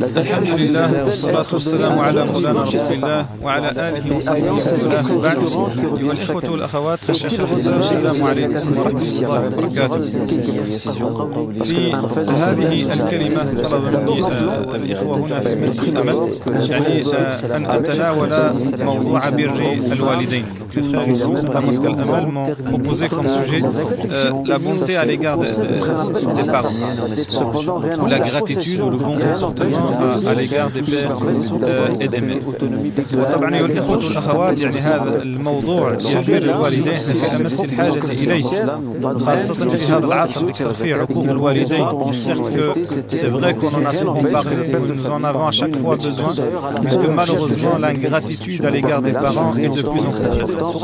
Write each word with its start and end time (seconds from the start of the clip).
الحمد 0.00 0.48
لله 0.60 1.02
والصلاة 1.04 1.44
والسلام 1.52 1.98
على 1.98 2.24
مولانا 2.24 2.62
رسول 2.62 2.96
الله 2.96 3.26
وعلى 3.42 3.68
آله 3.70 4.16
وصحبه 4.16 4.52
وسلم 4.52 5.18
بعد 5.20 5.36
أيها 5.36 6.12
الإخوة 6.12 6.50
والأخوات 6.50 6.98
السلام 7.10 8.22
عليكم 8.24 8.78
ورحمة 8.78 9.02
الله 9.02 9.46
وبركاته 9.46 10.02
في 11.64 11.92
هذه 12.32 12.92
الكلمة 12.92 13.62
طلب 13.70 13.84
مني 13.96 14.18
الإخوة 14.76 15.16
هنا 15.16 15.40
في 15.40 15.54
مسجد 15.54 15.88
الأمل 15.88 16.32
يعني 16.70 17.02
أن 17.56 17.66
أتناول 17.66 18.30
موضوع 18.80 19.28
بر 19.28 19.76
الوالدين 19.92 20.44
proposé 22.72 23.08
comme 23.08 23.28
sujet 23.28 23.62
euh, 23.62 24.30
la 24.46 24.58
bonté 24.58 24.96
à 24.96 25.04
l'égard 25.04 25.36
des, 25.38 25.48
des 25.48 26.46
parents, 26.50 26.72
ou 28.02 28.06
la 28.06 28.18
gratitude 28.20 28.80
ou 28.80 28.90
le 28.90 28.96
bon 28.96 29.18
comportement 29.18 29.81
et 32.00 32.08
des 32.08 32.20
mères. 32.20 32.42
وطبعا 33.14 33.54
ايها 33.54 33.66
الاخوه 33.66 33.96
والاخوات 33.96 34.60
يعني 34.60 34.78
هذا 34.78 35.22
الموضوع 35.22 35.90
بر 36.28 36.36
الوالدين 36.36 36.94
في 36.94 37.36
امس 37.40 37.60
الحاجة 37.64 38.04
اليه 38.04 38.42
خاصه 39.26 39.54
في 39.54 39.92
هذا 39.92 40.06
العصر 40.06 40.46
بكثر 40.46 40.74
فيه 40.74 40.94
عقوق 40.94 41.24
الوالدين 41.24 41.86
c'est 43.08 43.30
vrai 43.36 43.54
qu'on 43.54 43.74
en 43.80 43.84
a 43.84 43.92
souvent 43.92 44.22
parlé 44.36 44.56
nous 44.88 45.06
en 45.06 45.24
avons 45.24 45.46
à 45.46 45.52
chaque 45.52 45.76
fois 45.76 45.96
besoin 45.96 46.32
puisque 46.82 47.08
malheureusement 47.20 47.76
l'ingratitude 47.78 48.64
à 48.64 48.70
l'égard 48.70 49.02
des 49.02 49.12
parents 49.12 49.54
est 49.56 49.68
de 49.78 49.82
plus 49.82 50.04
en 50.08 50.12
plus 50.12 50.42
présente 50.56 50.82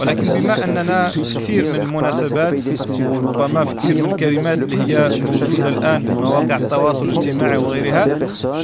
ولكن 0.00 0.22
بما 0.38 0.64
اننا 0.64 1.10
كثير 1.10 1.64
من 1.64 1.80
المناسبات 1.82 2.54
ربما 3.00 3.64
في 3.64 3.74
كثير 3.74 4.06
من 4.06 4.12
الكلمات 4.12 4.58
اللي 4.62 4.94
هي 4.94 5.20
موجوده 5.20 5.68
الان 5.68 6.02
في 6.04 6.12
مواقع 6.12 6.56
التواصل 6.56 7.04
الاجتماعي 7.08 7.58
وغيرها 7.58 8.13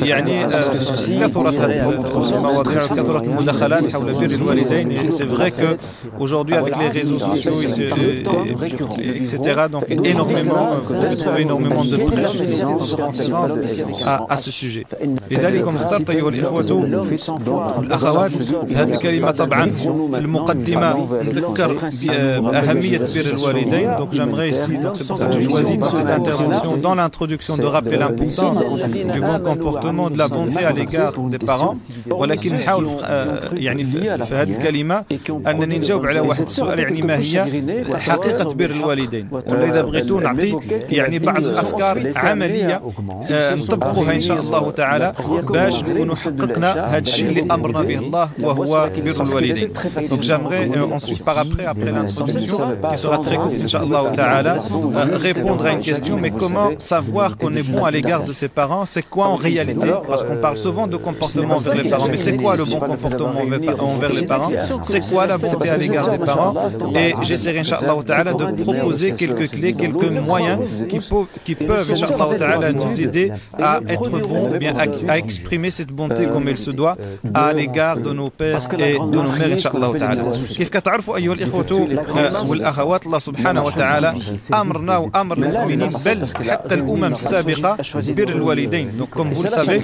يعني 0.02 0.46
كثرت 1.20 1.56
المواضيع 2.36 2.84
وكثرت 2.84 3.28
المداخلات 3.28 3.94
حول 3.94 4.14
بر 4.14 4.26
الوالدين 4.26 5.12
سي 5.12 5.26
فري 5.28 5.52
كو 5.52 5.68
aujourd'hui 6.20 6.56
avec 6.56 6.74
les 6.82 6.90
réseaux 7.00 7.20
sociaux 7.20 7.60
etc 9.22 9.36
donc 9.76 9.84
énormément 10.14 10.66
vous 10.82 11.16
trouvez 11.22 11.42
énormément 11.42 11.84
de 11.94 11.98
presse 11.98 12.64
à, 14.06 14.26
à 14.30 14.38
ce 14.38 14.52
sujet 14.52 14.84
لذلك 15.32 15.68
اخترت 15.68 16.10
ايها 16.10 16.30
الاخوه 16.30 16.72
والاخوات 17.78 18.32
هذه 18.76 18.94
الكلمه 18.94 19.32
طبعا 19.32 19.70
في 19.70 19.88
المقدمه 20.18 21.08
نذكر 21.34 21.76
باهميه 22.40 22.98
بر 22.98 23.26
الوالدين 23.34 23.90
donc 24.00 24.10
j'aimerais 24.14 24.50
ici 24.50 24.74
donc 24.84 24.94
c'est 24.96 25.08
pour 25.08 25.18
ça 25.18 25.26
que 25.28 25.34
j'ai 25.40 25.50
choisi 25.50 25.78
dans 25.78 25.92
cette 25.96 26.12
intervention 26.20 26.72
dans 26.88 26.96
l'introduction 27.00 27.54
de 27.58 27.66
rappeler 27.76 27.98
l'importance 27.98 28.60
du 29.14 29.20
bon 29.28 29.39
comportement 29.40 30.10
de 30.10 30.18
la 30.18 30.28
bonté 30.28 30.64
à 30.66 30.72
l'égard 30.72 31.14
des 31.30 31.38
parents 31.38 31.76
ولكن 32.12 32.56
نحاول 32.56 32.88
يعني 33.54 33.84
في 33.84 34.10
هذه 34.36 34.58
الكلمه 34.58 35.06
انني 35.48 35.78
نجاوب 35.80 36.06
على 36.06 36.20
واحد 36.20 36.42
السؤال 36.42 36.80
يعني 36.80 37.02
ما 37.02 37.18
هي 37.18 37.46
حقيقه 37.94 38.54
بر 38.54 38.70
الوالدين 38.70 39.28
ولا 39.32 39.66
اذا 39.70 39.82
بغيتوا 39.82 40.22
نعطي 40.22 40.60
يعني 40.90 41.20
بعض 41.20 41.46
الافكار 41.46 42.12
عمليه 42.16 42.82
نطبقوها 43.32 44.16
ان 44.16 44.22
شاء 44.22 44.40
الله 44.40 44.72
تعالى 44.72 45.14
باش 45.44 45.84
نكونوا 45.84 46.16
حققنا 46.16 46.72
هذا 46.72 46.98
الشيء 46.98 47.30
اللي 47.30 47.42
امرنا 47.42 47.82
به 47.82 47.98
الله 47.98 48.30
وهو 48.40 48.90
بر 49.06 49.24
الوالدين 49.24 49.70
Donc 50.10 50.22
j'aimerais 50.22 50.70
euh, 50.76 50.94
ensuite 50.98 51.24
par 51.24 51.38
après, 51.38 51.66
après 51.66 51.92
l'introduction, 51.92 52.76
qui 52.92 52.98
sera 52.98 53.18
très 53.20 53.36
courte, 53.36 53.54
Inch'Allah 53.64 54.04
ta'ala, 54.14 54.58
euh, 54.58 55.18
répondre 55.18 55.66
à 55.66 55.72
une 55.72 55.82
question, 55.82 56.18
mais 56.18 56.32
comment 56.32 56.70
savoir 56.78 57.38
qu'on 57.38 57.54
est 57.54 57.64
bon 57.64 57.84
à 57.84 57.92
l'égard 57.92 58.24
de 58.24 58.34
ses 58.34 58.48
parents 58.48 58.86
C'est 58.86 59.08
quoi 59.08 59.28
en 59.30 59.36
réalité 59.36 59.90
Parce 60.08 60.24
qu'on 60.24 60.38
parle 60.38 60.58
souvent 60.58 60.88
de 60.88 60.98
comportement 60.98 61.56
envers 61.56 61.76
les 61.76 61.90
parents, 61.90 62.08
mais 62.10 62.18
c'est 62.18 62.36
quoi 62.36 62.56
le 62.56 62.64
bon 62.66 62.80
comportement 62.80 63.42
envers 63.80 64.10
les 64.10 64.28
parents 64.28 64.52
C'est 64.84 65.10
quoi 65.10 65.28
la 65.28 65.38
bonté 65.38 65.70
à 65.70 65.78
l'égard 65.78 66.10
des 66.10 66.24
parents 66.26 66.54
Et 66.96 67.14
j'essaierai, 67.22 67.60
Inch'Allah 67.60 67.96
ta'ala, 68.06 68.34
de 68.34 68.64
proposer 68.64 69.12
quelques 69.14 69.50
clés, 69.50 69.74
quelques 69.74 70.12
moyens 70.32 70.86
qui, 70.90 71.00
peuvent, 71.00 71.28
qui 71.44 71.56
peuvent 71.56 71.92
Inch'Allah 71.92 72.36
ta'ala, 72.38 72.72
nous 72.72 73.02
aider 73.02 73.32
à 73.60 73.80
être 73.88 74.10
bons, 74.10 74.58
bien 74.58 74.76
à, 74.78 75.12
à 75.14 75.18
exprimer 75.18 75.72
cette 75.72 75.92
bonté 75.92 76.28
comme 76.28 76.48
elle 76.48 76.58
se 76.58 76.72
doit 76.72 76.96
à 77.34 77.54
l'égard 77.54 77.98
de 77.98 78.12
nos 78.12 78.30
pères 78.30 78.68
et 78.80 78.94
de 78.94 79.00
nos 79.00 79.24
mères, 79.24 79.54
Inch'Allah 79.58 79.86
تعالى 80.00 80.32
كيف 80.58 80.70
كتعرفوا 80.70 81.18
ايها 81.18 81.34
الاخوه 81.34 81.90
والاخوات 82.50 83.06
الله 83.06 83.20
سبحانه 83.20 83.64
وتعالى 83.64 84.16
امرنا 84.54 84.98
وامر 84.98 85.38
المؤمنين 85.38 85.90
بل 86.06 86.50
حتى 86.50 86.76
الامم 86.76 87.06
السابقه 87.06 87.78
بر 87.96 88.30
الوالدين 88.30 88.92
donc 89.00 89.18
comme 89.20 89.32
vous 89.32 89.44
le 89.44 89.50
savez 89.50 89.82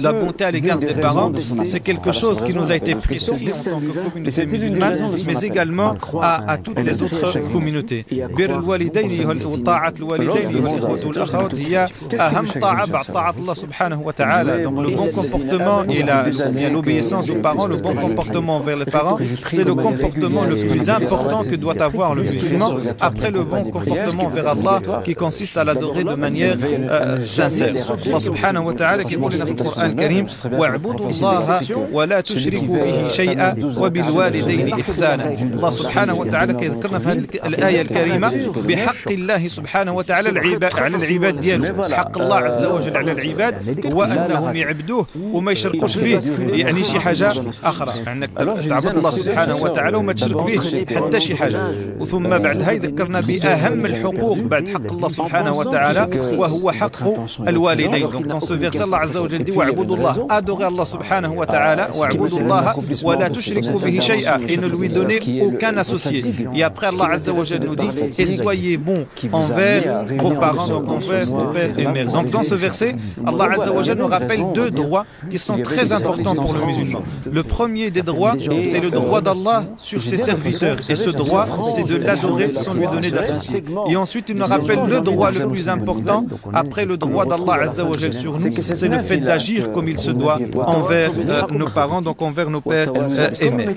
la 0.00 0.12
bonté 0.12 0.44
à 0.44 0.50
l'égard 0.50 0.78
des 0.78 0.94
parents 0.94 1.32
c'est 1.64 1.80
quelque 1.80 2.12
chose 2.12 2.42
qui 2.42 2.54
nous 2.54 2.70
a 2.70 2.76
été 2.76 2.94
prescrit 2.94 3.50
en 3.52 3.70
tant 3.70 3.80
que 3.80 4.10
communauté 4.10 4.46
musulmane 4.46 4.98
mais 5.26 5.38
également 5.42 5.94
à, 6.20 6.50
à 6.52 6.58
toutes 6.58 6.80
les 6.80 7.02
autres 7.02 7.38
communautés 7.52 8.04
بر 8.36 8.58
الوالدين 8.58 9.26
وطاعة 9.46 9.94
الوالدين 9.98 10.36
أيها 10.36 10.50
الإخوة 10.50 11.06
والأخوات 11.06 11.54
هي 11.54 11.88
أهم 12.20 12.46
طاعة 12.60 12.86
بعد 12.86 13.04
طاعة 13.04 13.34
الله 13.38 13.54
سبحانه 13.54 14.02
وتعالى 14.02 14.64
donc 14.64 14.82
le 14.86 14.90
bon 14.96 15.08
comportement 15.08 15.82
et 15.88 16.70
l'obéissance 16.70 17.28
aux 17.30 17.34
parents 17.48 17.66
le 17.66 17.76
bon 17.76 17.94
comportement 17.94 18.56
envers 18.56 18.76
les 18.76 18.84
parents, 18.84 19.18
c'est 19.50 19.64
le 19.64 19.74
comportement 19.74 20.44
le 20.44 20.56
plus 20.56 20.88
important 20.90 21.42
que 21.44 21.56
doit 21.56 21.80
avoir 21.82 22.14
le 22.14 22.22
musulman 22.22 22.70
après 23.00 23.30
le 23.30 23.42
bon 23.44 23.64
comportement 23.64 24.28
vers 24.28 24.48
Allah 24.48 24.80
qui 25.04 25.14
consiste 25.14 25.56
à 25.56 25.64
l'adorer 25.64 26.04
de 26.04 26.14
manière 26.14 26.56
euh, 26.62 27.24
sincère. 27.26 27.74
Wa 28.11 28.73
ta'ala 28.73 29.03
qui 29.03 29.15
dit 29.17 29.37
dans 29.37 29.45
le 29.45 29.53
Coran 29.53 29.93
Karim 30.01 30.25
وَاعْبُدُوا 30.59 31.09
اللَّهَ 31.09 31.59
وَلَا 31.91 32.19
تُشْرِكُوا 32.21 32.77
بِهِ 32.85 33.07
شَيْئًا 33.19 33.49
وَبِالْوَالِدَيْنِ 33.81 34.67
إِحْسَانًا. 34.81 35.25
الله 35.55 35.71
سبحانه 35.71 36.13
وتعالى 36.13 36.53
كيذكرنا 36.53 36.99
في 36.99 37.07
هذه 37.09 37.25
الآية 37.45 37.81
الكريمة 37.81 38.29
بحق 38.67 39.07
الله 39.11 39.47
سبحانه 39.47 39.93
وتعالى 39.93 40.29
العباد 40.29 40.73
على 40.83 40.95
العباد 40.97 41.39
ديالو 41.39 41.83
حق 41.99 42.15
الله 42.21 42.37
عز 42.37 42.63
وجل 42.63 42.97
على 42.97 43.11
العباد 43.11 43.53
هو 43.93 44.03
أنهم 44.03 44.55
يعبدوه 44.55 45.05
وما 45.35 45.51
يشركوش 45.51 45.97
به. 45.97 46.21
يعني 46.61 46.83
شي 46.83 46.99
حاجة 46.99 47.29
أخرى. 47.63 47.91
أنك 48.11 48.29
تعبد 48.69 48.95
الله 48.97 49.11
سبحانه 49.11 49.55
وتعالى 49.55 49.97
وما 49.97 50.13
تشرك 50.13 50.37
به. 50.47 50.85
حتى 50.95 51.19
شي 51.19 51.35
حاجة. 51.35 51.59
وثم 51.99 52.29
بعدها 52.45 52.71
يذكرنا 52.71 53.19
بأهم 53.21 53.85
الحقوق. 53.85 54.37
بعد 54.37 54.65
حق 54.73 54.91
الله 54.91 55.09
سبحانه 55.09 55.53
وتعالى. 55.59 56.03
وهو 56.41 56.71
حق 56.71 56.99
الوالدين 57.47 57.96
Donc 58.01 58.27
dans 58.27 58.41
ce 58.41 58.53
verset, 58.53 58.83
Allah 58.83 58.99
Azza 59.03 59.21
wa 59.21 59.27
dit 59.27 59.53
Adorez 60.29 60.65
Allah 60.65 60.85
subhanahu 60.85 61.35
wa 61.35 61.45
ta'ala, 61.45 61.89
et 64.47 64.57
ne 64.57 64.67
lui 64.67 64.87
donnez 64.89 65.41
aucun 65.41 65.77
associé. 65.77 66.23
Et 66.55 66.63
après, 66.63 66.87
Allah 66.87 67.13
Azza 67.13 67.31
wa 67.33 67.43
nous 67.61 67.75
dit 67.75 67.89
Et 68.17 68.25
soyez 68.27 68.77
bons 68.77 69.05
envers 69.31 70.05
vos 70.17 70.31
parents, 70.31 70.67
donc 70.67 70.89
envers 70.89 71.25
vos 71.25 71.45
pères 71.47 71.77
et 71.77 71.87
mères. 71.87 72.07
Donc 72.07 72.29
dans 72.31 72.43
ce 72.43 72.55
verset, 72.55 72.95
Allah 73.25 73.49
Azza 73.53 73.71
wa 73.71 73.95
nous 73.95 74.07
rappelle 74.07 74.41
deux 74.53 74.71
droits 74.71 75.05
qui 75.29 75.39
sont 75.39 75.57
très 75.59 75.91
importants 75.91 76.35
pour 76.35 76.53
le 76.53 76.65
musulman. 76.65 77.01
Le 77.31 77.43
premier 77.43 77.89
des 77.91 78.01
droits, 78.03 78.35
c'est 78.39 78.79
le 78.79 78.89
droit 78.91 79.21
d'Allah 79.21 79.65
sur 79.77 80.01
ses 80.01 80.17
serviteurs. 80.17 80.77
Et 80.89 80.95
ce 80.95 81.09
droit, 81.09 81.45
c'est 81.75 81.83
de 81.83 82.03
l'adorer 82.03 82.49
sans 82.49 82.73
lui 82.73 82.87
donner 82.87 83.11
d'associé. 83.11 83.63
Et 83.89 83.95
ensuite, 83.95 84.29
il 84.29 84.35
nous 84.35 84.45
rappelle 84.45 84.79
le 84.87 85.01
droit 85.01 85.31
le 85.31 85.47
plus 85.47 85.69
important 85.69 86.25
après 86.53 86.85
le 86.85 86.97
droit 86.97 87.25
d'Allah 87.25 87.57
sur 88.12 88.38
nous, 88.38 88.50
c'est 88.60 88.88
le 88.88 88.98
fait 89.00 89.18
d'agir 89.18 89.72
comme 89.72 89.88
il 89.88 89.98
se 89.98 90.10
doit 90.10 90.38
envers 90.66 91.10
euh, 91.18 91.42
nos 91.50 91.66
parents, 91.66 92.00
donc 92.00 92.20
envers 92.22 92.50
nos 92.50 92.60
pères 92.60 92.92
euh, 92.96 93.30
et 93.40 93.50
mères. 93.50 93.68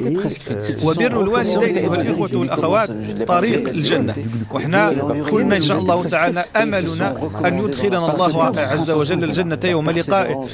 وبر 0.83 1.21
الوالدين 1.21 1.87
والإخوة 1.87 2.29
والأخوات 2.33 2.89
طريق 3.27 3.69
الجنة 3.69 4.13
وإحنا 4.51 4.93
كلنا 5.31 5.57
إن 5.57 5.63
شاء 5.63 5.79
الله 5.79 6.03
تعالى 6.03 6.43
أملنا 6.55 7.15
أن 7.45 7.59
يدخلنا 7.59 7.97
الله 8.13 8.59
عز 8.59 8.91
وجل 8.91 9.23
الجنة 9.23 9.59
يوم 9.63 9.89
لقائه 9.89 10.45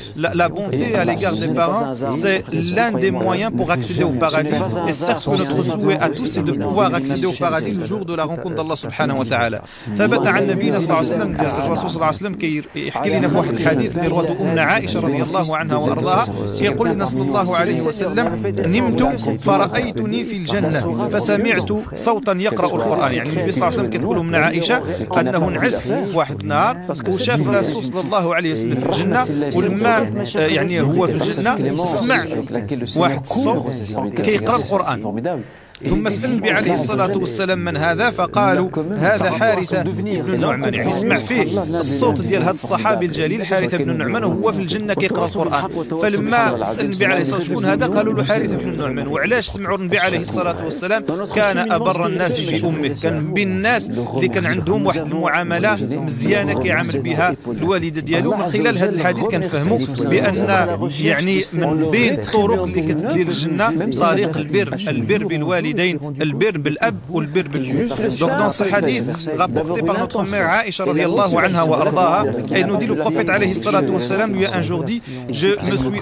La 0.42 0.50
bonté 0.50 0.96
à 0.96 1.06
l'égard 1.06 1.34
des 1.34 1.50
parents, 1.50 1.94
c'est 2.12 2.44
l'un 2.76 2.92
des 2.92 3.12
moyens 3.12 3.52
pour 3.56 3.70
accéder 3.72 4.04
au 4.04 4.12
paradis. 4.12 4.54
Et 4.88 4.94
certes 4.94 5.26
que 5.26 5.32
notre 5.38 5.58
souhait 5.58 6.00
à 6.00 6.10
tous, 6.10 6.28
c'est 6.28 6.44
de 6.44 6.52
pouvoir 6.52 6.94
accéder 6.94 7.26
au 7.26 7.34
paradis 7.34 7.72
le 7.72 7.84
jour 7.84 8.06
de 8.06 8.14
la 8.16 8.26
rencontre 8.26 8.56
d'Allah 8.56 8.76
subhanahu 8.76 9.20
wa 9.20 9.26
ta'ala. 9.26 9.62
ثبت 9.98 10.28
عن 10.28 10.48
نبينا 10.48 10.80
صلى 10.80 10.86
الله 10.86 10.98
عليه 10.98 11.08
وسلم 11.08 11.32
الرسول 11.42 11.78
صلى 11.78 11.96
الله 11.96 12.06
عليه 12.06 12.16
وسلم 12.16 12.34
كي 12.34 12.64
يحكي 12.76 13.10
لنا 13.10 13.28
في 13.28 13.35
واحد 13.37 13.51
الحديث 13.51 13.97
اللي 13.97 14.09
رواة 14.09 14.41
أمنا 14.41 14.63
عائشة 14.63 15.01
رضي 15.01 15.23
الله 15.23 15.57
عنها 15.57 15.77
وأرضاها 15.77 16.27
يقول 16.61 16.89
لنا 16.89 17.05
صلى 17.05 17.23
الله 17.23 17.57
عليه 17.57 17.81
وسلم 17.83 18.55
نمت 18.59 19.03
فرأيتني 19.41 20.25
في 20.25 20.37
الجنة 20.37 21.09
فسمعت 21.09 21.73
صوتا 21.95 22.33
يقرأ 22.33 22.67
القرآن. 22.67 23.13
يعني 23.15 23.29
النبي 23.31 23.53
صلى 23.53 23.69
الله 23.69 23.79
عليه 23.79 23.89
وسلم 23.89 23.91
كتقول 23.91 24.19
أمنا 24.19 24.39
عائشة 24.39 24.83
أنه 25.21 25.49
انعس 25.49 25.89
في 25.93 26.17
واحد 26.17 26.41
النهار 26.41 26.77
وشاف 27.09 27.41
الرسول 27.41 27.85
صلى 27.85 28.01
الله 28.01 28.35
عليه 28.35 28.53
وسلم 28.53 28.75
في 28.81 28.87
الجنة 28.87 29.25
ولما 29.57 30.11
يعني 30.37 30.81
هو 30.81 31.07
في 31.07 31.15
الجنة 31.15 31.85
سمع 31.85 32.25
واحد 32.97 33.21
الصوت 33.23 34.21
كيقرأ 34.21 34.57
القرآن. 34.57 35.03
ثم 35.85 36.09
سأل 36.09 36.25
النبي 36.25 36.51
عليه 36.51 36.75
الصلاة 36.75 37.19
والسلام 37.19 37.59
من 37.59 37.77
هذا 37.77 38.11
فقالوا 38.11 38.71
هذا 38.99 39.31
حارثة 39.31 39.83
بن 39.83 40.35
النعمان 40.35 40.75
يعني 40.75 40.93
سمع 40.93 41.17
فيه 41.17 41.63
الصوت 41.63 42.21
ديال 42.21 42.43
هذا 42.43 42.51
الصحابي 42.51 43.07
الجليل 43.07 43.47
حارثة 43.47 43.79
بن 43.79 43.91
النعمان 43.91 44.25
وهو 44.25 44.53
في 44.53 44.61
الجنة 44.61 44.95
كيقرأ 44.95 45.25
القرآن 45.25 45.69
فلما 46.03 46.65
سأل 46.65 46.85
النبي 46.85 47.05
عليه 47.07 47.23
الصلاة 47.23 47.39
والسلام 47.39 47.59
شكون 47.59 47.65
هذا 47.65 47.87
قالوا 47.87 48.15
له 48.15 48.25
حارثة 48.25 48.57
بن 48.57 48.71
النعمان 48.71 49.07
وعلاش 49.07 49.49
سمعوا 49.49 49.79
النبي 49.79 49.99
عليه 49.99 50.19
الصلاة 50.19 50.65
والسلام 50.65 51.05
كان 51.35 51.73
أبر 51.73 52.07
الناس 52.07 52.41
في 52.41 52.67
أمه 52.67 52.97
كان 53.03 53.35
بين 53.35 53.49
الناس 53.49 53.91
اللي 53.91 54.29
كان 54.29 54.47
عندهم 54.47 54.87
واحد 54.87 55.01
المعاملة 55.01 55.77
مزيانة 55.83 56.63
كيعامل 56.63 56.99
بها 56.99 57.33
الوالدة 57.49 58.01
ديالو 58.01 58.37
من 58.37 58.51
خلال 58.51 58.79
هذا 58.79 58.93
الحديث 58.93 59.25
كنفهموا 59.25 59.79
بأن 60.05 60.67
يعني 61.01 61.43
من 61.55 61.87
بين 61.93 62.15
الطرق 62.19 62.63
اللي 62.63 62.83
كتدي 62.83 63.25
للجنة 63.25 63.91
طريق 64.01 64.37
البر 64.37 64.77
البر 64.89 65.25
بالوالدين 65.66 66.00
البر 66.22 66.58
بالأب 66.58 66.96
والبر 67.10 67.48
بالجوج 67.48 67.88
دونك 68.20 68.32
دون 68.32 68.50
ce 68.52 68.64
hadith 68.74 69.08
rapporté 69.38 69.82
par 69.82 69.98
notre 70.00 70.24
mère 70.24 70.48
Aïcha 70.60 70.84
radiallahu 70.86 71.36
anha 71.46 71.66
wa 71.66 71.78
ardaha 71.86 72.26
elle 72.56 72.66
nous 72.68 72.78
dit 72.78 72.86
le 72.86 72.96
prophète 72.96 73.30
alayhi 73.30 73.56
salatu 73.56 73.92
wassalam 73.92 74.30
lui 74.36 74.46
a 74.46 74.56
un 74.60 74.62
jour 74.62 74.84
dit 74.84 75.02
je 75.42 75.48
me 75.48 75.76
suis 75.84 76.02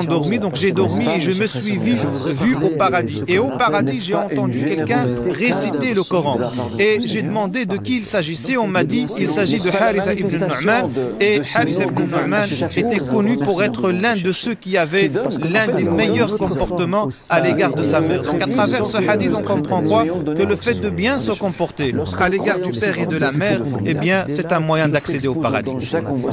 endormi 0.00 0.38
donc 0.44 0.54
j'ai 0.56 0.72
dormi 0.72 1.06
et 1.16 1.20
je 1.20 1.32
me 1.40 1.46
suis 1.46 1.76
vu, 1.86 1.94
vu 2.42 2.50
au 2.66 2.70
paradis 2.82 3.22
et 3.32 3.38
au 3.38 3.50
paradis 3.62 4.00
j'ai 4.06 4.14
entendu 4.26 4.58
quelqu'un 4.70 5.04
réciter 5.42 5.90
le 5.98 6.02
Coran 6.02 6.36
et 6.78 6.92
j'ai 7.10 7.22
demandé 7.22 7.60
de 7.72 7.76
qui 7.84 7.94
il 8.00 8.04
s'agissait 8.12 8.56
on 8.66 8.68
m'a 8.76 8.84
dit 8.84 9.06
il 9.24 9.28
s'agit 9.36 9.60
de 9.66 9.70
Haritha 9.82 10.12
ibn 10.22 10.36
Nu'man 10.50 10.84
et 11.26 11.34
Haritha 11.54 11.84
ibn 11.90 12.02
Nu'man 12.16 12.46
était 12.82 13.02
connu 13.12 13.34
pour 13.46 13.62
être 13.68 13.84
l'un 14.02 14.16
de 14.28 14.32
ceux 14.42 14.54
qui 14.62 14.72
avaient 14.84 15.10
l'un 15.54 15.66
des 15.78 15.84
meilleurs 16.00 16.34
comportements 16.44 17.08
à 17.30 17.40
l'égard 17.44 17.74
de 17.80 17.84
sa 17.92 18.00
mère 18.08 18.22
donc 18.28 18.40
à 18.42 18.46
travers 18.56 18.84
ce 18.86 18.97
hadith 19.08 19.32
on 19.34 19.42
comprend 19.42 19.82
quoi 19.82 20.04
que 20.38 20.42
le 20.42 20.56
fait 20.56 20.74
de 20.86 20.90
bien 20.90 21.18
se 21.18 21.32
comporter 21.32 21.94
à 22.18 22.28
l'égard 22.28 22.58
du 22.58 22.72
père 22.80 22.96
et 22.98 23.06
de 23.06 23.16
la 23.16 23.32
mère 23.32 23.60
eh 23.86 23.94
bien 23.94 24.24
c'est 24.28 24.52
un 24.52 24.60
moyen 24.60 24.88
d'accéder 24.88 25.28
au 25.28 25.34
paradis 25.34 25.76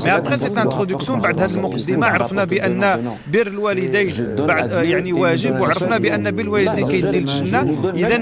mais 0.03 0.11
après 0.11 0.37
cette 0.37 0.57
introduction 0.57 1.17
بعد 1.21 1.39
هذه 1.41 1.55
المقدمة 1.55 2.07
عرفنا 2.07 2.43
بأن 2.43 3.13
بر 3.27 3.47
الوالدين 3.47 4.35
بعد 4.35 4.71
يعني 4.71 5.13
واجب 5.13 5.59
وعرفنا 5.59 5.97
بأن 5.97 6.31
بر 6.31 6.41
الوالدين 6.41 6.87
كيدي 6.87 7.19
للجنة 7.19 7.61
إذا 7.95 8.17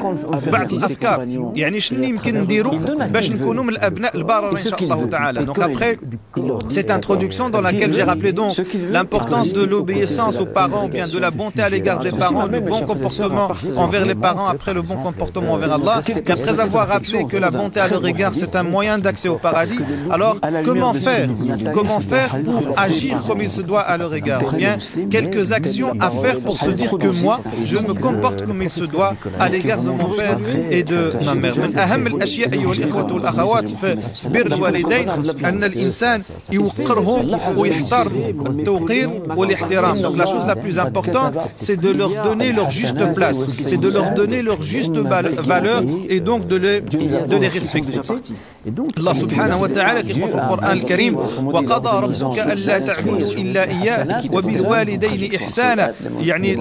بعض 0.51 0.73
الأفكار 0.73 1.19
يعني 1.55 1.79
شنو 1.79 2.03
يمكن 2.03 2.41
نديروا 2.41 2.75
باش 3.05 3.31
نكونوا 3.31 3.63
من 3.63 3.69
الأبناء 3.69 4.17
البررة 4.17 4.51
إن 4.51 4.57
شاء 4.57 4.83
الله 4.83 5.05
تعالى 5.05 5.45
donc 5.45 5.59
après 5.59 5.97
cette 6.69 6.91
introduction 6.91 7.49
dans 7.49 7.61
laquelle 7.61 7.93
j'ai 7.93 8.03
rappelé 8.03 8.31
donc 8.33 8.53
l'importance 8.91 9.53
de 9.53 9.63
l'obéissance 9.63 10.35
aux 10.39 10.45
parents 10.45 10.85
ou 10.85 10.89
bien 10.89 11.07
de 11.07 11.19
la 11.19 11.31
bonté 11.31 11.61
à 11.61 11.69
l'égard 11.69 11.99
des 11.99 12.11
parents 12.11 12.45
le 12.45 12.59
bon 12.59 12.81
comportement 12.91 13.47
envers 13.77 14.05
les 14.05 14.15
parents 14.15 14.32
après 14.49 14.73
le 14.73 14.81
bon 14.81 14.95
comportement 14.95 15.53
envers 15.53 15.73
Allah 15.73 16.01
qu'après 16.25 16.59
avoir 16.59 16.87
rappelé 16.87 17.25
que 17.25 17.37
la 17.37 17.51
bonté 17.51 17.79
à 17.79 17.87
leur 17.87 18.05
égard 18.05 18.31
c'est 18.33 18.55
un 18.55 18.63
moyen 18.63 18.97
d'accès 18.99 19.29
au 19.29 19.35
paradis 19.37 19.79
alors 20.11 20.37
comment 20.65 20.93
faire 20.93 21.29
comment 21.73 21.99
faire 21.99 22.29
pour 22.45 22.61
agir 22.77 23.19
comme 23.27 23.41
il 23.41 23.49
se 23.49 23.61
doit 23.61 23.81
à 23.81 23.97
leur 23.97 24.13
égard 24.13 24.41
bien 24.53 24.77
quelques 25.11 25.51
actions 25.51 25.93
à 25.99 26.09
faire 26.11 26.37
pour 26.39 26.57
se 26.57 26.69
dire 26.71 26.91
que 26.97 27.07
moi 27.23 27.39
je 27.65 27.77
me 27.77 27.93
comporte 27.93 28.45
comme 28.45 28.61
il 28.61 28.71
se 28.71 28.83
doit 28.85 29.13
à 29.39 29.49
l'égard 29.49 29.81
de 29.81 29.89
mon 29.89 30.09
père 30.19 30.37
et 30.71 30.83
de 30.83 31.11
ma 31.25 31.35
mère 31.35 31.59
من 31.59 31.77
أهم 31.77 32.07
الأشياء 32.07 32.53
أيها 32.53 32.71
الإخوة 32.73 33.13
والأخوات 33.13 33.67
في 33.69 33.95
بر 34.25 34.45
الوالدين 34.45 35.09
أن 35.45 35.63
الإنسان 35.63 36.21
يوقرهم 36.51 37.39
ويحترم 37.57 38.11
التوقير 38.49 39.09
والاحترام 39.35 39.95
donc 40.01 40.15
la 40.17 40.25
chose 40.25 40.47
la 40.47 40.55
plus 40.55 40.79
importante 40.79 41.37
c'est 41.57 41.79
de 41.85 41.89
leur 41.99 42.11
donner 42.23 42.51
leur 42.51 42.69
juste 42.69 43.03
place 43.13 43.39
c'est 43.49 43.77
de 43.85 43.89
leur 43.89 44.11
donner 44.19 44.22
leur 44.42 44.62
juste 44.62 44.96
valeur 44.96 45.82
et 46.08 46.20
donc 46.20 46.46
de 46.46 46.56
les, 46.56 46.80
de 46.80 47.36
les 47.36 47.48
respecter 47.48 48.00
الله 48.98 49.12
سبحانه 49.12 49.60
وتعالى 49.62 50.10
يقول 50.10 50.28
في 50.28 50.34
القرآن 50.34 50.72
الكريم 50.72 51.16
وقضى 51.46 51.92
ربك 52.06 52.38
ألا 52.38 52.78
تعبدوا 52.78 53.32
إلا 53.32 53.62
إياه 53.70 54.22
وبالوالدين 54.32 55.34
إحسانا 55.34 55.92
يعني 56.20 56.56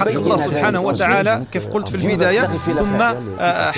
حق 0.00 0.08
الله 0.08 0.36
سبحانه 0.36 0.80
وتعالى 0.80 1.42
كيف 1.52 1.66
قلت 1.66 1.88
في 1.88 1.94
البداية 1.94 2.40
ثم 2.66 3.02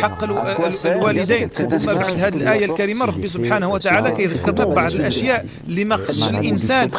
حق 0.02 0.24
الوالدين 0.24 1.48
ثم 1.48 1.66
بعد 1.86 2.16
هذه 2.18 2.36
الآية 2.36 2.64
الكريمة 2.64 3.04
ربي 3.04 3.28
سبحانه 3.28 3.68
وتعالى 3.70 4.10
كيذكرنا 4.10 4.64
بعض 4.64 4.92
الأشياء 4.92 5.46
اللي 5.68 5.84
ما 5.84 5.96
خصش 5.96 6.30
الإنسان 6.30 6.90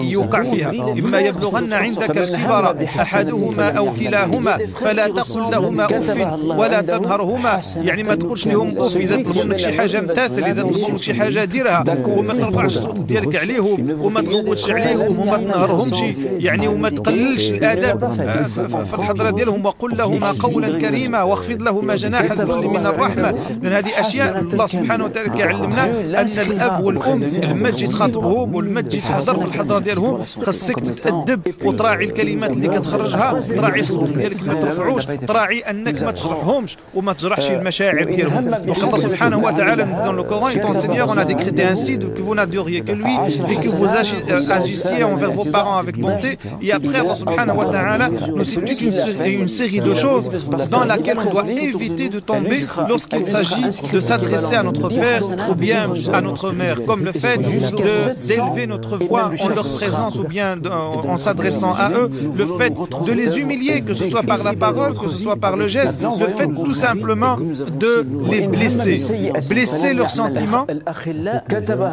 يوقع 0.00 0.42
فيها 0.42 0.70
إما 0.70 1.18
يبلغن 1.20 1.72
عندك 1.72 2.18
الكبر 2.18 2.84
أحدهما 2.84 3.70
أو 3.70 3.94
كلاهما 3.94 4.58
فلا 4.80 5.06
تقل 5.08 5.23
لهما 5.36 5.84
أف 5.84 6.18
ولا 6.42 6.80
تنهرهما 6.80 7.60
يعني 7.76 8.02
ما 8.02 8.14
تقولش 8.14 8.46
لهم 8.46 8.78
أف 8.78 8.96
إذا 8.96 9.16
طلبوا 9.16 9.44
منك 9.44 9.56
شي 9.56 9.72
حاجة 9.72 9.98
امتثل 9.98 10.44
إذا 10.44 10.62
طلبوا 10.62 10.88
منك 10.88 10.98
شي 10.98 11.14
حاجة 11.14 11.44
ديرها. 11.44 11.84
وما 12.06 12.34
ترفعش 12.34 12.76
الصوت 12.76 12.98
ديالك 12.98 13.36
عليهم 13.36 13.98
وما 14.00 14.20
تغوتش 14.20 14.70
عليهم 14.70 15.18
وما 15.18 15.36
تنهرهمش 15.36 16.00
يعني 16.38 16.68
وما 16.68 16.88
تقللش 16.88 17.50
الآداب. 17.50 18.14
في 18.90 18.94
الحضره 18.94 19.30
ديالهم 19.30 19.66
وقل 19.66 19.96
لهما 19.96 20.30
قولا 20.30 20.78
كريما 20.78 21.22
واخفض 21.22 21.62
لهما 21.62 21.96
جناح 21.96 22.30
الذل 22.30 22.68
من 22.68 22.86
الرحمة. 22.86 23.34
لأن 23.62 23.72
هذه 23.72 24.00
أشياء 24.00 24.38
الله 24.40 24.66
سبحانه 24.66 25.04
وتعالى 25.04 25.28
كيعلمنا 25.30 25.84
أن 26.20 26.26
الأب 26.38 26.84
والأم 26.84 27.24
لما 27.24 27.70
تجي 27.70 27.86
تخاطبهم 27.86 28.54
ولما 28.54 28.80
تجي 28.80 29.00
تحضر 29.00 29.36
في 29.38 29.44
الحضرة 29.44 29.78
ديالهم 29.78 30.22
خاصك 30.22 30.80
تتادب 30.80 31.40
وتراعي 31.64 32.04
الكلمات 32.04 32.50
اللي 32.50 32.68
كتخرجها 32.68 33.40
تراعي 33.40 33.80
الصوت 33.80 34.08
ديالك 34.08 34.46
ما 34.46 34.54
ترفعوش 34.54 35.06
تراعي 35.27 35.59
انك 35.59 36.03
ما 36.03 36.11
تجرحهمش 36.11 36.77
وما 36.95 37.13
تجرحش 37.13 37.51
المشاعر 37.51 38.03
ديالهم 38.03 38.47
وقال 38.47 38.83
الله 38.83 39.09
سبحانه 39.09 39.37
وتعالى 39.37 39.85
dans 40.05 40.13
le 40.13 40.23
Coran 40.23 40.49
il 40.49 40.59
t'enseigne 40.61 41.01
on 41.07 41.17
a 41.17 41.25
décrété 41.25 41.63
ainsi 41.63 41.97
que 41.99 42.21
vous 42.21 42.35
n'adoriez 42.35 42.81
que 42.81 42.91
lui 42.91 43.13
et 43.51 43.55
que 43.55 43.69
vous 43.69 44.51
agissiez 44.51 45.03
envers 45.03 45.31
vos 45.31 45.45
parents 45.45 45.77
avec 45.77 45.97
bonté. 45.99 46.37
Et 46.61 46.71
après, 46.71 46.99
Allah 46.99 47.15
subhanahu 47.15 47.57
wa 47.57 47.65
ta'ala 47.65 48.09
nous 48.35 48.43
cite 48.43 48.81
une, 48.81 48.93
une 49.41 49.49
série 49.49 49.79
de 49.79 49.93
choses 49.93 50.29
dans 50.69 50.85
laquelle 50.85 51.17
on 51.25 51.29
doit 51.29 51.49
éviter 51.49 52.09
de 52.09 52.19
tomber 52.19 52.59
lorsqu'il 52.87 53.27
s'agit 53.27 53.65
de 53.93 53.99
s'adresser 53.99 54.55
à 54.55 54.63
notre 54.63 54.89
père 54.89 55.21
ou 55.49 55.55
bien 55.55 55.89
à 56.13 56.21
notre 56.21 56.51
mère, 56.51 56.83
comme 56.83 57.03
le 57.05 57.11
fait 57.11 57.37
d'élever 58.27 58.67
notre 58.67 58.97
voix 58.97 59.31
en 59.39 59.49
leur 59.49 59.67
présence 59.79 60.15
ou 60.15 60.23
bien 60.23 60.57
de, 60.57 60.69
en 60.69 61.17
s'adressant 61.17 61.73
à 61.73 61.91
eux, 61.91 62.09
le 62.37 62.45
fait 62.57 62.73
de 63.07 63.11
les 63.11 63.37
humilier, 63.39 63.81
que 63.81 63.93
ce 63.93 64.09
soit 64.09 64.23
par 64.23 64.43
la 64.43 64.53
parole, 64.53 64.93
que 65.04 65.10
ce 65.10 65.18
soit 65.18 65.36
par 65.36 65.56
le 65.56 65.68
geste, 65.68 66.02
le 66.02 66.26
fait 66.28 66.46
tout 66.46 66.74
simplement 66.74 67.36
de 67.36 68.06
les 68.30 68.48
blesser, 68.48 68.98
blesser 69.48 69.94
leurs 69.94 70.10
sentiments 70.10 70.66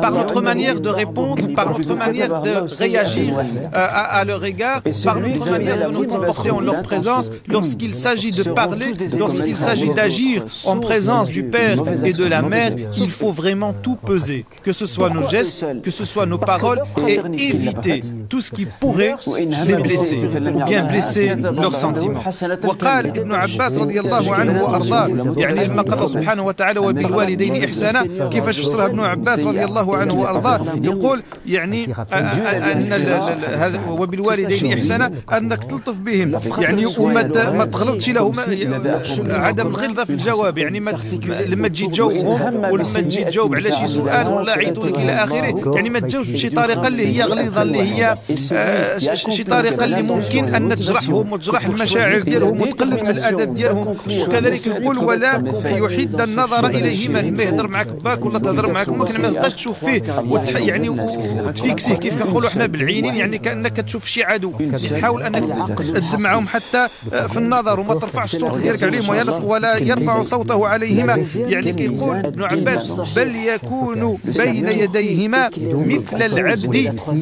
par 0.02 0.12
notre 0.12 0.42
manière 0.42 0.80
de 0.80 0.90
répondre, 0.90 1.48
par 1.56 1.78
notre 1.78 1.96
manière 1.96 2.42
de 2.42 2.76
réagir 2.78 3.36
à, 3.74 4.20
à, 4.20 4.26
leur 4.26 4.44
égard, 4.44 4.82
par 5.04 5.20
notre 5.20 5.50
manière 5.50 5.90
de 5.90 5.94
nous 5.94 6.08
comporter 6.08 6.52
en 6.52 6.60
leur 6.60 6.82
présence, 6.82 7.32
lorsqu'il 7.48 7.94
s'agit 7.94 8.32
de 8.32 8.44
parler, 8.44 8.94
lorsqu'il 9.18 9.58
s'agit 9.58 9.94
d'agir 9.94 10.46
en 10.66 10.78
présence 10.78 11.30
du 11.30 11.44
père 11.44 11.78
et 12.04 12.14
de 12.14 12.26
la 12.26 12.42
mère, 12.42 12.72
il 12.98 13.12
faut 13.12 13.32
vraiment 13.32 13.74
tout 13.74 13.96
peser, 13.96 14.46
que 14.64 14.74
ce 14.74 14.86
soit 14.86 15.10
nos 15.10 15.28
gestes, 15.28 15.66
que 15.84 15.92
ce 15.92 16.06
soit 16.06 16.26
nos 16.26 16.38
paroles, 16.38 16.82
et 17.08 17.20
éviter 17.50 18.02
tout 18.30 18.42
ce 18.42 18.52
qui 18.52 18.66
pourrait 18.66 19.16
les 19.68 19.76
blesser, 19.76 20.20
ou 20.54 20.64
bien 20.66 20.84
blesser 20.86 21.34
leurs 21.36 21.76
sentiments. 21.76 22.22
وقال 22.92 23.08
ابن 23.08 23.34
عباس 23.34 23.74
رضي 23.74 24.00
الله 24.00 24.36
عنه 24.36 24.64
وأرضاه. 24.64 25.34
يعني 25.38 25.66
لما 25.66 25.82
قال 25.82 26.10
سبحانه 26.10 26.46
وتعالى 26.46 26.80
وبالوالدين 26.80 27.64
إحسانا. 27.64 28.28
كيفاش 28.30 28.60
فسرها 28.60 28.86
ابن 28.86 29.00
عباس 29.00 29.40
رضي 29.40 29.64
الله 29.64 29.98
عنه 29.98 30.14
وأرضاه؟ 30.14 30.62
يقول 30.82 31.24
يعني 31.46 31.88
أن 32.14 32.82
هذا 33.54 33.80
وبالوالدين 33.90 34.74
إحسانا 34.74 35.12
أنك 35.34 35.64
تلطف 35.64 35.96
بهم. 35.96 36.40
يعني 36.60 36.86
وما 37.00 37.52
ما 37.52 37.66
تغلطش 37.66 38.10
لهم 38.10 38.34
عدم 39.30 39.68
الغلظه 39.68 40.04
في 40.06 40.10
الجواب. 40.10 40.58
يعني 40.58 40.80
ما 40.80 40.92
لما 41.46 41.68
تجي 41.68 41.88
تجاوبهم 41.88 42.56
ولما 42.56 42.84
تجي 42.84 43.24
تجاوب 43.24 43.56
على 43.56 43.72
شي 43.72 43.88
سؤال 43.88 44.28
ولا 44.28 44.54
عيطوا 44.54 44.86
إلى 44.86 45.12
آخره. 45.12 45.76
يعني 45.76 45.90
ما 45.90 46.00
تجاوبش 46.00 46.30
بشي 46.30 46.50
طريقه 46.50 46.88
اللي 46.88 47.18
هي 47.18 47.24
غليظة 47.24 47.62
اللي 47.62 47.82
هي 47.82 48.16
شي 49.30 49.44
طريقه 49.44 49.86
اللي 49.86 50.02
ممكن 50.02 50.56
أن 50.56 50.76
تجرحهم 50.76 51.32
وتجرح 51.32 51.66
المشاعر 51.66 52.22
ديالهم 52.22 52.62
وتقلل 52.82 53.04
من 53.04 53.10
الأدب 53.10 53.54
ديالهم. 53.54 53.96
وكذلك 54.22 54.68
يقول 54.68 54.98
ولا 54.98 55.44
يحد 55.66 56.22
النظر 56.22 56.66
اليهما 56.68 57.20
لما 57.20 57.44
يهضر 57.44 57.68
معك 57.68 57.88
باك 57.88 58.26
ولا 58.26 58.40
تهضر 58.40 58.72
معك. 58.72 58.90
ممكن 58.90 59.22
ما 59.22 59.30
تبقاش 59.30 59.54
تشوف 59.54 59.86
فيه. 59.86 60.04
يعني 60.60 60.90
وتفيكسيه 60.90 61.94
كيف 61.94 62.24
كنقولوا 62.24 62.50
إحنا 62.50 62.66
بالعينين 62.66 63.14
يعني 63.14 63.38
كأنك 63.38 63.78
تشوف 63.78 64.06
شي 64.06 64.24
عدو. 64.24 64.54
حاول 65.02 65.24
أنك 65.24 65.46
تقدم 65.78 66.24
معهم 66.24 66.48
حتى 66.48 66.88
في 67.10 67.38
النظر 67.38 67.80
وما 67.80 67.94
ترفعش 67.94 68.36
الصوت 68.36 68.58
ديالك 68.58 68.84
عليهم 68.84 69.46
ولا 69.46 69.78
يرفع 69.78 70.24
صوته 70.24 70.68
عليهما. 70.68 71.26
يعني 71.36 71.74
كيقول 71.74 72.16
ابن 72.16 72.44
عباس 72.44 73.02
بل 73.16 73.36
يكون 73.36 74.18
بين 74.38 74.70
يديهما 74.70 75.50
مثل 75.72 76.22
العبد 76.22 76.66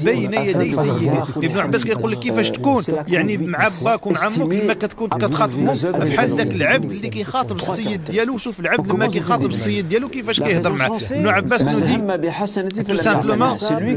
بين 0.03 0.33
يدي 0.33 0.73
سيده 0.73 1.23
ابن 1.37 1.59
عباس 1.59 1.85
كيقول 1.85 2.11
لك 2.11 2.19
كيفاش 2.19 2.51
تكون 2.51 2.83
يعني 3.07 3.37
مع 3.37 3.69
باك 3.81 4.07
ومع 4.07 4.27
أمك 4.27 4.61
لما 4.61 4.73
كتكون 4.73 5.09
كتخاطب 5.09 5.48
يخاطبهم 5.48 5.74
بحال 5.92 6.30
ذاك 6.36 6.46
العبد 6.46 6.92
اللي 6.92 7.08
كيخاطب 7.08 7.56
السيد 7.56 8.04
ديالو 8.04 8.38
شوف 8.38 8.60
العبد 8.60 8.92
لما 8.92 9.06
كيخاطب 9.06 9.50
السيد 9.50 9.88
ديالو 9.88 10.08
كيفاش 10.08 10.40
كيهضر 10.40 10.72
معاه 10.72 10.98
ابن 11.10 11.28
عباس 11.28 11.62
nous 11.64 11.80
dit 11.80 12.84
tout 12.84 12.96
simplement 12.96 13.52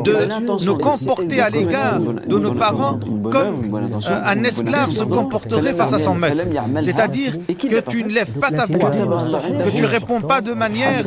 de 0.09 0.15
nous 0.65 0.77
comporter 0.77 1.39
à 1.41 1.49
l'égard 1.49 1.99
de 1.99 2.37
nos 2.45 2.53
parents 2.53 2.99
comme 3.35 3.57
un 4.33 4.43
esclave 4.43 4.89
se 4.89 5.03
comporterait 5.03 5.73
face 5.73 5.93
à 5.93 5.99
son 5.99 6.15
maître 6.15 6.43
c'est-à-dire 6.81 7.33
que 7.47 7.79
tu 7.91 8.03
ne 8.03 8.11
lèves 8.17 8.35
pas 8.43 8.51
ta 8.51 8.65
voix 8.65 8.91
que 8.91 9.71
tu 9.77 9.85
réponds 9.85 10.21
pas 10.21 10.41
de 10.49 10.53
manière 10.53 11.03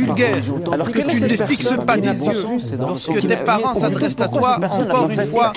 vulgaire 0.00 0.42
que 0.96 1.02
tu 1.12 1.18
ne 1.22 1.36
fixes 1.50 1.76
pas 1.88 1.96
des 2.06 2.16
yeux 2.26 2.42
lorsque 2.78 3.20
tes 3.30 3.40
parents 3.52 3.74
s'adressent 3.82 4.20
à 4.26 4.28
toi 4.28 4.50
encore 4.82 5.08
une 5.10 5.26
fois 5.32 5.52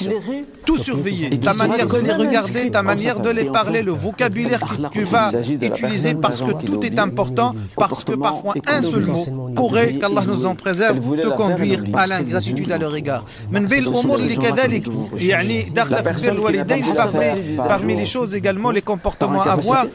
tout 0.66 0.78
surveiller 0.90 1.30
ta 1.48 1.54
manière 1.54 1.88
de 1.88 2.00
les 2.08 2.14
regarder 2.24 2.64
ta 2.78 2.84
manière 2.92 3.20
de 3.20 3.30
les 3.30 3.46
parler 3.46 3.82
le 3.90 3.92
vocabulaire 3.92 4.31
que 4.32 4.90
tu 4.92 5.04
vas 5.04 5.32
utiliser 5.62 6.16
parce 6.16 6.42
que 6.42 6.52
tout 6.52 6.86
est 6.86 6.98
important, 7.00 7.54
parce 7.76 8.04
que 8.04 8.14
parfois 8.14 8.54
un 8.68 8.82
seul 8.82 9.06
mot 9.06 9.26
pourrait, 9.56 9.94
qu'Allah 9.96 10.24
nous 10.28 10.46
en 10.46 10.56
préserve, 10.56 10.98
te 11.18 11.28
conduire 11.28 11.84
à 11.94 12.08
l'ingratitude 12.08 12.72
à 12.72 12.78
leur 12.78 12.96
égard. 12.96 13.26
Parmi 17.68 17.96
les 17.96 18.06
choses 18.06 18.36
également, 18.36 18.72
les 18.72 18.82
comportements 18.82 19.42
à 19.42 19.56
voir, 19.56 19.86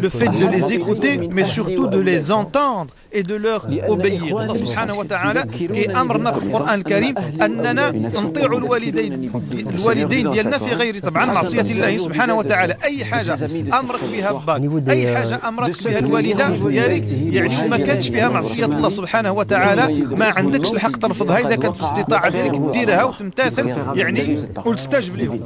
le 0.00 0.08
fait 0.08 0.28
de 0.28 0.46
les 0.46 0.72
écouter, 0.72 1.28
mais 1.30 1.44
surtout 1.44 1.86
de 1.86 2.00
les 2.00 2.30
entendre 2.30 2.94
et 3.12 3.22
de 3.22 3.34
leur 3.34 3.66
obéir. 3.88 4.38
Allah 4.38 4.54
subhanahu 4.54 4.98
wa 4.98 5.04
ta'ala 5.04 5.42
qui 5.46 5.68
أمرنا 5.96 6.32
في 6.32 6.46
القرآن 6.46 6.78
الكريم 6.78 7.14
أننا 7.42 7.90
نطيع 7.90 8.46
الوالدين 8.46 9.30
الوالدين 9.74 10.30
ديالنا 10.30 10.58
في 10.58 10.70
غير 10.70 10.98
طبعا 10.98 11.26
معصية 11.26 11.60
الله 11.60 11.96
سبحانه 11.96 12.34
وتعالى 12.34 12.76
أي 12.86 13.04
حاجة 13.04 13.34
أمرك 13.80 14.00
بها 14.12 14.32
باك 14.32 14.90
أي 14.90 15.16
حاجة 15.16 15.40
أمرك 15.48 15.84
بها 15.84 15.98
الوالدة 15.98 16.48
ديالك 16.48 17.10
يعني 17.10 17.68
ما 17.68 17.76
كانش 17.76 18.08
فيها 18.08 18.28
معصية 18.28 18.64
الله 18.64 18.88
سبحانه 18.88 19.32
وتعالى 19.32 20.06
ما 20.16 20.32
عندكش 20.36 20.72
الحق 20.72 20.96
ترفضها 20.96 21.38
إذا 21.38 21.56
كانت 21.56 21.76
في 21.76 21.82
الاستطاعة 21.82 22.28
ديالك 22.28 22.60
ديرها 22.72 23.04
وتمتثل 23.04 23.68
يعني 23.94 24.38
وتستجب 24.66 25.16
لهم 25.16 25.40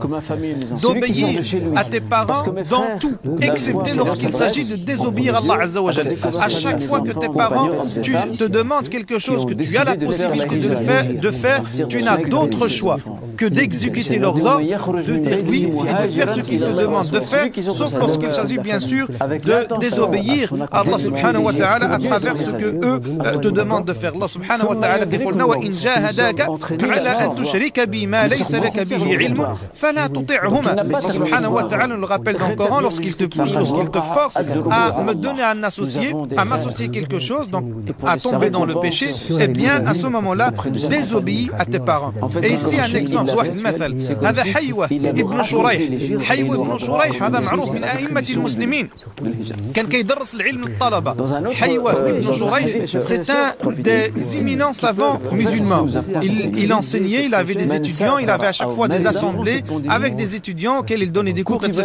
d'obéir 0.83 1.41
à 1.76 1.85
tes 1.85 2.00
parents 2.00 2.45
dans 2.71 2.99
tout 3.00 3.17
excepté 3.43 3.91
lorsqu'il 3.97 4.33
s'agit 4.33 4.65
de 4.73 4.76
désobéir 4.76 5.35
à 5.35 5.38
Allah 5.38 5.62
Azza 5.65 5.81
wa 5.83 5.93
Jal 5.93 6.09
à 6.41 6.49
chaque 6.49 6.83
fois 6.83 7.00
que 7.00 7.12
tes 7.23 7.29
parents 7.29 7.71
tu 8.03 8.12
te 8.12 8.45
demandes 8.45 8.88
quelque 8.88 9.19
chose 9.19 9.47
que 9.47 9.55
tu 9.55 9.76
as 9.76 9.85
la 9.85 9.97
possibilité 9.97 10.57
de, 10.59 10.69
le 10.69 10.76
faire, 10.76 11.05
de 11.26 11.31
faire, 11.31 11.62
tu 11.88 11.99
n'as 12.03 12.19
d'autre 12.19 12.69
choix 12.69 12.99
que 13.37 13.47
d'exécuter 13.47 14.19
leurs 14.19 14.45
ordres, 14.47 15.03
de 15.11 15.17
dire 15.17 15.38
oui 15.50 15.62
et 15.65 16.07
de 16.07 16.12
faire 16.17 16.31
ce 16.37 16.41
qu'ils 16.41 16.61
te 16.61 16.73
demandent 16.83 17.11
de 17.11 17.21
faire, 17.21 17.30
sauf 17.81 17.93
lorsqu'il 17.95 18.33
s'agit 18.33 18.59
bien 18.59 18.81
sûr 18.81 19.07
de 19.09 19.79
désobéir 19.81 20.53
à 20.73 20.81
Allah 20.81 20.99
subhanahu 20.99 21.43
wa 21.49 21.53
ta'ala 21.53 21.87
à 21.97 21.99
travers 21.99 22.37
ce 22.37 22.53
que 22.53 22.71
eux 22.88 23.00
te 23.41 23.49
demandent 23.49 23.85
de 23.85 23.93
faire. 23.93 24.12
Allah 24.17 24.29
subhanahu 24.29 24.69
wa 24.69 24.76
ta'ala 24.76 25.05
dit 25.07 25.21
وإن 25.47 25.71
جاهداك 25.71 26.41
على 26.83 27.09
أن 27.09 27.35
تشرك 27.35 27.81
بي 27.81 28.07
ما 28.07 28.26
ليس 28.26 28.55
لك 28.55 28.76
به 28.91 29.17
علم 29.17 29.57
فلا 29.75 30.07
تطعهما. 30.07 30.71
Allah 30.81 31.00
subhanahu 31.00 31.53
wa 31.55 31.65
ta'ala 31.65 31.87
nous 31.87 32.00
le 32.00 32.07
rappelle 32.07 32.37
dans 32.37 32.49
le 32.49 32.57
Coran 32.57 32.81
lorsqu'il 32.81 33.15
te 33.15 33.25
pousse, 33.25 33.55
lorsqu'il 33.55 33.88
te 33.91 34.00
force 34.00 34.37
à 34.37 35.03
me 35.03 35.15
donner 35.15 35.43
un 35.43 35.62
associé, 35.62 36.15
à 36.37 36.45
m'associer 36.45 36.88
quelque 36.88 37.19
chose, 37.19 37.50
donc 37.50 37.65
à 38.05 38.17
tomber 38.17 38.50
dans 38.50 38.65
le 38.65 38.75
péché, 38.81 39.09
eh 39.41 39.49
bien 39.49 39.85
à 39.87 39.95
ce 39.95 40.07
moment-là, 40.07 40.53
désobéis 40.91 41.50
à 41.59 41.65
tes 41.65 41.79
parents. 41.79 42.12
Et 42.43 42.53
ici 42.53 42.76
un 42.79 42.95
exemple, 43.03 43.35
واحد 43.37 43.83
المثل 43.83 44.25
هذا 44.26 44.43
حيوة 44.43 44.87
ابن 44.87 45.43
شريح 45.43 45.81
حيوة 46.23 46.55
ابن 46.57 46.79
شريح 46.79 47.20
هذا 47.22 47.40
معروف 47.40 47.72
من 47.72 47.84
أئمة 47.84 48.28
المسلمين. 48.30 48.90
كان 49.74 49.88
كيدرس 49.88 50.36
العلم 50.36 50.62
للطلبة 50.62 51.12
حيوة 51.54 51.92
ابن 51.92 52.22
شريح 52.22 52.86
c'est 52.86 53.30
un 53.30 53.72
des 53.92 54.38
éminents 54.40 54.74
savants 54.84 55.20
musulmans. 55.32 55.86
Il, 56.22 56.36
il 56.63 56.74
enseignait, 56.74 57.24
il 57.30 57.36
avait 57.42 57.56
des 57.63 57.70
étudiants 57.80 58.18
il 58.25 58.30
avait 58.30 58.48
à 58.48 58.56
chaque 58.60 58.74
fois 58.78 58.88
des 58.88 59.04
assemblées 59.08 59.60
avec 59.98 60.16
des 60.16 60.30
étudiants 60.40 60.78
auxquels 60.80 61.04
il 61.08 61.12
donnait 61.12 61.34
des 61.40 61.44
cours 61.50 61.63
etc 61.70 61.80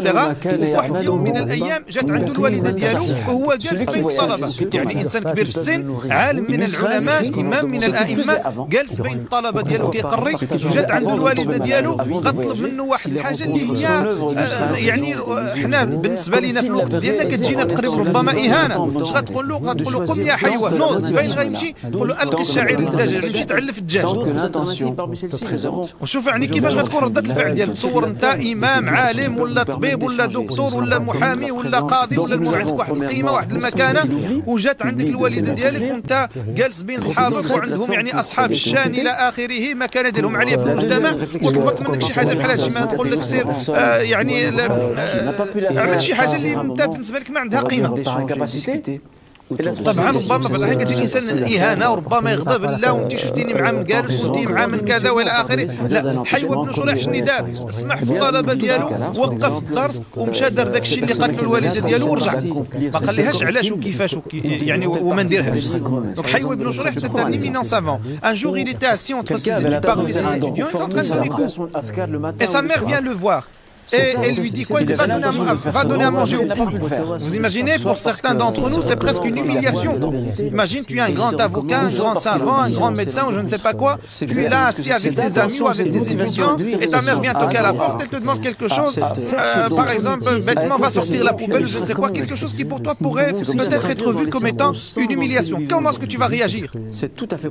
وفي 0.47 0.73
واحد 0.77 0.97
اليوم 0.97 1.21
من 1.25 1.37
الأيام 1.37 1.83
جات 1.91 2.11
عنده 2.11 2.33
الوالدة 2.33 2.71
ديالو 2.71 3.05
وهو 3.29 3.55
جالس 3.61 3.83
بين 3.83 4.07
الطلبة 4.07 4.49
يعني 4.75 5.03
إنسان 5.03 5.23
كبير 5.23 5.45
في 5.45 5.51
السن 5.57 5.97
عالم 6.11 6.47
من 6.53 6.63
العلماء 6.63 7.41
إمام 7.41 7.65
من 7.75 7.83
الأئمة 7.85 8.67
جالس 8.71 9.01
بين 9.01 9.19
الطلبة 9.19 9.61
ديالو 9.63 9.91
كيقري 9.91 10.37
جات 10.75 10.91
عنده 10.91 11.15
الوالدة 11.15 11.57
ديالو 11.57 11.93
غطلب 12.27 12.61
منه 12.63 12.83
واحد 12.83 13.11
الحاجة 13.13 13.45
اللي 13.45 13.87
هي 13.87 14.87
يعني 14.87 15.15
حنا 15.35 15.85
بالنسبة 15.85 16.41
لنا 16.41 16.61
في 16.61 16.67
الوقت 16.67 16.95
ديالنا 16.95 17.25
كتجينا 17.25 17.65
تقريبا 17.65 17.95
ربما 17.95 18.33
إهانة 18.33 19.03
اش 19.03 19.13
غتقول 19.13 19.49
له 19.49 19.57
غتقول 19.57 19.93
له 19.93 20.07
قم 20.07 20.23
يا 20.23 20.37
حيوان 20.37 20.79
نوض 20.79 21.07
فين 21.07 21.31
غيمشي 21.33 21.75
تقول 21.93 22.09
له 22.09 22.23
ألقي 22.23 22.43
الشعير 22.43 22.81
للدجاج 22.81 23.25
يمشي 23.25 23.45
تعلف 23.45 23.79
الدجاج 23.79 24.05
وشوف 26.01 26.27
يعني 26.27 26.47
كيفاش 26.47 26.75
غتكون 26.75 27.03
ردة 27.03 27.21
الفعل 27.21 27.55
ديالك 27.55 27.73
تصور 27.73 28.05
أنت 28.07 28.25
إمام 28.25 28.89
عالم 28.89 29.39
ولا 29.39 29.63
طبيب 29.63 30.03
ولا 30.03 30.27
دكتور 30.27 30.77
ولا 30.77 30.99
محامي 30.99 31.51
ولا 31.51 31.81
قاضي 31.81 32.19
ولا 32.19 32.37
عندك 32.59 32.79
واحد 32.79 32.97
القيمة 32.97 33.33
واحد 33.33 33.53
المكانة 33.53 34.05
وجات 34.47 34.83
عندك 34.83 35.05
الوالدة 35.07 35.55
ديالك 35.55 35.93
وانت 35.93 36.29
جالس 36.57 36.83
بين 36.83 37.01
صحابك 37.01 37.51
وعندهم 37.51 37.93
يعني 37.93 38.21
اصحاب 38.21 38.51
الشان 38.51 38.95
إلى 38.95 39.11
اخره 39.11 39.75
مكانه 39.75 40.09
ديالهم 40.09 40.37
عاليه 40.37 40.57
في 40.57 40.63
المجتمع 40.63 41.13
وطلبت 41.43 41.81
منك 41.89 42.03
شي 42.03 42.15
حاجة 42.15 42.35
بحال 42.35 42.51
هادشي 42.51 42.79
ما 42.81 42.87
تقول 42.87 43.13
لك 43.13 43.23
سير 43.23 43.47
آه 43.71 43.97
يعني 43.99 44.51
عمل 45.81 46.03
شي 46.03 46.15
حاجة 46.15 46.37
اللي 46.37 46.61
انت 46.61 46.83
بالنسبة 46.83 47.19
لك 47.19 47.31
ما 47.31 47.41
عندها 47.41 47.61
قيمه 47.61 48.05
طبعا 49.85 50.11
ربما 50.11 50.49
بعد 50.49 50.63
هيك 50.63 50.81
تجي 50.81 51.03
انسان 51.03 51.43
اهانه 51.43 51.93
وربما 51.93 52.33
يغضب 52.33 52.65
لا 52.65 52.91
وانت 52.91 53.17
شفتيني 53.17 53.55
مع 53.55 53.73
من 53.73 53.85
جالس 53.85 54.25
وانت 54.25 54.51
مع 54.51 54.67
من 54.67 54.79
كذا 54.79 55.11
والى 55.11 55.31
اخره 55.31 55.65
لا 55.89 56.25
حيوه 56.27 56.65
بن 56.65 56.73
شريح 56.73 56.99
شنو 56.99 57.25
دار 57.25 57.49
سمح 57.71 58.05
في 58.05 58.13
الطلبه 58.13 58.55
ديالو 58.55 58.87
وقف 59.17 59.59
الدرس 59.59 60.01
ومشى 60.17 60.51
دار 60.51 60.69
داك 60.69 60.83
الشيء 60.83 61.03
اللي 61.03 61.15
قالت 61.15 61.43
له 61.43 61.43
الوالده 61.43 61.81
ديالو 61.81 62.11
ورجع 62.11 62.35
ما 62.93 62.99
قاليهاش 62.99 63.43
علاش 63.43 63.71
وكيفاش 63.71 64.15
وكي 64.15 64.39
يعني 64.41 64.87
وما 64.87 65.23
نديرهاش 65.23 65.67
دونك 65.69 66.27
حيوه 66.27 66.57
بن 66.57 66.73
شريح 66.73 66.95
سيت 66.99 67.17
ان 67.17 67.33
éminent 67.35 67.65
savant. 67.65 68.01
Un 68.31 68.35
jour 68.35 68.59
il 68.59 68.69
était 68.69 68.87
assis 68.87 69.15
entre 69.15 69.39
ses 69.39 69.51
étudiants 69.51 69.81
parmi 69.81 70.13
ses 70.13 70.19
étudiants 70.37 70.67
il 70.73 70.77
est 70.77 70.83
en 70.83 70.89
train 70.89 71.03
de 71.03 71.09
donner 71.09 71.29
cours 71.29 71.69
et 72.41 72.47
sa 72.47 72.63
mère 72.63 72.85
vient 72.87 73.01
le 73.01 73.13
voir 73.13 73.43
et 73.93 74.15
elle 74.23 74.35
lui 74.37 74.51
dit 74.51 74.65
quoi 74.65 74.81
Il 74.81 74.95
va 74.95 75.07
donner, 75.07 75.25
à, 75.25 75.55
va 75.55 75.85
donner 75.85 76.05
à 76.05 76.11
manger 76.11 76.37
au 76.37 76.47
poules. 76.47 76.79
Vous 77.19 77.35
imaginez, 77.35 77.75
pour 77.83 77.97
certains 77.97 78.35
d'entre 78.35 78.69
nous, 78.71 78.83
c'est 78.83 78.97
presque 78.97 79.25
une 79.25 79.39
humiliation. 79.39 79.93
Imagine, 80.41 80.85
tu 80.85 80.99
es 80.99 81.01
un 81.01 81.11
grand 81.11 81.39
avocat, 81.41 81.81
un 81.81 81.91
grand 81.91 82.21
savant, 82.21 82.61
un 82.61 82.71
grand 82.71 82.91
médecin 82.91 83.27
ou 83.29 83.33
je 83.33 83.41
ne 83.41 83.49
sais 83.49 83.59
pas 83.59 83.75
quoi. 83.75 83.99
Tu 84.19 84.45
es 84.45 84.49
là 84.49 84.67
assis 84.67 84.93
avec 84.93 85.15
des 85.15 85.39
amis 85.39 85.61
ou 85.61 85.69
avec 85.69 85.91
des 85.91 86.13
étudiants 86.13 86.57
et 86.81 86.87
ta 86.89 87.03
mère 87.03 87.21
vient 87.21 87.35
toquer 87.35 87.59
à 87.59 87.63
la 87.63 87.73
porte, 87.73 88.01
elle 88.03 88.09
te 88.09 88.17
demande 88.17 88.41
quelque 88.41 88.69
chose. 88.69 88.99
Euh, 88.99 89.75
par 89.75 89.91
exemple, 89.91 90.41
bêtement, 90.45 90.77
va 90.79 90.91
sortir 90.91 91.25
la 91.25 91.33
poubelle 91.33 91.65
ou 91.65 91.69
je 91.69 91.79
ne 91.79 91.85
sais 91.85 91.95
quoi, 91.95 92.11
quelque 92.11 92.37
chose 92.37 92.55
qui 92.55 92.65
pour 92.65 92.83
toi 92.83 92.95
pourrait 92.95 93.33
peut-être 93.33 93.91
être 93.91 94.13
vu 94.13 94.29
comme 94.29 94.47
étant 94.47 94.73
une 94.97 95.11
humiliation. 95.11 95.63
Comment 95.69 95.91
est-ce 95.91 95.99
que 95.99 96.07
tu 96.07 96.19
vas 96.19 96.27
réagir? 96.27 96.73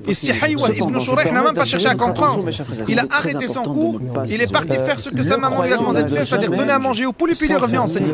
Et 0.07 0.13
si 0.13 0.31
Haywa 0.31 0.69
ibn 0.75 0.99
Shurayh 0.99 1.31
n'a 1.31 1.43
même 1.43 1.53
pas 1.53 1.65
cherché 1.65 1.87
à 1.87 1.95
comprendre, 1.95 2.45
il 2.87 2.99
a 2.99 3.05
arrêté 3.11 3.47
son 3.47 3.63
cours, 3.63 3.99
il 4.27 4.41
est 4.41 4.51
parti 4.51 4.75
faire 4.85 4.99
ce 4.99 5.09
que 5.09 5.23
sa 5.23 5.37
maman 5.37 5.63
lui 5.63 5.71
a 5.71 5.77
demandé 5.77 6.03
de 6.03 6.09
faire 6.09 6.24
c'est-à-dire 6.25 6.51
donner 6.51 6.71
à 6.71 6.79
manger 6.79 7.05
aux 7.05 7.13
poules 7.13 7.31
et 7.31 7.35
puis 7.35 7.47
les 7.47 7.55
revenir 7.55 7.83
enseigner. 7.83 8.13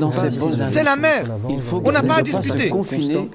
C'est 0.67 0.83
la 0.83 0.95
mère. 0.95 1.25
On 1.83 1.91
n'a 1.91 2.03
pas 2.03 2.15
à 2.15 2.21
discuter. 2.21 2.71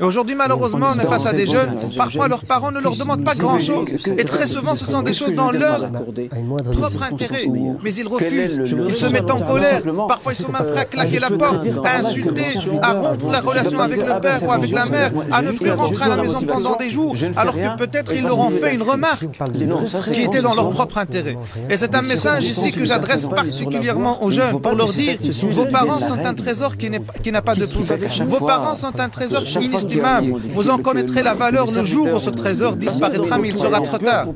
Et 0.01 0.05
aujourd'hui, 0.05 0.35
malheureusement, 0.35 0.89
on 0.95 0.99
est 0.99 1.07
face 1.07 1.27
à 1.27 1.33
des 1.33 1.47
jeunes. 1.47 1.77
Parfois, 1.97 2.29
leurs 2.29 2.45
parents 2.45 2.71
ne 2.71 2.81
leur 2.81 2.97
demandent 2.97 3.25
pas 3.25 3.35
grand-chose. 3.35 3.89
Et 4.19 4.25
très 4.25 4.47
souvent, 4.47 4.75
ce 4.77 4.85
sont 4.85 5.03
des 5.03 5.15
choses 5.15 5.33
dans 5.33 5.51
leur 5.51 5.91
propre 5.91 7.03
intérêt. 7.11 7.47
Mais 7.83 7.95
ils 7.95 8.07
refusent. 8.07 8.75
Ils 8.89 8.97
se 8.97 9.07
mettent 9.07 9.31
en 9.31 9.41
colère. 9.41 9.83
Parfois, 10.09 10.33
ils 10.33 10.37
sont 10.37 10.53
même 10.53 10.63
prêts 10.63 10.81
à 10.81 10.85
claquer 10.85 11.19
la 11.19 11.31
porte, 11.31 11.67
à 11.85 11.99
insulter, 11.99 12.45
à 12.83 12.93
rompre 12.93 13.31
la 13.31 13.41
relation 13.41 13.81
avec 13.81 13.99
le 13.99 14.21
père 14.21 14.43
ou 14.43 14.53
avec 14.53 14.71
la 14.71 14.87
mère, 14.87 15.13
à 15.33 15.43
ne 15.43 15.53
plus 15.53 15.71
rentrer 15.73 16.05
à 16.05 16.09
la 16.09 16.17
maison 16.23 16.43
pendant 16.43 16.77
des 16.77 16.91
jours, 16.91 17.15
alors 17.37 17.55
que 17.55 17.77
peut-être 17.77 18.13
ils 18.15 18.23
leur 18.23 18.39
ont 18.39 18.51
fait 18.51 18.75
une 18.75 18.83
remarque 18.83 19.27
qui 20.13 20.23
était 20.23 20.43
dans 20.43 20.55
leur 20.55 20.71
propre 20.71 20.99
intérêt. 20.99 21.37
Et 21.71 21.77
c'est 21.77 21.95
un 21.95 22.03
message 22.03 22.45
ici 22.45 22.71
que 22.73 22.85
j'adresse 22.85 23.29
particulièrement 23.29 24.23
aux 24.23 24.31
jeunes 24.31 24.61
pour 24.67 24.77
leur 24.77 24.93
dire 24.93 25.19
vos 25.51 25.65
parents 25.67 25.99
sont 25.99 26.25
un 26.25 26.35
trésor 26.35 26.77
qui 26.77 26.91
n'a 27.33 27.43
pas 27.43 27.55
de 27.55 27.65
prix. 27.65 28.25
Vos 28.27 28.45
parents 28.45 28.75
sont 28.75 28.99
un 28.99 29.09
trésor 29.09 29.43
inestimable. 29.61 30.33
Vous 30.51 30.71
en 30.71 30.79
connaîtrez 30.79 31.23
la 31.23 31.35
valeur 31.35 31.67
le 31.71 31.85
jour 31.85 32.09
où 32.15 32.21
ce 32.21 32.31
trésor 32.31 32.77
disparaîtra, 32.77 33.39
mais 33.39 33.49
il 33.49 33.57
sera 33.57 33.81
trop 33.81 33.99
tard. 33.99 34.29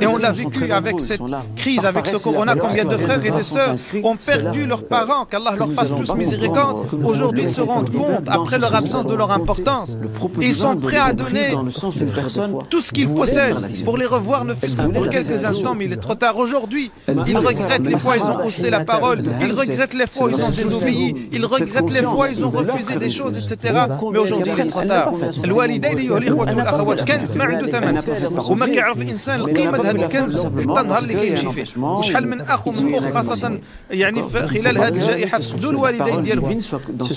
Et 0.00 0.06
on 0.06 0.16
l'a 0.16 0.32
vécu 0.32 0.70
avec 0.72 1.00
cette 1.00 1.22
crise, 1.56 1.84
avec 1.84 2.06
ce 2.06 2.16
corona. 2.16 2.54
Combien 2.54 2.84
de 2.84 2.96
frères 2.96 3.24
et 3.24 3.30
de 3.30 3.42
sœurs 3.42 3.74
ont 4.02 4.16
perdu 4.16 4.66
leurs 4.66 4.86
parents, 4.86 5.24
qu'Allah 5.24 5.54
leur 5.56 5.72
fasse 5.72 5.92
plus 5.92 6.14
miséricorde. 6.14 6.86
Aujourd'hui, 7.04 7.44
ils 7.44 7.50
se 7.50 7.60
rendent 7.60 7.92
compte, 7.92 8.28
après 8.28 8.58
leur 8.58 8.74
absence, 8.74 9.06
de 9.06 9.14
leur 9.14 9.30
importance. 9.30 9.98
Ils 10.40 10.54
sont 10.54 10.76
prêts 10.76 10.96
à 10.96 11.12
donner 11.12 11.56
tout 12.70 12.80
ce 12.80 12.92
qu'ils 12.92 13.08
possèdent 13.08 13.84
pour 13.84 13.96
les 13.96 14.06
revoir, 14.06 14.44
ne 14.44 14.54
fût 14.54 14.74
que 14.74 14.82
pour 14.92 15.08
quelques 15.08 15.44
instants, 15.44 15.74
mais 15.74 15.84
il 15.86 15.92
est 15.92 15.96
trop 15.96 16.14
tard. 16.14 16.36
Aujourd'hui, 16.36 16.90
ils 17.26 17.36
regrettent 17.36 17.86
les 17.86 17.98
fois 17.98 18.16
ils 18.16 18.22
ont 18.22 18.46
haussé 18.46 18.70
la 18.70 18.80
parole. 18.80 19.22
Ils 19.40 19.52
regrettent 19.72 19.94
les 19.94 20.06
fois 20.06 20.30
ils 20.30 20.42
ont 20.46 20.48
désobéi, 20.48 21.14
ils 21.32 21.46
regrettent 21.46 21.90
les 21.98 22.02
fois 22.02 22.28
ils 22.28 22.44
ont 22.44 22.50
refusé 22.50 22.96
des 22.96 23.10
choses, 23.18 23.34
etc. 23.42 23.74
Mais 24.12 24.18
aujourd'hui, 24.18 24.52
il 24.56 24.60
est 24.60 24.66
trop 24.66 24.84
tard. 24.84 25.12
الوالدين 25.44 25.98
أيها 25.98 26.18
الإخوة 26.18 26.56
والأخوات 26.56 27.00
كنز 27.12 27.36
ما 27.36 27.44
عنده 27.44 27.66
ثمن 27.66 28.00
وما 28.50 28.66
كيعرف 28.66 28.98
الإنسان 28.98 29.56
قيمة 29.56 29.78
هذا 29.78 29.90
الكنز 29.90 30.36
حتى 30.46 30.80
النهار 30.80 30.98
اللي 30.98 31.14
كيمشي 31.14 31.52
فيه 31.52 31.80
وشحال 31.82 32.28
من 32.30 32.40
أخ 32.40 32.68
ومن 32.68 32.94
أخت 32.94 33.14
خاصة 33.14 33.58
يعني 33.90 34.22
خلال 34.22 34.78
هذه 34.78 34.88
الجائحة 34.88 35.38
فقدوا 35.38 35.70
الوالدين 35.70 36.22
ديالهم 36.22 36.60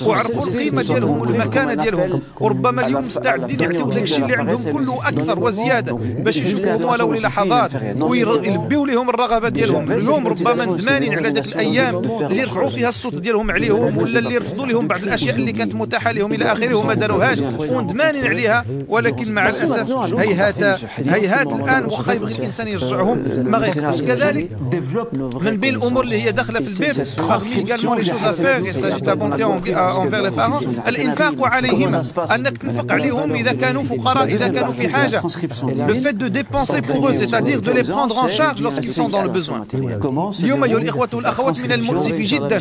وعرفوا 0.07 0.47
القيمة 0.47 0.81
ديالهم 0.81 1.21
والمكانة 1.21 1.73
ديالهم 1.73 2.21
وربما 2.39 2.87
اليوم 2.87 3.05
مستعدين 3.05 3.59
يعطيو 3.59 3.89
داك 3.89 4.03
الشيء 4.03 4.23
اللي 4.25 4.35
عندهم 4.35 4.71
كله 4.73 5.07
أكثر 5.07 5.39
وزيادة 5.39 5.93
باش 5.93 6.37
يشوفوهم 6.37 6.85
ولو 6.85 7.13
للحظات 7.13 7.71
ويلبيو 8.01 8.85
لهم 8.85 9.09
الرغبة 9.09 9.49
ديالهم 9.49 9.91
اليوم 9.91 10.27
ربما 10.27 10.65
ندمانين 10.65 11.13
على 11.13 11.29
ذاك 11.29 11.45
الأيام 11.45 12.01
اللي 12.41 12.51
رفعوا 12.51 12.69
فيها 12.69 12.89
الصوت 12.89 13.15
ديالهم 13.15 13.51
عليهم 13.51 13.97
ولا 13.97 14.19
اللي 14.19 14.37
رفضوا 14.37 14.65
لهم 14.65 14.87
بعض 14.87 15.03
الأشياء 15.03 15.35
اللي 15.35 15.51
كانت 15.51 15.75
متاحة 15.75 16.11
لهم 16.11 16.33
إلى 16.33 16.45
آخره 16.51 16.75
وما 16.75 16.93
داروهاش. 16.93 17.39
وندمانين 17.59 18.27
عليها 18.27 18.65
ولكن 18.87 19.33
مع 19.33 19.49
الأسف 19.49 19.91
هيهات 20.19 20.63
هيهات 21.07 21.53
الآن 21.53 21.85
واخا 21.85 22.13
يبغي 22.13 22.35
الإنسان 22.35 22.67
يرجعهم. 22.67 23.23
ما 23.37 23.57
غيقدرش 23.57 24.01
كذلك 24.01 24.49
من 25.41 25.57
بين 25.57 25.75
الأمور 25.75 26.03
اللي 26.03 26.23
هي 26.23 26.31
داخلة 26.31 26.59
في 26.59 26.67
البيت 26.73 27.07
parmi 27.07 27.51
également 27.63 27.95
les 27.99 28.05
choses 28.05 28.25
à 28.25 28.31
faire 28.31 28.59
il 28.59 28.73
s'agit 28.81 29.01
d'abonder 29.01 29.43
envers 29.43 30.23
les 30.23 30.31
parents. 30.31 30.63
الإنفاق 30.87 31.47
عليهم 31.47 31.95
أنك 32.35 32.57
تنفق 32.57 32.91
عليهم 32.91 33.33
إذا 33.33 33.53
كانوا 33.53 33.83
فقراء 33.83 34.25
إذا 34.25 34.47
كانوا 34.47 34.73
في 34.73 34.89
حاجة. 34.89 35.21
Le 35.87 35.93
fait 35.93 36.17
de 36.23 36.27
dépenser 36.27 36.81
pour 36.81 37.07
eux 37.07 37.13
c'est-à-dire 37.13 37.61
de 37.61 37.71
les 37.71 37.83
prendre 37.83 38.17
en 38.17 38.27
charge 38.27 38.61
lorsqu'ils 38.61 38.93
sont 38.99 39.09
dans 39.09 39.23
le 39.23 39.29
besoin. 39.29 39.65
اليوم 40.39 40.63
أيها 40.63 40.77
الإخوة 40.77 41.09
والأخوات 41.13 41.61
من 41.61 41.71
المؤسف 41.71 42.19
جدا 42.30 42.58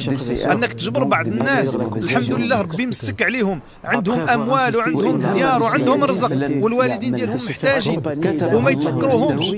أنك 0.52 0.74
تجبر 0.74 1.04
بعض 1.04 1.28
الناس 1.28 1.76
الحمد 1.76 2.32
لله 2.34 2.62
ربي 2.62 2.86
مسك 2.86 3.22
عليهم 3.22 3.60
عندهم 3.84 4.30
أموال 4.30 4.76
وعندهم 4.76 5.22
ديار 5.34 5.64
وعندهم 5.64 6.04
رزق 6.04 6.64
والوالدين 6.64 7.16
ديالهم 7.16 7.38
محتاجين 7.50 8.02
وما 8.54 8.70
يتفكروهمش 8.72 9.56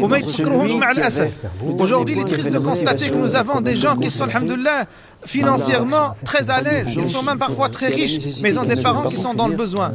وما 0.00 0.16
يتفكروهمش 0.18 0.72
مع 0.72 0.90
الأسف 0.90 1.44
Aujourd'hui, 1.78 2.14
il 2.14 2.20
est 2.20 2.24
triste 2.24 2.50
de 2.50 2.58
constater 2.58 3.10
que 3.10 3.14
nous 3.14 3.34
avons 3.34 3.60
des 3.60 3.76
gens 3.76 3.96
qui 3.96 4.10
sont, 4.10 4.24
alhamdoulilah, 4.24 4.84
financièrement 5.24 6.14
très 6.24 6.50
à 6.50 6.60
l'aise. 6.60 6.88
Ils 6.96 7.06
sont 7.06 7.22
même 7.22 7.38
parfois 7.38 7.68
très 7.68 7.88
riches, 7.88 8.18
mais 8.40 8.50
ils 8.50 8.58
ont 8.58 8.64
des 8.64 8.80
parents 8.80 9.08
qui 9.08 9.16
sont 9.16 9.34
dans 9.34 9.48
le 9.48 9.56
besoin. 9.56 9.92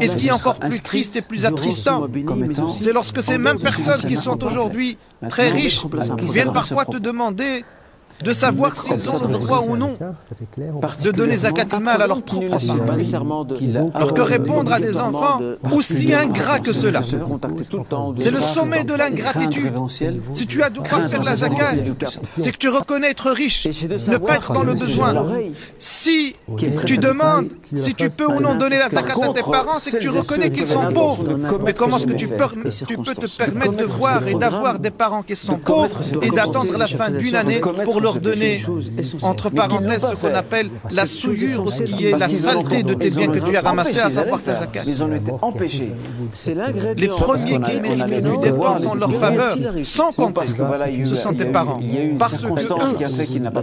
Et 0.00 0.06
ce 0.06 0.16
qui 0.16 0.28
est 0.28 0.32
encore 0.32 0.58
plus 0.58 0.80
triste 0.80 1.16
et 1.16 1.22
plus 1.22 1.44
attristant, 1.44 2.08
c'est 2.68 2.92
lorsque 2.92 3.22
ces 3.22 3.38
mêmes 3.38 3.58
personnes 3.58 4.00
qui 4.00 4.16
sont 4.16 4.42
aujourd'hui 4.44 4.98
très 5.28 5.50
riches 5.50 5.80
viennent 6.22 6.52
parfois 6.52 6.84
te 6.84 6.96
demander 6.96 7.64
de 8.23 8.33
savoir 8.33 8.75
s'ils 8.75 9.09
ont 9.09 9.27
le 9.27 9.37
droit 9.37 9.63
ou 9.67 9.77
non 9.77 9.93
de 11.03 11.11
donner 11.11 11.35
zakat 11.35 11.79
mal 11.79 12.01
à 12.01 12.07
leurs 12.07 12.21
propres 12.21 12.57
parents. 12.57 13.91
Alors 13.93 14.13
que 14.13 14.21
répondre 14.21 14.71
à 14.73 14.79
des 14.79 14.97
enfants 14.97 15.39
aussi 15.71 16.13
ingrats 16.13 16.59
que 16.59 16.73
cela, 16.73 17.01
c'est 17.03 18.31
le 18.31 18.39
sommet 18.39 18.83
de 18.83 18.93
l'ingratitude. 18.93 19.73
Si 20.33 20.47
tu 20.47 20.63
as 20.63 20.69
de 20.69 20.79
quoi 20.79 21.03
faire 21.03 21.23
la 21.23 21.35
zakat, 21.35 21.73
c'est 22.37 22.51
que 22.51 22.57
tu 22.57 22.69
reconnais 22.69 23.11
être 23.11 23.31
riche, 23.31 23.67
ne 24.07 24.17
pas 24.17 24.35
être 24.35 24.53
dans 24.53 24.63
le 24.63 24.73
besoin. 24.73 25.13
Si 25.79 26.35
tu 26.85 26.97
demandes 26.97 27.45
si 27.73 27.93
tu 27.93 28.09
peux 28.09 28.25
ou 28.25 28.39
non 28.39 28.55
donner 28.55 28.77
la 28.77 28.89
zakat 28.89 29.13
à 29.23 29.33
tes 29.33 29.41
parents, 29.41 29.77
c'est 29.77 29.91
que 29.91 29.97
tu 29.97 30.09
reconnais 30.09 30.51
qu'ils 30.51 30.67
sont 30.67 30.91
pauvres. 30.91 31.23
Mais 31.63 31.73
comment 31.73 31.97
est-ce 31.97 32.07
que 32.07 32.13
tu 32.13 32.27
peux, 32.27 32.35
tu 32.87 32.97
peux 32.97 33.13
te 33.13 33.37
permettre 33.37 33.75
de 33.75 33.85
voir 33.85 34.27
et 34.27 34.35
d'avoir 34.35 34.79
des 34.79 34.91
parents 34.91 35.23
qui 35.23 35.35
sont 35.35 35.57
pauvres 35.57 35.99
et 36.21 36.29
d'attendre 36.29 36.77
la 36.77 36.87
fin 36.87 37.11
d'une 37.11 37.35
année 37.35 37.61
pour 37.83 38.01
leur 38.06 38.18
donner, 38.20 38.60
entre 39.22 39.50
parenthèses, 39.50 40.06
ce 40.10 40.16
qu'on 40.16 40.34
appelle 40.34 40.70
la 40.92 41.06
souillure, 41.06 41.70
ce 41.70 41.82
qui 41.82 42.06
est 42.06 42.18
la 42.18 42.28
saleté 42.28 42.82
de 42.82 42.94
tes 42.94 43.10
biens 43.10 43.28
que 43.28 43.38
tu 43.38 43.56
as 43.56 43.60
ramassés, 43.60 44.00
à 44.00 44.10
savoir 44.10 44.40
tes 44.40 44.54
zakat. 44.54 44.82
Ils 44.86 45.02
ont 45.02 45.12
été 45.12 45.32
empêchés. 45.42 45.92
Les 46.96 47.08
premiers 47.08 47.60
qui 47.60 47.80
méritent 47.80 48.24
du 48.30 48.36
dépense 48.38 48.86
en 48.86 48.94
leur 48.94 49.12
faveur, 49.14 49.56
sans 49.82 50.12
compter, 50.12 50.46
ce 51.04 51.14
sont 51.14 51.32
tes 51.32 51.46
parents. 51.46 51.80
Parce 52.18 52.38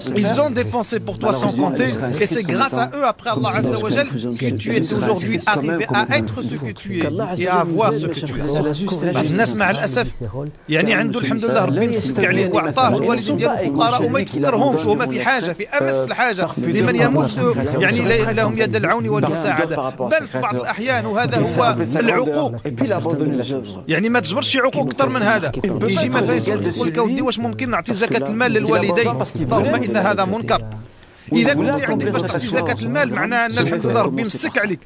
que 0.10 0.20
ils 0.20 0.42
ont 0.42 0.50
dépensé 0.50 1.00
pour 1.00 1.18
toi 1.20 1.34
sans 1.34 1.52
compter, 1.54 1.90
et 2.22 2.26
c'est 2.26 2.44
grâce 2.44 2.74
à 2.74 2.92
eux, 2.96 3.06
après 3.06 3.30
Allah 3.30 3.50
Azzawajal, 3.60 4.08
que 4.08 4.50
tu 4.56 4.74
es 4.76 4.94
aujourd'hui 4.94 5.40
arrivé 5.46 5.86
à 5.94 6.18
être 6.18 6.42
ce 6.42 6.56
que 6.56 6.72
tu 6.72 7.00
es 7.00 7.10
et 7.42 7.48
à 7.48 7.60
avoir 7.62 7.94
ce 7.94 8.08
que 8.08 8.20
tu 8.20 8.34
as. 8.42 9.30
الناس 9.30 9.56
مع 9.56 9.72
الاسف 9.72 10.24
يعني 10.70 10.94
عنده 10.94 11.20
الحمد 11.20 11.46
لله 11.46 11.66
ربي 11.66 11.88
مسك 11.88 12.26
عليه 12.26 12.48
واعطاه 12.48 12.98
الوالدين 12.98 13.38
ديالو 13.38 13.58
فقراء 13.58 14.06
وما 14.06 14.20
يتفكرهمش 14.37 14.87
وما 14.87 15.07
في 15.07 15.25
حاجة 15.25 15.53
في 15.53 15.69
أمس 15.69 15.95
الحاجة 15.95 16.49
لمن 16.59 16.97
يمس 16.97 17.39
يعني 17.79 18.33
لهم 18.33 18.59
يد 18.59 18.77
العون 18.77 19.09
والمساعده 19.09 19.91
بل 19.91 20.27
في 20.27 20.41
بعض 20.41 20.55
الأحيان 20.55 21.07
وهذا 21.07 21.39
هو 21.59 21.77
العقوق. 21.97 22.55
يعني 23.89 24.09
ما 24.09 24.21
تجبرش 24.21 24.49
شي 24.49 24.59
عقوق 24.59 24.87
أكثر 24.87 25.09
من 25.09 25.23
هذا. 25.23 25.53
يجي 25.83 26.09
مثلا 26.09 26.35
يقول 26.35 26.89
لك 26.89 27.23
واش 27.23 27.39
ممكن 27.39 27.71
نعطي 27.71 27.93
زكاة 27.93 28.29
المال 28.29 28.53
للوالدين؟ 28.53 29.09
اللهم 29.41 29.75
إن 29.75 29.97
هذا 29.97 30.25
منكر. 30.25 30.63
إذا 31.33 31.55
كنت 31.55 31.91
عندك 31.91 32.07
باش 32.09 32.23
تعطي 32.23 32.47
زكاه 32.47 32.77
المال 32.83 33.15
معناها 33.15 33.47
أن 33.47 33.59
الحمد 33.59 33.87
لله 33.87 34.03
ربي 34.03 34.23
مسك 34.23 34.59
عليك. 34.59 34.81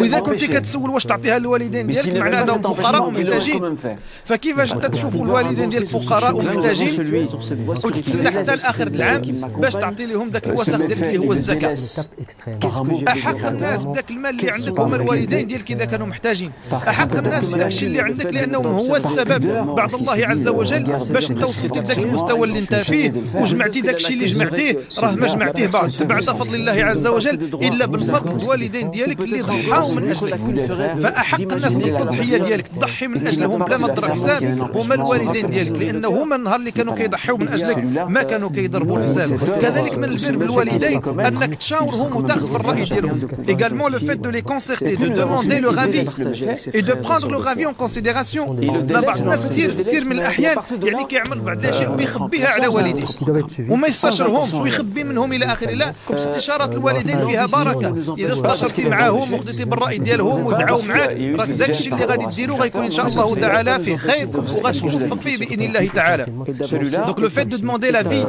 وإذا 0.00 0.20
كنت 0.20 0.44
كتسول 0.44 0.90
واش 0.90 1.04
تعطيها 1.04 1.38
للوالدين 1.38 1.86
ديالك 1.86 2.16
معناها 2.16 2.42
انهم 2.42 2.60
فقراء 2.60 3.06
ومحتاجين. 3.08 3.76
فكيفاش 4.24 4.72
انت 4.72 4.86
تشوفوا 4.86 5.24
الوالدين 5.24 5.68
ديالك 5.68 5.86
فقراء 5.86 6.36
ومحتاجين؟ 6.36 7.28
وتتسنى 7.68 8.30
حتى 8.30 8.56
لاخر 8.56 8.86
العام 8.86 9.22
باش 9.58 9.72
تعطي 9.72 10.06
لهم 10.06 10.30
ذاك 10.30 10.46
الوسخ 10.46 10.76
ديالك 10.76 11.02
اللي 11.02 11.18
هو 11.18 11.32
الزكاه 11.32 11.76
أحق 13.08 13.46
الناس 13.46 13.84
بداك 13.84 14.10
المال 14.10 14.40
اللي 14.40 14.50
عندك 14.50 14.80
هما 14.80 14.96
الوالدين 14.96 15.46
ديالك 15.46 15.70
إذا 15.70 15.84
كانوا 15.84 16.06
محتاجين؟ 16.06 16.50
أحق 16.72 17.16
الناس 17.16 17.54
بداك 17.54 17.66
الشيء 17.66 17.88
اللي 17.88 18.00
عندك 18.00 18.32
لانهم 18.32 18.66
هو 18.66 18.96
السبب 18.96 19.74
بعد 19.76 19.94
الله 19.94 20.26
عز 20.26 20.48
وجل 20.48 20.82
باش 20.84 21.30
انت 21.30 21.44
وصلتي 21.44 21.80
لذاك 21.80 21.98
المستوى 21.98 22.48
اللي 22.48 22.58
انت 22.58 22.74
فيه 22.74 23.12
وجمعتي 23.34 23.80
ذاك 23.80 23.96
الشيء 23.96 24.12
اللي 24.12 24.26
جمعتيه 24.26 24.78
راه 24.98 25.14
ما 25.14 25.26
جمعتيه 25.42 25.66
بعد 25.66 25.92
بعد 26.00 26.22
فضل 26.22 26.54
الله 26.54 26.84
عز 26.84 27.06
وجل 27.06 27.50
إلا 27.62 27.86
بالفضل 27.86 28.42
الوالدين 28.42 28.90
ديالك 28.90 29.20
اللي 29.20 29.40
ضحاو 29.40 29.94
من 29.94 30.10
اجلك 30.10 30.34
فأحق 31.02 31.40
الناس 31.40 31.72
بالتضحية 31.72 32.36
ديالك 32.36 32.68
تضحي 32.68 33.06
من 33.06 33.26
أجلهم 33.26 33.64
بلا 33.64 33.78
ما 33.78 33.88
تضرب 33.88 34.10
حساب 34.10 34.70
هما 34.74 34.94
الوالدين 34.94 35.50
ديالك؟ 35.50 35.72
لأنه 35.82 36.08
هما 36.08 36.36
النهار 36.36 36.56
اللي 36.56 36.70
كانوا 36.70 36.94
كيضحيو 36.94 37.36
من 37.36 37.48
أجلك 37.48 37.78
ما 38.08 38.22
كانوا 38.22 38.50
كيضربوا 38.50 38.98
الحساب. 38.98 39.38
كذلك 39.62 39.98
من 39.98 40.04
البر 40.04 40.36
بالوالدين 40.36 41.00
أنك 41.20 41.54
تشاورهم 41.54 42.16
وتاخذ 42.16 42.46
في 42.46 42.56
الرأي 42.56 42.84
ديالهم. 42.84 43.18
également 43.48 43.88
le 43.88 43.98
fait 43.98 44.20
de 44.20 44.28
les 44.28 44.42
concerter 44.42 44.96
de 44.96 45.08
demander 45.08 45.60
leur 45.60 45.78
avis 45.78 46.04
et 46.74 46.82
de 46.82 46.92
prendre 46.92 47.28
leur 47.30 47.48
avis 47.48 47.66
en 47.66 47.74
considération 47.74 48.44
بعض 48.82 49.18
الناس 49.18 49.48
كثير 49.48 49.82
كثير 49.82 50.04
من 50.04 50.12
الاحيان 50.12 50.56
يعني 50.82 51.04
كيعمل 51.04 51.38
بعض 51.40 51.58
الاشياء 51.58 51.96
ويخبيها 51.96 52.48
على 52.48 52.66
والديه 52.66 53.04
وما 53.68 53.86
يستشرهمش 53.86 54.54
ويخبي 54.54 55.04
منهم 55.04 55.31
الى 55.31 55.45
اخره 55.45 55.71
لا 55.71 55.93
استشاره 56.09 56.71
الوالدين 56.73 57.27
فيها 57.27 57.45
بركه 57.45 57.95
اذا 58.17 58.33
استشرتي 58.33 58.89
معاهم 58.89 59.33
وخذيتي 59.33 59.65
بالراي 59.65 59.97
ديالهم 59.97 60.45
ودعاو 60.45 60.81
معاك 60.87 61.09
راك 61.39 61.49
داك 61.49 61.69
الشيء 61.69 61.93
اللي 61.93 62.05
غادي 62.05 62.25
ديرو 62.35 62.55
غيكون 62.55 62.83
ان 62.83 62.91
شاء 62.91 63.07
الله 63.07 63.35
تعالى 63.35 63.79
في 63.79 63.97
خير 63.97 64.29
وغادي 64.33 64.79
توفق 64.79 65.19
فيه 65.21 65.37
باذن 65.37 65.61
الله 65.61 65.87
تعالى 65.87 66.25
donc 67.07 67.19
le 67.19 67.29
fait 67.29 67.45
de 67.45 67.57
demander 67.57 67.91
l'avis 67.91 68.25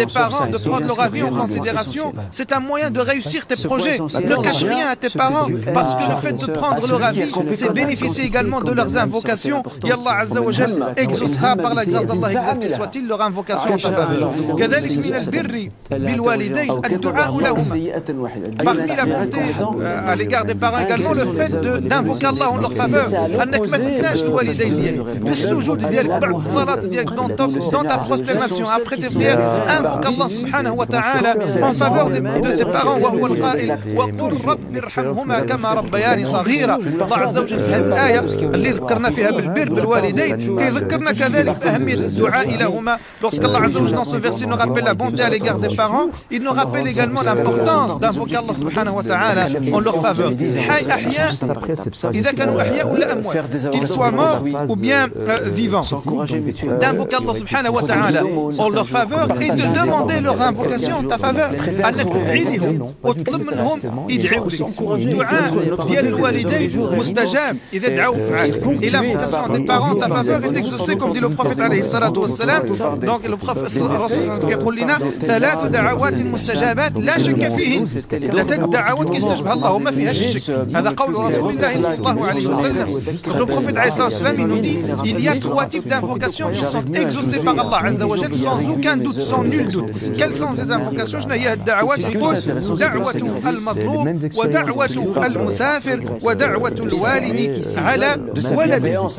des 0.00 0.06
parents 0.20 0.46
de 0.54 0.58
prendre 0.68 0.86
leur 0.86 1.00
avis 1.00 1.22
en 1.22 1.34
considération 1.42 2.06
c'est 2.32 2.52
un 2.52 2.60
moyen 2.60 2.90
de 2.90 3.00
réussir 3.00 3.46
tes 3.46 3.58
projets 3.68 3.98
ne 4.30 4.36
cache 4.46 4.64
rien 4.64 4.88
à 4.94 4.96
tes 4.96 5.12
parents 5.22 5.46
parce 5.76 5.92
que 5.98 6.04
le 6.12 6.16
fait 6.24 6.36
de 6.44 6.46
prendre 6.60 6.82
leur 6.92 7.02
avis 7.10 7.30
c'est 7.60 7.72
bénéficier 7.82 8.24
également 8.30 8.60
de 8.68 8.72
leurs 8.78 8.94
invocations 9.04 9.62
et 9.88 9.92
Allah 9.96 10.14
Azza 10.22 10.40
wa 10.46 10.52
Jal 10.58 10.72
exaucera 11.04 11.50
par 11.64 11.72
la 11.78 11.84
grâce 11.90 12.06
d'Allah 12.10 12.30
exalté 12.38 12.68
soit-il 12.78 13.04
leur 13.10 13.20
invocation 13.30 13.72
en 13.74 13.80
ta 13.86 13.92
faveur 14.00 14.30
كذلك 14.58 14.92
من 14.98 15.14
البر 15.14 15.68
بالوالدين 15.90 16.33
الدعاء 16.34 17.40
لهما 17.40 17.76
parmi 18.64 18.86
la 18.96 19.04
bonté 19.06 19.38
à 20.12 20.16
l'égard 20.16 20.44
des 20.44 20.54
parents 20.54 20.78
également 20.86 21.12
le 21.12 21.26
fait 21.38 21.52
d'invoquer 21.88 22.26
Allah 22.26 22.50
en 22.50 22.56
leur 22.56 22.72
faveur 22.72 23.06
انك 23.42 23.60
ما 23.60 23.76
تنساش 23.78 24.22
الوالدين 24.22 24.70
ديالك 24.70 25.24
في 25.24 25.30
السجود 25.32 25.88
ديالك 25.88 26.10
بعد 26.10 26.34
الصلاه 26.34 26.74
ديالك 26.76 27.10
dans 27.10 27.28
ta, 27.28 27.46
dans 27.46 27.82
ta 27.90 27.98
prosternation 27.98 28.66
après 28.78 28.96
tes 28.96 29.10
prières 29.14 29.40
invoque 29.78 30.06
Allah 30.06 30.28
سبحانه 30.28 30.72
وتعالى 30.72 31.34
en 31.62 31.72
faveur 31.72 32.06
de, 32.10 32.20
de 32.46 32.56
ses 32.56 32.64
parents 32.64 33.02
وهو 33.02 33.26
القائل 33.26 33.78
وقل 33.96 34.36
رب 34.46 34.76
ارحمهما 34.76 35.40
كما 35.40 35.72
ربياني 35.72 36.24
صغيرا 36.24 36.76
الله 36.76 37.16
عز 37.16 37.38
وجل 37.38 37.58
في 37.60 37.70
هذه 37.74 37.80
الايه 37.86 38.20
اللي 38.54 38.70
ذكرنا 38.70 39.10
فيها 39.10 39.30
بالبر 39.30 39.68
بالوالدين 39.74 40.36
كيذكرنا 40.58 41.12
كذلك 41.12 41.56
باهميه 41.64 41.94
الدعاء 41.94 42.56
لهما 42.56 42.98
lorsque 43.24 43.42
Allah 43.44 43.62
عز 43.62 43.76
وجل 43.76 43.96
dans 43.96 44.04
ce 44.04 44.16
verset 44.16 44.46
nous 44.46 44.56
rappelle 44.56 44.84
la 44.84 44.94
bonté 44.94 45.22
à 45.22 45.28
l'égard 45.28 45.58
des 45.58 45.74
parents 45.76 46.08
il 46.31 46.41
nous 46.41 46.51
rappelle 46.51 46.87
également 46.87 47.21
l'importance 47.21 47.99
d'invoquer 47.99 48.37
Allah 48.37 49.45
en 49.73 49.79
leur 49.79 50.01
faveur. 50.01 50.31
Qu'ils 53.71 53.87
soient 53.87 54.11
morts 54.11 54.43
ou 54.67 54.75
bien 54.75 55.07
euh, 55.17 55.49
vivants. 55.51 55.83
D'invoquer 56.81 57.15
Allah 57.15 58.23
en 58.57 58.69
leur 58.69 58.87
faveur 58.87 59.27
et 59.41 59.49
de 59.49 59.83
demander 59.83 60.19
leur 60.21 60.41
invocation 60.41 60.97
en 60.97 61.03
ta 61.03 61.17
faveur. 61.17 61.51
دعوات 76.15 76.33
مستجابات 76.33 76.99
لا 76.99 77.19
شك 77.19 77.55
فيهن 77.55 77.85
ثلاث 77.85 78.53
دعوات 78.53 79.09
كيستجبها 79.09 79.53
الله 79.53 79.71
وما 79.71 79.91
فيهاش 79.91 80.35
الشك 80.35 80.75
هذا 80.75 80.89
قول 80.89 81.09
رسول 81.09 81.53
الله 81.53 81.81
صلى 81.81 81.95
الله 81.95 82.25
عليه 82.25 82.47
وسلم. 82.47 82.87
Le 83.39 83.45
prophète 83.45 83.77
عليه 83.77 83.87
الصلاة 83.87 84.03
والسلام 84.03 84.35
il 84.39 84.47
nous 84.47 84.59
dit 84.59 84.79
il 85.05 85.19
y 85.19 85.27
a 85.27 85.35
trois 85.35 85.65
types 85.65 85.87
d'invocations 85.87 86.49
qui 86.51 86.63
sont 86.63 86.83
exaucées 86.93 87.43
par 87.43 87.59
Allah 87.59 87.79
عز 87.85 88.01
وجل 88.01 88.33
sans 88.33 88.59
aucun 88.69 88.97
doute 88.97 89.19
sans 89.19 89.43
nul 89.43 89.67
doute. 89.67 89.91
Quelles 90.17 90.35
sont 90.35 90.53
ces 90.55 90.71
invocations? 90.71 91.19
شنو 91.19 91.33
هي 91.33 91.53
الدعوات 91.53 92.09
يقول 92.09 92.35
دعوة 92.79 93.15
المظلوم 93.49 94.19
ودعوة 94.37 94.89
المسافر 95.25 95.99
ودعوة 96.23 96.69
الوالد 96.69 97.65
على 97.77 98.17
ولده 98.51 99.09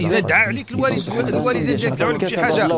إذا 0.00 0.20
دعا 0.20 0.38
عليك 0.38 0.70
الوالد 0.70 1.28
الوالدين 1.28 1.76
ديالك 1.76 1.98
دعوا 1.98 2.12
لك 2.12 2.26
شي 2.28 2.38
حاجة 2.38 2.68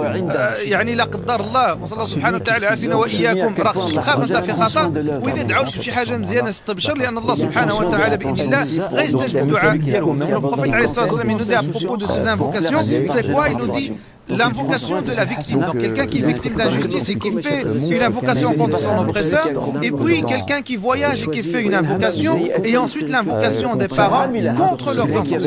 يعني 0.63 0.95
لا 0.95 1.05
قدر 1.05 1.41
الله 1.41 1.83
وصلى 1.83 1.93
الله 1.93 2.07
سبحانه 2.07 2.37
وتعالى 2.37 2.67
عافينا 2.67 2.95
واياكم 3.33 3.53
تخاف 3.55 4.19
انت 4.23 4.37
في 4.37 4.53
خطر 4.53 4.89
وإذا 5.23 5.43
دعوا 5.43 5.65
شي 5.65 5.93
حاجة 5.93 6.17
مزيانه 6.17 6.49
استبشر 6.49 6.95
لأن 6.97 7.19
الله 7.19 7.35
سبحانه 7.35 7.75
وتعالى 7.75 8.17
بإذن 8.17 8.41
الله. 8.55 8.87
غيستجب 8.89 9.39
الدعاء 9.43 9.77
ديالهم 9.77 10.23
البروفيت 10.23 10.75
عليه 10.75 10.85
الصلاه 10.85 11.05
والسلام 11.13 11.39
nous 11.39 11.45
dit 11.45 11.55
à 11.55 11.63
propos 11.63 11.97
de 11.97 12.07
ces 12.07 12.27
invocations 12.35 12.81
c'est 13.15 13.33
quoi 13.33 13.49
il 13.49 13.57
nous 13.57 13.69
dit 13.69 13.93
l'invocation 14.30 15.02
de 15.02 15.12
la 15.12 15.26
victime. 15.26 15.60
Donc 15.62 15.80
quelqu'un 15.82 16.06
qui 16.06 16.20
est 16.20 16.28
victime 16.34 16.54
d'injustice 16.54 17.10
et 17.10 17.16
qui 17.16 17.32
fait 17.42 17.66
une 17.96 18.04
invocation 18.04 18.54
contre 18.54 18.80
son 18.80 18.98
oppresseur, 19.00 19.48
et 19.82 19.92
puis 19.92 20.24
quelqu'un 20.24 20.62
qui 20.62 20.76
voyage 20.76 21.24
et 21.24 21.28
qui 21.28 21.42
fait 21.42 21.64
une 21.64 21.74
invocation, 21.74 22.40
et 22.64 22.78
ensuite 22.78 23.10
l'invocation 23.10 23.76
des 23.76 23.88
parents 23.88 24.28
contre 24.58 24.94
leurs 24.96 25.12
enfants. 25.20 25.38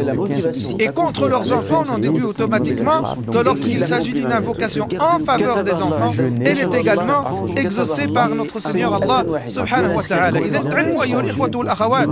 Et 0.79 0.89
contre 0.89 1.29
leurs 1.29 1.53
enfants, 1.53 1.85
on 1.89 1.93
en 1.95 1.99
déduit 1.99 2.25
automatiquement 2.25 3.03
que 3.33 3.39
lorsqu'il 3.39 3.85
s'agit 3.85 4.13
d'une 4.13 4.33
invocation 4.33 4.89
en 4.99 5.19
faveur 5.25 5.63
des 5.63 5.75
enfants, 5.75 6.13
elle 6.45 6.59
est 6.59 6.75
également 6.75 7.47
exaucée 7.57 8.09
par 8.09 8.31
notre 8.31 8.59
Seigneur 8.61 8.95
Allah 8.95 9.25
subhanahu 9.47 9.97
wa 9.97 10.03
ta'ala. 10.03 10.39
إذا 10.43 10.75
علموا 10.75 11.05
أيها 11.05 11.21
الإخوة 11.21 11.51
والأخوات 11.55 12.09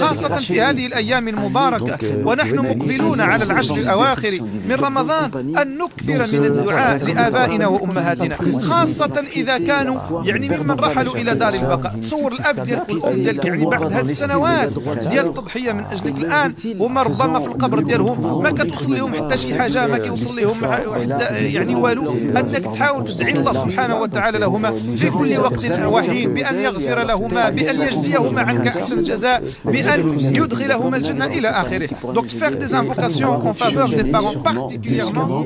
خاصة 0.00 0.34
في 0.34 0.60
هذه 0.60 0.86
الأيام 0.86 1.28
المباركة 1.28 1.98
ونحن 2.24 2.56
مقبلون 2.58 3.20
على 3.20 3.44
العشر 3.44 3.76
الأواخر 3.76 4.40
من 4.68 4.74
رمضان 4.74 5.56
أن 5.62 5.78
كثيرا 5.99 6.25
من 6.33 6.45
الدعاء 6.45 7.05
لآبائنا 7.07 7.67
وأمهاتنا 7.67 8.35
خاصة 8.69 9.23
إذا 9.35 9.57
كانوا 9.57 9.99
يعني 10.25 10.49
ممن 10.49 10.71
رحلوا 10.71 11.15
إلى 11.15 11.35
دار 11.35 11.53
البقاء. 11.53 11.93
تصور 12.03 12.31
الأب 12.31 12.65
ديالك 12.65 12.89
والأم 12.89 13.23
ديالك 13.23 13.45
يعني 13.45 13.65
بعد 13.65 13.93
هذه 13.93 14.01
السنوات 14.01 14.71
ديال 15.09 15.25
التضحية 15.25 15.71
من 15.71 15.83
أجلك 15.91 16.17
الآن 16.17 16.53
هما 16.79 17.03
ربما 17.03 17.39
في 17.39 17.47
القبر 17.47 17.79
ديالهم 17.79 18.43
ما 18.43 18.51
كتوصل 18.51 18.93
لهم 18.95 19.13
حتى 19.13 19.37
شي 19.37 19.59
حاجة 19.59 19.87
ما 19.87 19.97
كيوصل 19.97 20.41
لهم 20.41 20.57
يعني 21.31 21.75
والو 21.75 22.11
أنك 22.11 22.63
تحاول 22.63 23.03
تدعي 23.03 23.31
الله 23.31 23.53
سبحانه 23.53 23.95
وتعالى 24.01 24.37
لهما 24.39 24.71
في 24.97 25.09
كل 25.09 25.39
وقت 25.39 25.71
وحين 25.85 26.33
بأن 26.33 26.55
يغفر 26.55 27.03
لهما 27.03 27.49
بأن 27.49 27.81
يجزيهما 27.81 28.41
عنك 28.41 28.67
أحسن 28.67 28.99
الجزاء 28.99 29.43
بأن 29.65 30.19
يدخلهما 30.19 30.97
الجنة 30.97 31.25
إلى 31.25 31.47
آخره. 31.47 31.89
Donc 32.13 32.27
faire 32.39 32.55
des 32.63 32.73
invocations 32.73 33.33
en 33.49 33.53
faveur 33.53 33.89
des 33.89 34.03
parents 34.15 34.39
particulièrement 34.49 35.45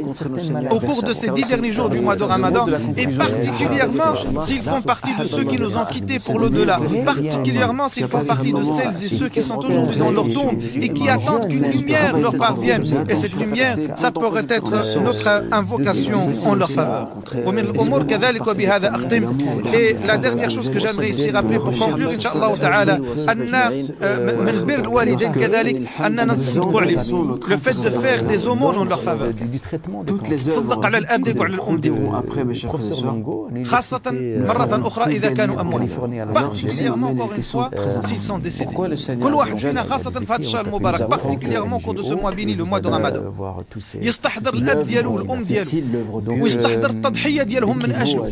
au 0.71 0.79
cours 0.79 1.03
de 1.03 1.13
ces 1.13 1.29
dix 1.29 1.47
derniers 1.47 1.71
jours 1.71 1.89
du 1.89 1.99
mois 1.99 2.15
de 2.15 2.23
Ramadan, 2.23 2.65
et 2.95 3.07
particulièrement 3.07 4.13
s'ils 4.41 4.61
font 4.61 4.81
partie 4.81 5.15
de 5.19 5.25
ceux 5.25 5.43
qui 5.43 5.57
nous 5.57 5.77
ont 5.77 5.85
quittés 5.85 6.19
pour 6.19 6.39
l'au-delà, 6.39 6.79
particulièrement 7.05 7.89
s'ils 7.89 8.07
font 8.07 8.23
partie 8.23 8.53
de 8.53 8.63
celles 8.63 8.91
et 9.05 9.09
ceux 9.15 9.29
qui 9.29 9.41
sont 9.41 9.57
aujourd'hui 9.57 9.99
dans 9.99 10.11
leur 10.11 10.27
tombe 10.27 10.55
et 10.75 10.89
qui 10.89 11.09
attendent 11.09 11.47
qu'une 11.47 11.69
lumière 11.69 12.17
leur 12.17 12.35
parvienne. 12.35 12.83
Et 13.09 13.15
cette 13.15 13.35
lumière, 13.35 13.77
ça 13.95 14.11
pourrait 14.11 14.45
être 14.49 14.71
notre 15.01 15.43
invocation 15.51 16.19
en 16.45 16.55
leur 16.55 16.69
faveur. 16.69 17.09
Et 19.73 19.95
la 20.05 20.17
dernière 20.17 20.49
chose 20.49 20.69
que 20.69 20.79
j'aimerais 20.79 21.09
ici 21.09 21.31
rappeler 21.31 21.59
pour 21.59 21.77
conclure, 21.77 22.09
Inch'Allah 22.09 22.49
ta'ala, 22.59 22.99
le 27.49 27.57
fait 27.57 27.83
de 27.83 27.89
faire 27.89 28.23
des 28.23 28.47
aumônes 28.47 28.77
en 28.77 28.85
leur 28.85 29.01
faveur. 29.01 29.29
Toutes 30.05 30.27
تصدق 30.37 30.85
على 30.85 30.97
الأب 30.97 31.23
ديالك 31.23 31.39
وعلى 31.39 31.55
الأم. 31.55 31.77
ديالك 31.77 33.67
خاصة 33.67 34.01
مرة 34.47 34.87
أخرى 34.87 35.05
إذا 35.15 35.29
كانوا 35.29 35.61
اموال 35.61 35.87
باختيكليغمون 36.33 37.17
كوغ 37.17 37.41
سوا 37.41 38.01
سي 38.01 38.17
سون 38.17 38.41
ديسيدي 38.41 38.75
كل 39.23 39.33
واحد 39.33 39.57
فينا 39.57 39.83
خاصة 39.83 40.11
في 40.11 40.33
هذا 40.33 40.39
الشهر 40.39 40.65
المبارك 40.65 41.01
باختيكليغمون 41.01 41.79
كو 41.79 41.93
دو 41.93 42.01
سو 42.01 42.15
موا 42.15 42.31
بيني 42.31 42.55
لو 42.55 42.65
موا 42.65 42.79
دو 42.79 42.89
رمضان 42.89 43.33
يستحضر 43.95 44.53
الأب 44.53 44.81
ديالو 44.87 45.15
والأم 45.15 45.43
ديالو. 45.43 45.69
ويستحضر 46.27 46.89
التضحية 46.89 47.43
ديالهم 47.43 47.77
من 47.77 47.91
أجله. 47.91 48.27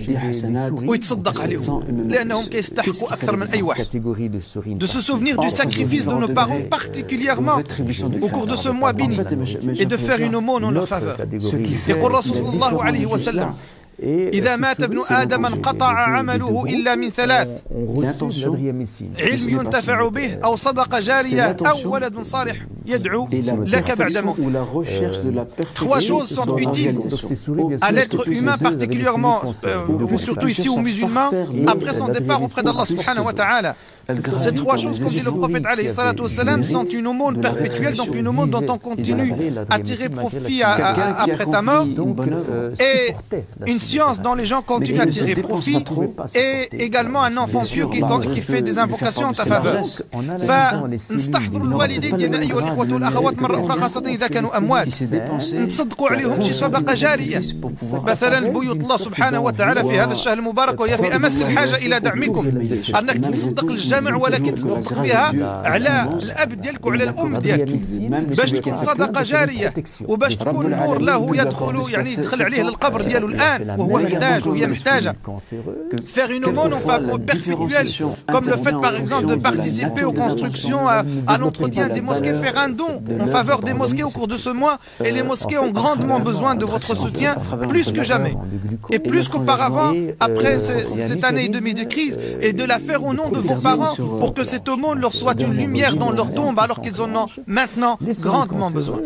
ويتصدق 0.89 1.41
عليهم 1.41 1.83
لأنهم 2.07 2.45
كيستحقوا 2.45 3.13
أكثر 3.13 3.35
من 3.35 3.47
أي 3.47 3.61
واحد. 3.61 3.85
دو 4.65 4.85
سو 4.85 4.99
سوفنير 4.99 5.35
دو 5.35 5.49
ساكريفيس 5.49 6.05
دو 6.05 6.19
نو 6.19 6.27
بارون 6.27 6.63
باختيكليغمون 6.63 7.63
au 8.21 8.29
cours 8.35 8.45
de 8.45 8.55
ce 8.55 8.69
mois 8.69 8.93
béni 8.93 9.17
et 9.81 9.85
de 9.85 9.97
faire 9.97 10.19
une 10.27 10.35
aumône 10.35 10.63
en 10.65 10.71
leur 10.71 10.87
faveur. 10.87 11.17
يقول 11.90 12.12
الرسول 12.12 12.36
صلى 12.36 12.50
الله 12.50 12.84
عليه 12.84 13.06
وسلم 13.06 13.54
إذا 14.02 14.56
مات 14.56 14.82
ابن 14.82 14.98
آدم 15.10 15.46
انقطع 15.46 15.86
عمله 15.98 16.64
إلا 16.68 16.94
من 16.94 17.10
ثلاث 17.10 17.48
علم 19.18 19.48
ينتفع 19.48 20.08
به 20.08 20.34
أو 20.44 20.56
صدقة 20.56 21.00
جارية 21.00 21.56
أو 21.66 21.92
ولد 21.92 22.22
صالح 22.22 22.56
يدعو 22.86 23.28
لك 23.64 23.98
بعد 23.98 24.16
موت 24.18 24.36
Trois 25.74 26.00
choses 26.00 26.28
sont 26.28 26.56
utiles 26.56 26.98
à 27.80 27.90
l'être 27.92 28.28
humain 28.28 28.56
particulièrement, 28.62 29.40
euh, 29.64 30.16
surtout 30.18 30.48
ici 30.48 30.68
aux 30.68 30.78
musulmans, 30.78 31.30
après 31.66 31.92
son 31.94 32.08
départ 32.08 32.42
auprès 32.42 32.62
d'Allah 32.62 32.84
subhanahu 32.84 33.24
wa 33.24 33.32
ta'ala. 33.32 33.76
Ces 34.38 34.54
trois 34.54 34.76
choses, 34.76 35.00
comme 35.02 35.08
dit 35.08 35.20
le 35.20 35.32
prophète 35.32 35.64
salam, 36.28 36.62
sont 36.62 36.84
une 36.84 37.08
aumône 37.08 37.40
perpétuelle, 37.40 37.94
donc 37.94 38.14
une 38.14 38.28
aumône 38.28 38.50
dont 38.50 38.64
on 38.68 38.78
continue 38.78 39.34
à 39.68 39.80
tirer 39.80 40.08
profit 40.08 40.62
à, 40.62 40.72
à, 40.74 41.22
après 41.24 41.46
ta 41.46 41.60
mort, 41.60 41.86
et 42.90 43.14
une 43.66 43.80
science 43.80 44.20
dont 44.20 44.34
les 44.34 44.46
gens 44.46 44.62
continuent 44.62 45.00
à 45.00 45.06
tirer 45.06 45.34
profit, 45.34 45.84
et 46.36 46.68
également 46.88 47.22
un 47.24 47.36
enfant 47.36 47.62
pieux 47.62 47.86
qui, 47.88 48.00
qui 48.34 48.42
fait 48.42 48.62
des 48.62 48.78
invocations 48.78 49.26
en 49.26 49.32
ta 49.32 49.44
faveur. 49.44 49.82
فنستحضر 50.46 51.62
الوالدين 51.62 52.16
ديالنا 52.16 52.38
ايها 52.40 52.58
الاخوه 52.58 52.94
والاخوات 52.94 53.42
مره 53.42 53.64
اخرى 53.66 53.80
خاصه 53.80 54.02
اذا 54.06 54.26
كانوا 54.26 54.56
اموات 54.58 55.02
نتصدقوا 55.54 56.08
عليهم 56.08 56.40
شي 56.40 56.52
صدقه 56.52 56.94
جاريه 56.94 57.42
مثلا 57.92 58.40
بيوت 58.40 58.82
الله 58.82 58.96
سبحانه 58.96 59.40
وتعالى 59.40 59.84
في 59.84 60.00
هذا 60.00 60.12
الشهر 60.12 60.38
المبارك 60.38 60.80
وهي 60.80 60.98
في 60.98 61.16
امس 61.16 61.42
الحاجه 61.42 61.76
الى 61.76 62.00
دعمكم 62.00 62.46
انك 62.98 63.34
تصدق 63.34 63.70
الجامع 64.00 64.16
ولكن 64.16 64.54
تصدق 64.54 65.02
بها 65.02 65.32
على 65.68 66.08
الاب 66.22 66.60
ديالك 66.60 66.86
وعلى 66.86 67.04
الام 67.04 67.36
ديالك 67.36 67.68
باش 68.38 68.50
تكون 68.50 68.76
صدقه 68.76 69.22
جاريه 69.22 69.74
وباش 70.08 70.36
تكون 70.36 70.70
نور 70.70 70.98
له 71.00 71.36
يدخل 71.36 71.92
يعني 71.92 72.12
يدخل 72.12 72.42
عليه 72.42 72.62
للقبر 72.62 73.00
ديالو 73.02 73.26
الان 73.28 73.70
وهو 73.80 73.98
محتاج 73.98 74.48
وهي 74.48 74.66
محتاجه 74.66 75.16
faire 76.16 76.30
une 76.36 76.44
aumône 76.50 76.74
perpétuelle 77.32 77.88
comme 78.32 78.46
le 78.54 78.56
fait 78.64 78.76
par 78.86 78.94
exemple 79.00 79.26
de 79.26 79.36
participer 79.50 80.04
aux 80.04 80.12
constructions 80.24 80.84
à, 80.88 80.98
à 81.26 81.34
l'entretien 81.38 81.84
des 81.96 82.00
mosquées 82.08 82.34
faire 82.44 82.56
un 82.66 82.70
don 82.80 82.92
en 83.24 83.26
faveur 83.36 83.58
des 83.68 83.74
mosquées 83.82 84.06
au 84.10 84.10
cours 84.16 84.28
de 84.34 84.36
ce 84.46 84.50
mois 84.62 84.76
et 85.06 85.10
les 85.16 85.22
mosquées 85.30 85.58
ont 85.66 85.70
grandement 85.80 86.20
besoin 86.30 86.52
de 86.62 86.64
votre 86.74 86.92
soutien 87.04 87.32
plus 87.72 87.88
que 87.96 88.02
jamais 88.12 88.34
et 88.94 88.98
plus 89.10 89.24
qu'auparavant 89.30 89.90
après 90.28 90.54
cette 91.08 91.24
année 91.28 91.44
et 91.48 91.52
demie 91.58 91.74
de 91.74 91.84
crise 91.94 92.16
et 92.46 92.52
de 92.60 92.64
la 92.72 92.78
faire 92.86 93.02
au 93.08 93.12
nom 93.20 93.28
de 93.36 93.38
vos 93.48 93.58
parents 93.68 93.89
pour 94.20 94.34
que 94.34 94.44
cette 94.44 94.68
aumône 94.68 95.00
leur 95.00 95.12
soit 95.12 95.40
une 95.40 95.54
lumière 95.54 95.96
dans 95.96 96.10
leur 96.10 96.32
tombe 96.34 96.58
alors 96.58 96.80
qu'ils 96.82 97.00
en 97.00 97.10
ont 97.22 97.26
maintenant 97.46 97.98
grandement 98.22 98.70
besoin 98.70 99.00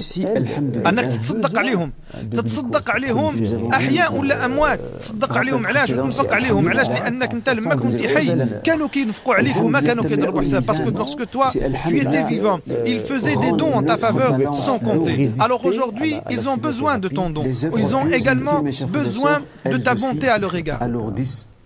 انك 0.87 1.05
تتصدق 1.07 1.59
عليهم 1.59 1.91
تتصدق 2.33 2.91
عليهم 2.91 3.33
احياء 3.73 4.15
ولا 4.15 4.45
اموات 4.45 4.81
تصدق 5.01 5.37
عليهم 5.39 5.67
علاش 5.67 5.89
تنفق 5.91 6.35
عليهم 6.35 6.69
علاش 6.69 6.89
لانك 6.89 7.33
انت 7.33 7.49
لما 7.49 7.75
كنت 7.75 8.03
حي 8.07 8.47
كانوا 8.65 8.89
كينفقوا 8.89 9.35
عليك 9.35 9.57
وما 9.57 9.81
كانوا 9.81 10.05
كيضربوا 10.05 10.41
حساب 10.41 10.63
parce 10.65 10.81
que 10.81 10.91
lorsque 10.99 11.25
toi 11.31 11.47
tu 11.89 11.97
étais 11.99 12.25
vivant 12.25 12.59
ils 12.87 13.01
faisaient 13.01 13.37
des 13.37 13.53
dons 13.53 13.75
en 13.75 13.83
ta 13.83 13.97
faveur 13.97 14.33
sans 14.55 14.79
compter 14.79 15.29
alors 15.45 15.65
aujourd'hui 15.71 16.13
ils 16.35 16.49
ont 16.49 16.57
besoin 16.57 16.99
de 16.99 17.09
ton 17.09 17.31
don 17.31 17.45
ils 17.83 17.95
ont 17.99 18.07
également 18.19 18.59
besoin 19.01 19.37
de 19.73 19.77
ta 19.87 19.95
bonté 19.95 20.29
à 20.29 20.39
leur 20.39 20.55
égard 20.63 20.81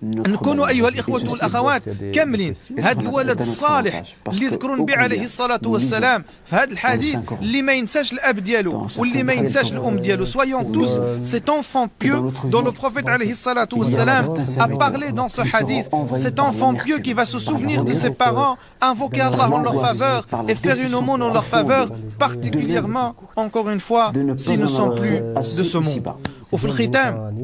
نكونوا 0.04 0.68
ايها 0.68 0.88
الاخوه 0.88 1.22
والاخوات 1.30 1.82
كاملين 2.14 2.54
هذا 2.78 3.00
الولد 3.00 3.40
الصالح 3.40 4.02
اللي 4.28 4.46
ذكرون 4.46 4.84
به 4.84 4.96
عليه 4.96 5.24
الصلاه 5.24 5.60
والسلام 5.66 6.24
في 6.44 6.56
هذا 6.56 6.72
الحديث 6.72 7.16
اللي 7.42 7.62
ما 7.62 7.72
ينساش 7.72 8.12
الاب 8.12 8.38
ديالو 8.38 8.86
واللي 8.98 9.22
ما 9.22 9.32
ينساش 9.32 9.72
الام 9.72 9.96
ديالو 9.98 10.26
soyons 10.26 10.64
tous 10.72 11.00
cet 11.32 11.48
enfant 11.48 11.88
pieux 11.98 12.20
dont 12.52 12.62
le 12.62 12.72
prophète 12.72 13.08
عليه 13.08 13.32
الصلاه 13.32 13.68
والسلام 13.72 14.34
a 14.58 14.68
parlé 14.68 15.12
dans 15.12 15.28
ce 15.28 15.40
hadith 15.56 15.86
cet 16.16 16.40
enfant 16.40 16.74
pieux 16.74 16.98
qui 16.98 17.12
va 17.12 17.24
se 17.24 17.38
souvenir 17.38 17.84
de 17.84 17.92
ses 17.92 18.10
parents 18.10 18.56
invoquer 18.82 19.22
Allah 19.22 19.48
en 19.50 19.62
leur 19.62 19.78
faveur 19.88 20.20
et 20.48 20.54
faire 20.54 20.78
une 20.86 20.94
aumône 20.94 21.22
en 21.22 21.32
leur 21.32 21.44
faveur 21.44 21.86
particulièrement 22.18 23.14
encore 23.36 23.68
une 23.70 23.80
fois 23.80 24.12
s'ils 24.36 24.60
ne 24.60 24.66
sont 24.78 24.90
plus 25.00 25.18
de 25.58 25.64
ce 25.72 25.78
monde 25.78 26.14
وفي 26.52 26.64
الختام 26.64 27.34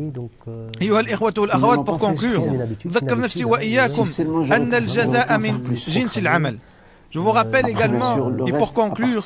أيها 0.82 1.00
الإخوة 1.00 1.34
والأخوات 1.38 1.78
pour 1.78 1.98
conclure 1.98 2.43
ذكر 2.86 3.18
نفسي 3.18 3.44
وإياكم 3.44 4.04
أن 4.52 4.74
الجزاء 4.74 5.38
من 5.38 5.74
جنس 5.74 6.18
العمل 6.18 6.58
Je 7.12 7.18
vous 7.18 7.32
rappelle 7.32 7.68
également, 7.68 8.30
et 8.46 8.52
pour 8.52 8.72
conclure, 8.72 9.20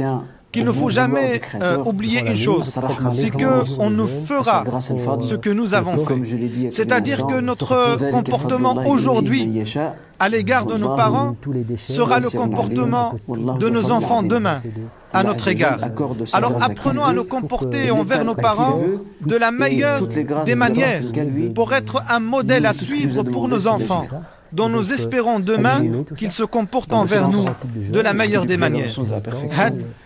qu'il 0.54 0.64
ne 0.64 0.72
faut 0.72 0.88
jamais 0.88 1.40
euh, 1.60 1.78
oublier 1.84 2.20
une 2.26 2.36
chose, 2.36 2.78
c'est 3.10 3.30
qu'on 3.30 3.90
nous 3.90 4.06
fera 4.06 4.64
ce 5.20 5.34
que 5.34 5.50
nous 5.50 5.74
avons 5.74 5.96
fait. 6.06 6.70
C'est-à-dire 6.72 7.26
que 7.26 7.40
notre 7.40 7.98
comportement 8.10 8.74
aujourd'hui 8.86 9.42
à 10.18 10.28
l'égard 10.28 10.64
de 10.64 10.76
nos 10.76 10.94
parents 10.96 11.36
sera 11.76 12.20
le 12.20 12.30
comportement 12.30 13.14
de 13.28 13.68
nos 13.68 13.90
enfants 13.90 14.22
demain 14.22 14.62
à 15.13 15.23
notre 15.23 15.47
égard. 15.47 15.79
Alors 16.33 16.57
apprenons 16.63 17.03
à 17.03 17.13
nous 17.13 17.23
comporter 17.23 17.91
envers 17.91 18.25
nos 18.25 18.35
parents 18.35 18.81
de 19.21 19.35
la 19.35 19.51
meilleure 19.51 20.01
des 20.45 20.55
manières 20.55 21.01
pour 21.55 21.73
être 21.73 22.03
un 22.09 22.19
modèle 22.19 22.65
à 22.65 22.73
suivre 22.73 23.23
pour 23.23 23.47
nos 23.47 23.67
enfants 23.67 24.05
dont 24.53 24.69
nous 24.69 24.93
espérons 24.93 25.39
demain 25.39 25.79
qu'ils 26.17 26.31
se 26.31 26.43
comportent 26.43 26.93
envers 26.93 27.29
nous 27.29 27.45
de 27.95 27.99
la 27.99 28.13
meilleure 28.13 28.45
des 28.45 28.57
manières. 28.57 28.99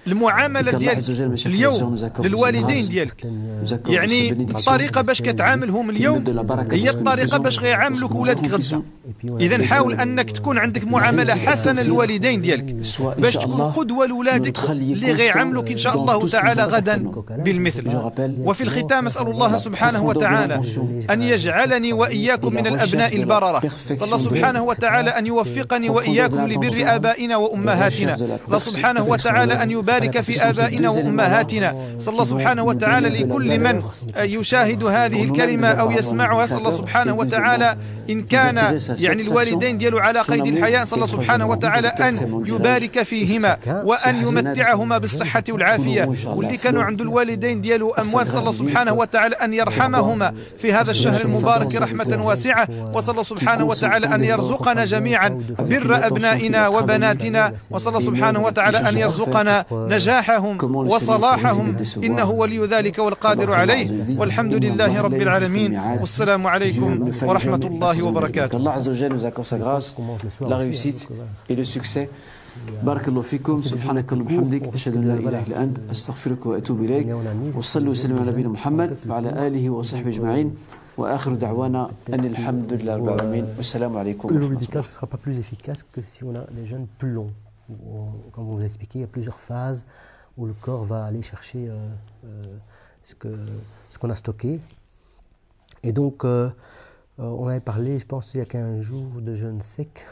المعامله 0.07 0.71
ديالك 0.71 0.99
اليوم 1.45 1.97
للوالدين 2.19 2.87
ديالك 2.87 3.25
يعني 3.87 4.31
الطريقة 4.31 5.01
باش 5.01 5.21
كتعاملهم 5.21 5.89
اليوم 5.89 6.23
هي 6.71 6.89
الطريقة 6.89 7.37
باش 7.37 7.59
غيعاملوك 7.59 8.15
ولادك 8.15 8.51
غدا 8.51 8.81
اذا 9.39 9.65
حاول 9.65 9.93
انك 9.93 10.31
تكون 10.31 10.57
عندك 10.57 10.83
معامله 10.87 11.35
حسنه 11.35 11.81
للوالدين 11.81 12.41
ديالك 12.41 12.75
باش 13.17 13.33
تكون 13.33 13.61
قدوه 13.61 14.05
لولادك 14.05 14.69
اللي 14.69 15.11
غيعاملوك 15.11 15.71
ان 15.71 15.77
شاء 15.77 15.95
الله 15.95 16.27
تعالى 16.27 16.63
غدا 16.63 17.11
بالمثل 17.29 17.83
وفي 18.39 18.63
الختام 18.63 19.05
اسال 19.05 19.27
الله 19.27 19.57
سبحانه 19.57 20.03
وتعالى 20.03 20.61
ان 21.09 21.21
يجعلني 21.21 21.93
واياكم 21.93 22.53
من 22.53 22.67
الابناء 22.67 23.15
البرره 23.15 23.61
صلى 23.93 24.15
سبحانه 24.33 24.63
وتعالى 24.63 25.09
أن 25.09 25.25
يوفقني 25.25 25.89
وإياكم 25.89 26.47
لبر 26.47 26.95
آبائنا 26.95 27.35
وأمهاتنا. 27.37 28.15
الله 28.47 28.59
سبحانه 28.59 29.03
وتعالى 29.03 29.53
أن 29.63 29.71
يبارك 29.71 30.21
في 30.21 30.49
آبائنا 30.49 30.89
وأمهاتنا. 30.89 31.75
صلى 31.99 32.13
الله 32.13 32.25
سبحانه 32.25 32.63
وتعالى 32.63 33.09
لكل 33.09 33.59
من 33.59 33.81
يشاهد 34.17 34.83
هذه 34.83 35.23
الكلمة 35.23 35.67
أو 35.67 35.91
يسمعها. 35.91 36.45
صلى 36.45 36.57
الله 36.57 36.77
سبحانه 36.77 37.13
وتعالى 37.13 37.77
إن 38.09 38.21
كان 38.21 38.79
يعني 38.99 39.21
الوالدين 39.21 39.77
ديالو 39.77 39.97
على 39.99 40.19
قيد 40.19 40.47
الحياة. 40.47 40.83
صلى 40.83 40.95
الله 40.95 41.07
سبحانه 41.07 41.47
وتعالى 41.47 41.87
أن 41.87 42.43
يبارك 42.47 43.03
فيهما 43.03 43.57
وأن 43.67 44.15
يمتعهما 44.15 44.97
بالصحة 44.97 45.43
والعافية. 45.49 46.09
واللي 46.25 46.57
كانوا 46.57 46.83
عند 46.83 47.01
الوالدين 47.01 47.61
ديالو 47.61 47.91
أموات 47.91 48.27
صلى 48.27 48.39
الله 48.39 48.53
سبحانه 48.53 48.93
وتعالى 48.93 49.35
أن 49.35 49.53
يرحمهما 49.53 50.33
في 50.57 50.73
هذا 50.73 50.91
الشهر 50.91 51.21
المبارك 51.21 51.75
رحمة 51.75 52.25
واسعة. 52.25 52.67
وصلى 52.93 53.11
الله 53.11 53.23
سبحانه 53.23 53.63
وتعالى 53.63 54.07
أن 54.07 54.22
يرزقنا 54.23 54.85
جميعا 54.85 55.29
بر 55.59 55.91
أبنائنا 56.07 56.67
وبناتنا؟ 56.67 57.53
وصلى 57.71 57.97
الله 57.97 58.05
سبحانه 58.09 58.43
وتعالى 58.43 58.77
أن 58.89 58.97
يرزقنا 58.97 59.65
نجاحهم 59.71 60.55
وصلاحهم. 60.93 61.75
إنه 62.03 62.31
ولي 62.31 62.59
ذلك 62.65 62.99
والقادر 62.99 63.53
عليه. 63.53 63.87
والحمد 64.19 64.53
لله 64.53 65.01
رب 65.01 65.13
العالمين. 65.13 65.71
والسلام 66.01 66.47
عليكم 66.47 67.11
ورحمة 67.23 67.63
الله 67.63 68.05
وبركاته. 68.05 68.57
Azza 68.73 68.89
wa 68.89 68.95
Jalla 68.95 69.15
nous 69.15 69.25
accorde 69.25 69.47
sa 69.47 69.57
grâce, 69.57 69.95
la 70.41 70.57
réussite 70.57 71.07
et 71.49 71.55
le 71.55 71.63
succès. 71.63 72.07
بارك 72.83 73.07
الله 73.07 73.21
فيكم 73.21 73.59
سبحانك 73.59 74.13
اللهم 74.13 74.37
وبحمدك 74.37 74.73
اشهد 74.73 74.95
ان 74.95 75.03
لا 75.03 75.13
اله 75.13 75.43
الا 75.47 75.63
انت 75.63 75.77
استغفرك 75.91 76.45
واتوب 76.45 76.83
اليك 76.83 77.07
وصلوا 77.55 77.91
وسلموا 77.91 78.19
على 78.21 78.31
نبينا 78.31 78.49
محمد 78.49 78.97
وعلى 79.09 79.47
اله 79.47 79.69
وصحبه 79.69 80.09
اجمعين 80.09 80.53
واخر 80.98 81.34
دعوانا 81.34 81.90
ان 82.14 82.24
الحمد 82.24 82.72
لله 82.72 82.96
رب 82.96 83.08
العالمين 83.08 83.44
والسلام 83.56 83.96
عليكم 83.96 84.28
Le 84.28 84.48
médical 84.48 84.82
ne 84.82 84.86
sera 84.86 85.06
pas 85.06 85.16
plus 85.18 85.38
efficace 85.38 85.82
que 85.82 86.00
si 86.06 86.24
on 86.24 86.34
a 86.34 86.44
des 86.52 86.66
jeunes 86.66 86.86
plus 86.98 87.12
longs. 87.12 87.32
Comme 88.32 88.48
on 88.48 88.54
vous 88.56 88.62
a 88.62 88.64
expliqué, 88.64 88.98
il 88.98 89.02
y 89.02 89.04
a 89.04 89.08
plusieurs 89.08 89.38
phases 89.40 89.84
où 90.38 90.46
le 90.46 90.54
corps 90.54 90.84
va 90.84 91.04
aller 91.04 91.22
chercher 91.22 91.68
euh, 91.68 91.76
euh, 92.24 92.42
ce 93.04 93.14
qu'on 93.14 93.36
ce 93.90 93.98
qu'on 93.98 94.10
a 94.10 94.14
stocké. 94.14 94.60
Et 95.82 95.92
donc, 95.92 96.24
euh, 96.24 96.48
euh, 97.20 97.24
on 97.42 97.46
avait 97.48 97.60
parlé, 97.72 97.98
je 97.98 98.06
pense, 98.06 98.34
il 98.34 98.38
y 98.38 98.40
a 98.40 98.46
15 98.46 98.80
jours 98.80 99.10
de 99.20 99.34
jeûne 99.34 99.60
sec. 99.60 100.06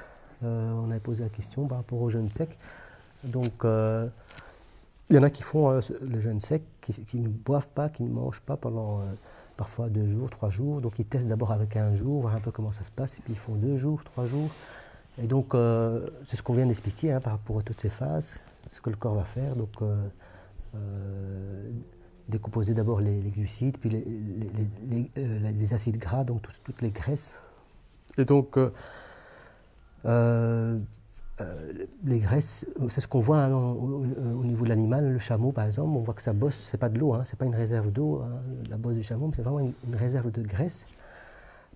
Euh, 0.45 0.73
on 0.85 0.91
avait 0.91 1.01
posé 1.01 1.23
la 1.25 1.31
question 1.31 1.67
par 1.67 1.79
rapport 1.79 2.01
au 2.03 2.11
jeûne 2.11 2.29
sec. 2.29 2.51
Donc, 3.25 3.65
euh, 3.65 4.07
il 5.09 5.17
y 5.17 5.19
en 5.19 5.23
a 5.23 5.31
qui 5.31 5.43
font 5.43 5.65
euh, 5.71 5.81
ce- 5.81 5.95
le 6.15 6.21
jeûne 6.21 6.41
sec, 6.41 6.63
qui, 6.83 6.93
qui 7.09 7.19
ne 7.19 7.29
boivent 7.29 7.73
pas, 7.79 7.89
qui 7.89 8.03
ne 8.03 8.11
mangent 8.21 8.43
pas 8.51 8.57
pendant 8.57 9.01
euh, 9.01 9.05
parfois 9.62 9.90
deux 9.90 10.08
jours, 10.08 10.28
trois 10.32 10.50
jours. 10.50 10.82
Donc, 10.82 10.98
ils 10.98 11.06
testent 11.06 11.28
d'abord 11.28 11.52
avec 11.52 11.78
un 11.78 11.94
jour, 11.94 12.22
voir 12.22 12.34
un 12.34 12.40
peu 12.40 12.50
comment 12.50 12.72
ça 12.72 12.84
se 12.84 12.90
passe, 12.90 13.20
et 13.20 13.22
puis 13.22 13.34
ils 13.34 13.44
font 13.46 13.54
deux 13.54 13.78
jours, 13.78 14.04
trois 14.04 14.26
jours. 14.26 14.50
Et 15.22 15.28
donc, 15.28 15.54
euh, 15.54 16.10
c'est 16.26 16.36
ce 16.36 16.42
qu'on 16.42 16.56
vient 16.56 16.66
d'expliquer 16.66 17.12
hein, 17.12 17.22
par 17.22 17.34
rapport 17.34 17.60
à 17.60 17.62
toutes 17.62 17.80
ces 17.80 17.90
phases, 17.90 18.40
ce 18.72 18.82
que 18.82 18.90
le 18.90 18.96
corps 18.96 19.14
va 19.14 19.24
faire. 19.24 19.56
Donc, 19.56 19.70
euh, 19.84 20.08
euh, 20.74 21.70
décomposer 22.28 22.74
d'abord 22.74 23.02
les, 23.02 23.22
les 23.22 23.30
glucides, 23.30 23.78
puis 23.78 23.92
les, 23.92 24.04
les- 25.60 25.74
acides 25.76 26.00
gras, 26.00 26.24
donc 26.24 26.42
toutes 26.64 26.82
les 26.82 26.90
graisses. 26.90 27.36
Et 28.18 28.26
donc, 28.26 28.58
euh, 31.42 31.86
les 32.06 32.20
graisses, 32.20 32.66
c'est 32.90 33.02
ce 33.02 33.08
qu'on 33.08 33.20
voit 33.20 33.40
hein, 33.40 33.54
au, 33.54 34.04
au- 34.04 34.40
au 34.40 34.44
niveau 34.44 34.64
de 34.64 34.70
l'animal, 34.70 35.12
le 35.12 35.20
chameau 35.20 35.52
par 35.52 35.66
exemple, 35.66 35.90
on 35.96 36.02
voit 36.02 36.14
que 36.14 36.22
sa 36.22 36.34
bosse, 36.34 36.56
c'est 36.56 36.78
pas 36.78 36.90
de 36.90 36.98
l'eau, 37.00 37.14
hein, 37.14 37.22
c'est 37.26 37.38
pas 37.38 37.46
une 37.46 37.56
réserve 37.56 37.92
d'eau, 37.92 38.22
hein, 38.24 38.30
la 38.70 38.78
bosse 38.78 38.96
du 38.96 39.04
chameau, 39.04 39.32
c'est 39.36 39.42
vraiment 39.42 39.60
une, 39.60 39.96
réserve 39.96 40.32
de 40.32 40.42
graisse. 40.42 40.86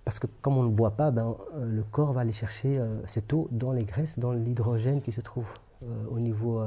Parce 0.04 0.18
que 0.20 0.26
comme 0.40 0.56
on 0.56 0.62
ne 0.62 0.70
boit 0.70 0.92
pas, 0.92 1.10
ben, 1.10 1.34
euh, 1.56 1.64
le 1.66 1.82
corps 1.82 2.12
va 2.12 2.20
aller 2.20 2.32
chercher 2.32 2.78
euh, 2.78 3.00
cette 3.06 3.32
eau 3.32 3.48
dans 3.50 3.72
les 3.72 3.84
graisses, 3.84 4.18
dans 4.18 4.32
l'hydrogène 4.32 5.00
qui 5.00 5.12
se 5.12 5.20
trouve 5.20 5.46
au 6.10 6.18
niveau 6.18 6.62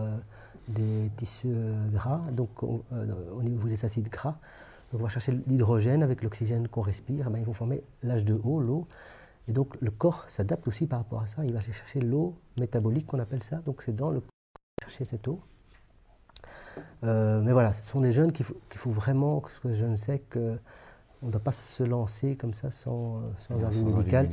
des 0.67 1.09
tissus 1.17 1.55
gras, 1.91 2.21
donc 2.31 2.61
on- 2.61 2.81
au 3.35 3.41
niveau 3.41 3.67
des 3.67 3.83
acides 3.83 4.07
gras. 4.09 4.35
Donc 4.91 5.01
on 5.01 5.03
va 5.03 5.09
chercher 5.09 5.33
l'hydrogène 5.47 6.03
avec 6.03 6.21
l'oxygène 6.21 6.67
qu'on 6.67 6.81
respire, 6.81 7.29
ben, 7.31 7.39
ils 7.39 7.45
vont 7.45 7.53
former 7.53 7.81
l'H2O, 8.03 8.61
l'eau. 8.61 8.85
Et 9.49 9.51
donc 9.51 9.75
le 9.81 9.89
corps 9.89 10.25
s'adapte 10.27 10.67
aussi 10.67 10.85
par 10.85 10.99
rapport 10.99 11.21
à 11.23 11.27
ça, 11.27 11.43
il 11.43 11.51
va 11.51 11.59
aller 11.59 11.73
chercher 11.73 11.99
l'eau 11.99 12.35
métabolique 12.59 13.07
qu'on 13.07 13.19
appelle 13.19 13.41
ça, 13.41 13.57
donc 13.57 13.81
c'est 13.81 13.95
dans 13.95 14.11
le 14.11 14.19
corps 14.19 14.29
qu'il 14.29 14.85
va 14.85 14.89
chercher 14.89 15.05
cette 15.05 15.27
eau. 15.27 15.39
Euh, 17.03 17.41
mais 17.41 17.51
voilà, 17.51 17.73
ce 17.73 17.83
sont 17.83 17.99
des 17.99 18.11
jeunes 18.11 18.31
qu'il 18.31 18.45
faut, 18.45 18.91
vraiment, 18.91 19.41
parce 19.41 19.59
que 19.59 19.73
je 19.73 19.85
ne 19.85 19.95
sais 19.95 20.19
que 20.19 20.57
on 21.21 21.27
ne 21.27 21.31
doit 21.31 21.41
pas 21.41 21.51
se 21.51 21.83
lancer 21.83 22.37
comme 22.37 22.53
ça 22.53 22.71
sans, 22.71 23.17
euh, 23.17 23.21
sans 23.39 23.55
avis 23.67 23.83
médical. 23.97 24.25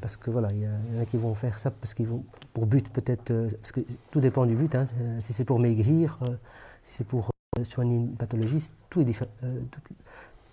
Parce 0.00 0.16
que 0.16 0.30
voilà, 0.30 0.52
il 0.52 0.60
y, 0.62 0.68
en 0.68 1.00
a 1.02 1.04
qui 1.04 1.16
vont 1.16 1.34
faire 1.34 1.58
ça 1.58 1.72
parce 1.72 1.94
qu'ils 1.94 2.06
vont 2.06 2.24
pour 2.52 2.66
but 2.66 2.92
peut-être, 2.92 3.30
euh, 3.32 3.48
parce 3.60 3.72
que 3.72 3.80
tout 4.12 4.20
dépend 4.20 4.46
du 4.46 4.54
but. 4.54 4.72
hein, 4.76 4.84
si 5.18 5.32
c'est 5.32 5.44
pour 5.44 5.58
maigrir, 5.58 6.18
euh, 6.22 6.36
si 6.82 6.94
c'est 6.98 7.04
pour 7.06 7.30
soigner 7.64 7.96
une 7.96 8.14
pathologie, 8.14 8.68
tout 8.88 9.00
est, 9.00 9.04
diffé- 9.04 9.26
euh, 9.42 9.60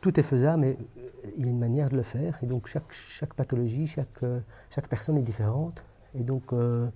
tout, 0.06 0.20
est 0.20 0.24
faisable, 0.24 0.62
mais 0.62 0.78
euh, 0.98 1.32
il 1.36 1.46
y 1.46 1.48
a 1.48 1.50
une 1.50 1.58
manière 1.58 1.90
de 1.90 1.96
le 1.96 2.04
faire. 2.04 2.38
Et 2.44 2.46
donc 2.46 2.68
chaque, 2.68 2.92
chaque 2.92 3.34
pathologie, 3.34 3.88
chaque, 3.88 4.22
euh, 4.22 4.40
chaque 4.70 4.88
personne 4.88 5.18
est 5.18 5.24
différente. 5.24 5.84
Et 6.14 6.24
donc, 6.24 6.54
euh, 6.54 6.88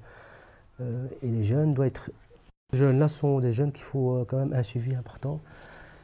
et 0.79 1.27
les 1.27 1.43
jeunes 1.43 1.73
doivent 1.73 1.87
être, 1.87 2.11
ces 2.71 2.77
jeunes-là 2.77 3.07
sont 3.07 3.39
des 3.39 3.51
jeunes 3.51 3.71
qu'il 3.71 3.83
faut 3.83 4.23
quand 4.29 4.37
même 4.37 4.53
un 4.53 4.63
suivi 4.63 4.95
important, 4.95 5.41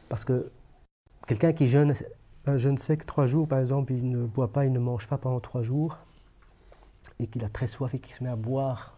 parce 0.10 0.26
que 0.26 0.52
quelqu'un 1.28 1.54
qui 1.54 1.68
jeûne 1.68 1.94
un 2.48 2.58
jeûne 2.58 2.78
sec 2.78 3.06
trois 3.06 3.26
jours, 3.26 3.48
par 3.48 3.60
exemple, 3.60 3.94
il 3.94 4.10
ne 4.10 4.26
boit 4.26 4.52
pas, 4.52 4.66
il 4.66 4.74
ne 4.74 4.80
mange 4.80 5.08
pas 5.08 5.18
pendant 5.18 5.40
trois 5.40 5.64
jours, 5.64 5.98
et 7.20 7.28
qu'il 7.28 7.46
a 7.46 7.50
très 7.50 7.68
soif 7.68 7.94
et 7.94 8.00
qu'il 8.00 8.14
se 8.14 8.24
met 8.24 8.30
à 8.30 8.36
boire 8.36 8.98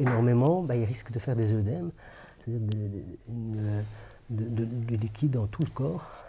énormément, 0.00 0.62
ben, 0.62 0.74
il 0.74 0.84
risque 0.84 1.12
de 1.12 1.18
faire 1.18 1.36
des 1.36 1.52
œdèmes, 1.52 1.92
c'est-à-dire 2.40 3.84
du 4.28 4.96
liquide 4.96 5.32
dans 5.32 5.46
tout 5.46 5.62
le 5.62 5.70
corps. 5.70 6.25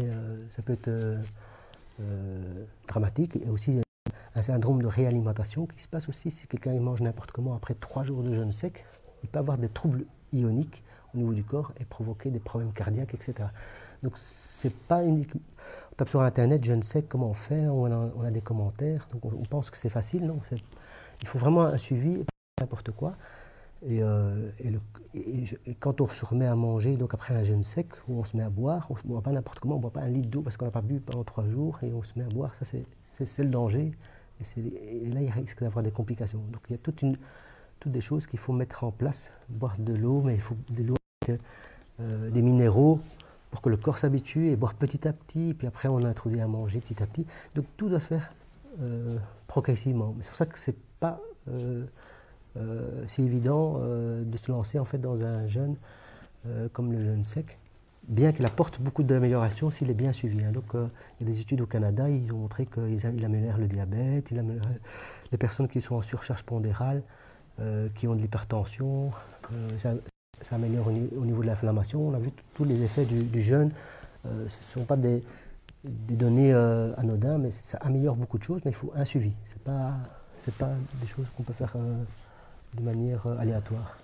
Euh, 0.00 0.44
ça 0.48 0.62
peut 0.62 0.72
être 0.72 0.88
euh, 0.88 1.20
euh, 2.00 2.64
dramatique. 2.86 3.36
Et 3.36 3.48
aussi 3.48 3.80
un 4.34 4.42
syndrome 4.42 4.82
de 4.82 4.86
réalimentation 4.86 5.66
qui 5.66 5.82
se 5.82 5.88
passe 5.88 6.08
aussi 6.08 6.30
si 6.30 6.46
quelqu'un 6.46 6.78
mange 6.80 7.00
n'importe 7.00 7.32
comment 7.32 7.54
après 7.54 7.74
trois 7.74 8.04
jours 8.04 8.22
de 8.22 8.34
jeûne 8.34 8.52
sec. 8.52 8.84
Il 9.22 9.28
peut 9.28 9.38
avoir 9.38 9.58
des 9.58 9.68
troubles 9.68 10.04
ioniques 10.32 10.84
au 11.14 11.18
niveau 11.18 11.34
du 11.34 11.44
corps 11.44 11.72
et 11.80 11.84
provoquer 11.84 12.30
des 12.30 12.38
problèmes 12.38 12.72
cardiaques, 12.72 13.14
etc. 13.14 13.48
Donc 14.02 14.12
c'est 14.16 14.74
pas 14.74 15.04
unique. 15.04 15.32
tape 15.96 16.08
sur 16.08 16.20
Internet, 16.22 16.64
je 16.64 16.72
ne 16.72 16.82
sais 16.82 17.02
comment 17.02 17.34
faire, 17.34 17.74
on 17.74 17.86
a, 17.86 18.10
on 18.16 18.22
a 18.22 18.30
des 18.30 18.40
commentaires, 18.40 19.06
donc 19.12 19.24
on, 19.24 19.42
pense 19.42 19.70
que 19.70 19.76
c'est 19.76 19.90
facile, 19.90 20.24
non 20.24 20.40
Il 21.20 21.28
faut 21.28 21.38
vraiment 21.38 21.62
un 21.62 21.76
suivi, 21.76 22.24
n'importe 22.58 22.92
quoi. 22.92 23.16
Et, 23.82 24.02
euh, 24.02 24.50
et, 25.14 25.74
quand 25.78 26.02
on 26.02 26.06
se 26.06 26.24
remet 26.24 26.46
à 26.46 26.54
manger, 26.54 26.96
donc 26.96 27.14
après 27.14 27.34
un 27.34 27.44
jeûne 27.44 27.62
sec, 27.62 27.88
où 28.08 28.20
on 28.20 28.24
se 28.24 28.36
met 28.36 28.42
à 28.42 28.50
boire, 28.50 28.86
on 28.90 28.94
ne 28.94 29.00
boit 29.04 29.22
pas 29.22 29.32
n'importe 29.32 29.58
comment, 29.58 29.76
on 29.76 29.78
ne 29.78 29.82
boit 29.82 29.92
pas 29.92 30.02
un 30.02 30.08
litre 30.08 30.28
d'eau 30.28 30.42
parce 30.42 30.56
qu'on 30.56 30.66
n'a 30.66 30.70
pas 30.70 30.82
bu 30.82 31.00
pendant 31.00 31.24
trois 31.24 31.48
jours, 31.48 31.78
et 31.82 31.92
on 31.92 32.02
se 32.02 32.18
met 32.18 32.24
à 32.24 32.28
boire, 32.28 32.54
ça 32.54 32.64
c'est 32.64 33.42
le 33.42 33.48
danger. 33.48 33.92
Et, 34.40 35.10
là, 35.10 35.22
il 35.22 35.30
risque 35.30 35.60
d'avoir 35.60 35.82
des 35.82 35.90
complications. 35.90 36.40
Donc 36.50 36.62
il 36.68 36.72
y 36.72 36.74
a 36.74 36.78
toutes 36.78 37.04
des 37.86 38.00
choses 38.00 38.26
qu'il 38.26 38.38
faut 38.38 38.52
mettre 38.52 38.84
en 38.84 38.90
place. 38.90 39.32
Boire 39.48 39.76
de 39.78 39.94
l'eau, 39.94 40.22
mais 40.22 40.34
il 40.34 40.40
faut 40.40 40.56
de 40.70 40.82
l'eau 40.82 40.96
avec 41.22 41.40
euh, 42.00 42.30
des 42.30 42.42
minéraux 42.42 43.00
pour 43.50 43.60
que 43.60 43.68
le 43.68 43.76
corps 43.76 43.98
s'habitue 43.98 44.48
et 44.48 44.56
boire 44.56 44.74
petit 44.74 45.06
à 45.06 45.12
petit. 45.12 45.54
Puis 45.54 45.66
après, 45.66 45.88
on 45.88 46.04
introduit 46.04 46.40
à 46.40 46.46
manger 46.46 46.80
petit 46.80 47.02
à 47.02 47.06
petit. 47.06 47.26
Donc 47.54 47.66
tout 47.76 47.88
doit 47.88 48.00
se 48.00 48.06
faire 48.06 48.32
euh, 48.80 49.18
progressivement. 49.46 50.14
Mais 50.16 50.22
c'est 50.22 50.30
pour 50.30 50.38
ça 50.38 50.46
que 50.46 50.58
c'est 50.58 50.76
pas 51.00 51.20
si 53.06 53.22
évident 53.22 53.78
de 53.78 54.36
se 54.36 54.50
lancer 54.50 54.78
en 54.78 54.84
fait 54.84 54.98
dans 54.98 55.24
un 55.24 55.46
jeûne 55.46 55.76
comme 56.72 56.92
le 56.92 57.04
jeûne 57.04 57.24
sec 57.24 57.58
bien 58.08 58.32
qu'il 58.32 58.44
apporte 58.44 58.80
beaucoup 58.80 59.02
d'améliorations 59.02 59.70
s'il 59.70 59.90
est 59.90 59.94
bien 59.94 60.12
suivi. 60.12 60.42
Hein. 60.42 60.50
Donc, 60.52 60.64
il 60.74 61.26
y 61.26 61.30
a 61.30 61.32
des 61.32 61.40
études 61.40 61.60
au 61.60 61.66
Canada, 61.66 62.08
ils 62.08 62.32
ont 62.32 62.38
montré 62.38 62.66
qu'il 62.66 63.24
améliore 63.24 63.58
le 63.58 63.68
diabète, 63.68 64.32
les 64.32 65.38
personnes 65.38 65.68
qui 65.68 65.80
sont 65.80 65.94
en 65.94 66.00
surcharge 66.00 66.42
pondérale, 66.42 67.02
euh, 67.60 67.88
qui 67.94 68.08
ont 68.08 68.14
de 68.14 68.20
l'hypertension. 68.20 69.10
Euh, 69.52 69.78
ça, 69.78 70.54
améliore 70.54 70.86
au, 70.88 71.24
niveau 71.26 71.42
de 71.42 71.46
l'inflammation. 71.46 72.08
On 72.08 72.14
a 72.14 72.18
vu 72.18 72.30
tous 72.54 72.64
les 72.64 72.82
effets 72.82 73.04
du, 73.04 73.42
jeûne. 73.42 73.70
Euh, 74.24 74.48
ce 74.48 74.56
ne 74.56 74.62
sont 74.80 74.84
pas 74.84 74.96
des, 74.96 75.22
données 75.84 76.54
anodines, 76.96 77.38
mais 77.38 77.50
ça 77.50 77.76
améliore 77.82 78.16
beaucoup 78.16 78.38
de 78.38 78.42
choses, 78.42 78.62
mais 78.64 78.70
il 78.70 78.76
faut 78.76 78.92
un 78.94 79.04
suivi. 79.04 79.32
Ce 79.44 79.54
n'est 79.54 79.60
pas, 79.62 79.94
pas 80.58 80.70
des 81.00 81.06
choses 81.06 81.26
qu'on 81.36 81.42
peut 81.42 81.52
faire 81.52 81.76
de 82.74 82.82
manière 82.82 83.26
aléatoire. 83.38 83.96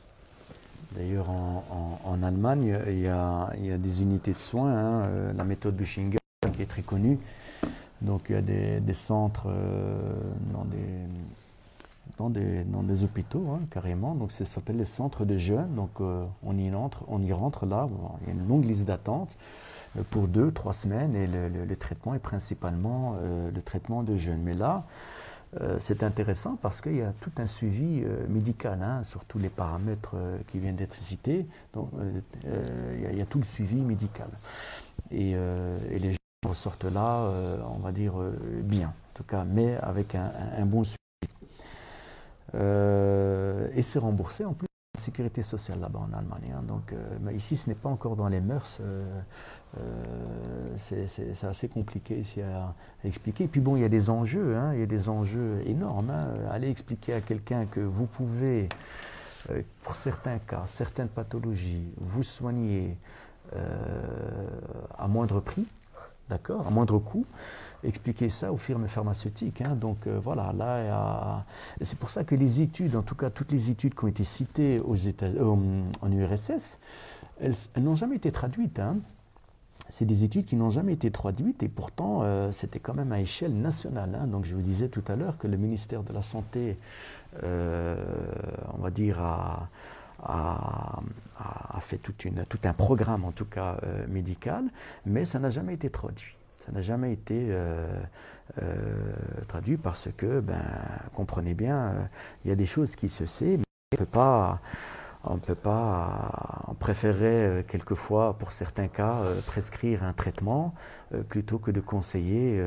D'ailleurs, 0.95 1.29
en, 1.31 2.23
Allemagne, 2.23 2.79
il 2.87 3.01
y, 3.01 3.09
a, 3.09 3.51
des 3.79 4.03
unités 4.03 4.33
de 4.33 4.39
soins, 4.39 4.73
hein, 4.73 5.33
la 5.35 5.45
méthode 5.45 5.77
Bushinger 5.77 6.19
qui 6.55 6.63
est 6.63 6.67
très 6.67 6.83
connue. 6.83 7.19
Donc 8.01 8.27
il 8.29 8.35
y 8.35 8.39
a 8.39 8.43
des, 8.43 8.95
centres 8.95 9.49
dans 10.53 10.65
des 10.65 10.81
dans 12.19 12.31
des, 12.31 13.05
hôpitaux, 13.05 13.45
hein, 13.51 13.61
carrément. 13.71 14.15
Donc, 14.15 14.33
ça 14.33 14.45
s'appelle 14.45 14.77
les 14.77 14.85
centres 14.85 15.25
de 15.25 15.37
jeunes. 15.37 15.75
Donc, 15.75 15.91
euh, 16.01 16.25
on, 16.45 16.57
y 16.57 16.75
entre, 16.75 17.05
on 17.09 17.21
y 17.21 17.33
rentre 17.33 17.67
là. 17.67 17.89
il 18.23 18.29
y 18.29 18.31
a 18.31 18.35
une 18.35 18.49
longue 18.49 18.65
liste 18.65 18.87
d'attente 18.87 19.37
euh, 19.99 20.03
pour 20.11 20.27
deux, 20.27 20.51
trois 20.51 20.73
semaines. 20.73 21.15
Et 21.15 21.27
le, 21.27 21.77
traitement 21.77 22.15
est 22.15 22.21
principalement 22.21 23.17
euh, 23.21 23.51
le 23.51 23.63
traitement 23.63 24.03
de 24.03 24.17
jeunes. 24.17 24.41
Mais 24.43 24.55
là, 24.55 24.85
c'est 25.79 26.03
intéressant 26.03 26.59
parce 26.61 26.83
qu'il 26.83 26.97
y 26.97 27.03
a 27.03 27.13
tout 27.21 27.31
un 27.39 27.47
suivi 27.47 28.05
médical 28.29 28.79
hein, 28.83 29.03
sur 29.05 29.25
tous 29.25 29.39
les 29.39 29.49
paramètres 29.49 30.15
qui 30.49 30.59
viennent 30.59 30.77
d'être 30.77 30.95
cités. 30.95 31.47
Donc, 31.73 31.91
il 32.45 33.17
y, 33.17 33.23
a 33.23 33.27
tout 33.27 33.39
le 33.39 33.45
suivi 33.45 33.81
médical. 33.81 34.29
Et, 35.11 35.35
les 35.35 36.13
gens 36.13 36.53
sortent 36.53 36.85
là, 36.85 37.31
on 37.71 37.79
va 37.79 37.93
dire, 37.93 38.15
bien, 38.63 38.89
en 38.89 39.15
tout 39.15 39.25
cas, 39.25 39.45
mais 39.45 39.77
avec 39.77 40.15
un, 40.15 40.67
bon 40.67 40.85
suivi. 40.85 40.97
Euh, 42.55 43.69
et 43.75 43.83
c'est 43.83 43.99
remboursé 43.99 44.45
en 44.45 44.53
plus 44.53 44.69
sécurité 45.01 45.43
sociale 45.43 45.81
là-bas 45.81 46.01
en 46.01 46.13
Allemagne. 46.17 46.55
Hein. 46.55 46.65
Euh, 46.93 47.33
ici, 47.33 47.57
ce 47.57 47.69
n'est 47.69 47.75
pas 47.75 47.89
encore 47.89 48.17
dans 48.17 48.29
les 48.29 48.41
mœurs. 48.41 48.79
Euh, 48.81 49.21
c'est 50.77 51.45
assez 51.45 51.69
compliqué 51.69 52.19
ici 52.19 52.43
à, 52.43 52.75
expliquer. 53.05 53.45
Et 53.45 53.49
puis 53.49 53.61
bon, 53.61 53.77
il 53.77 53.83
y 53.83 53.85
a 53.85 53.89
des 53.89 54.11
enjeux, 54.11 54.57
hein. 54.57 54.73
il 54.75 54.81
y 54.81 54.83
a 54.83 54.87
des 54.87 55.09
enjeux 55.09 55.63
énormes. 55.67 56.11
Hein. 56.11 56.35
Aller 56.51 56.71
expliquer 56.71 57.15
à 57.15 57.21
quelqu'un 57.21 57.67
que 57.67 57.81
vous 57.81 58.07
pouvez, 58.07 58.69
pour 59.83 59.95
certains 59.95 60.39
cas, 60.39 60.63
certaines 60.67 61.09
pathologies, 61.09 61.93
vous 61.99 62.23
soigner 62.23 62.97
à 64.99 65.07
moindre 65.09 65.41
prix, 65.41 65.67
d'accord, 66.29 66.67
à 66.67 66.71
moindre 66.71 66.99
coût, 66.99 67.27
expliquer 67.85 68.29
ça 68.29 68.53
aux 68.53 68.57
firmes 68.57 68.89
pharmaceutiques. 68.89 69.61
Hein. 69.63 69.77
Donc 69.77 70.07
euh, 70.07 70.19
voilà, 70.23 70.53
là, 70.53 71.45
c'est 71.81 71.99
pour 71.99 72.11
ça 72.11 72.25
que 72.25 72.35
les 72.35 72.63
études, 72.63 72.97
en 72.97 73.03
tout 73.03 73.15
cas 73.15 73.31
toutes 73.31 73.53
les 73.53 73.71
études 73.71 73.95
qui 73.95 74.05
ont 74.05 74.09
été 74.09 74.25
citées 74.25 74.81
aux 74.81 74.97
euh, 74.97 75.83
en 76.03 76.13
URSS, 76.13 76.79
elles, 77.41 77.55
n'ont 77.79 77.95
jamais 77.95 78.17
été 78.17 78.33
traduites. 78.33 78.79
Hein. 78.79 78.97
C'est 79.89 80.05
des 80.05 80.25
études 80.25 80.47
qui 80.47 80.57
n'ont 80.57 80.71
jamais 80.71 80.95
été 80.95 81.11
traduites 81.13 81.63
et 81.63 81.69
pourtant 81.69 82.21
euh, 82.23 82.51
c'était 82.51 82.81
quand 82.81 82.95
même 82.95 83.13
à 83.13 83.21
échelle 83.21 83.55
nationale. 83.55 84.19
Hein. 84.21 84.27
Donc 84.27 84.45
je 84.45 84.55
vous 84.55 84.63
disais 84.63 84.89
tout 84.89 85.05
à 85.07 85.15
l'heure 85.15 85.39
que 85.39 85.47
le 85.47 85.57
ministère 85.57 86.03
de 86.03 86.13
la 86.13 86.23
Santé, 86.23 86.77
on 87.43 88.79
va 88.79 88.91
dire, 88.91 89.21
a, 89.23 89.69
fait 91.81 91.99
tout 91.99 92.59
un 92.65 92.73
programme 92.73 93.25
en 93.25 93.31
tout 93.31 93.45
cas 93.45 93.79
médical, 94.09 94.65
mais 95.05 95.25
ça 95.25 95.39
n'a 95.39 95.51
jamais 95.51 95.75
été 95.75 95.89
traduit. 95.89 96.35
Ça 96.59 96.73
n'a 96.73 96.83
jamais 96.83 97.13
été 97.13 97.49
euh, 97.51 97.87
euh, 98.63 99.13
traduit 99.47 99.77
parce 99.77 100.09
que, 100.17 100.41
ben, 100.41 100.63
comprenez 101.15 101.55
bien, 101.55 101.77
euh, 101.77 102.05
il 102.45 102.49
y 102.49 102.53
a 102.53 102.57
des 102.57 102.67
choses 102.67 102.97
qui 102.97 103.09
se 103.09 103.27
sait, 103.27 103.59
mais 103.59 103.65
on 103.93 103.95
ne 103.95 103.99
peut 103.99 104.11
pas, 104.11 104.61
on 105.25 105.39
peut 105.39 105.55
pas, 105.55 106.65
on 106.69 106.75
préférerait 106.75 107.65
quelquefois, 107.69 108.39
pour 108.39 108.53
certains 108.53 108.89
cas, 108.89 109.19
prescrire 109.47 110.03
un 110.03 110.13
traitement 110.13 110.75
plutôt 111.29 111.59
que 111.59 111.71
de 111.71 111.81
conseiller 111.81 112.63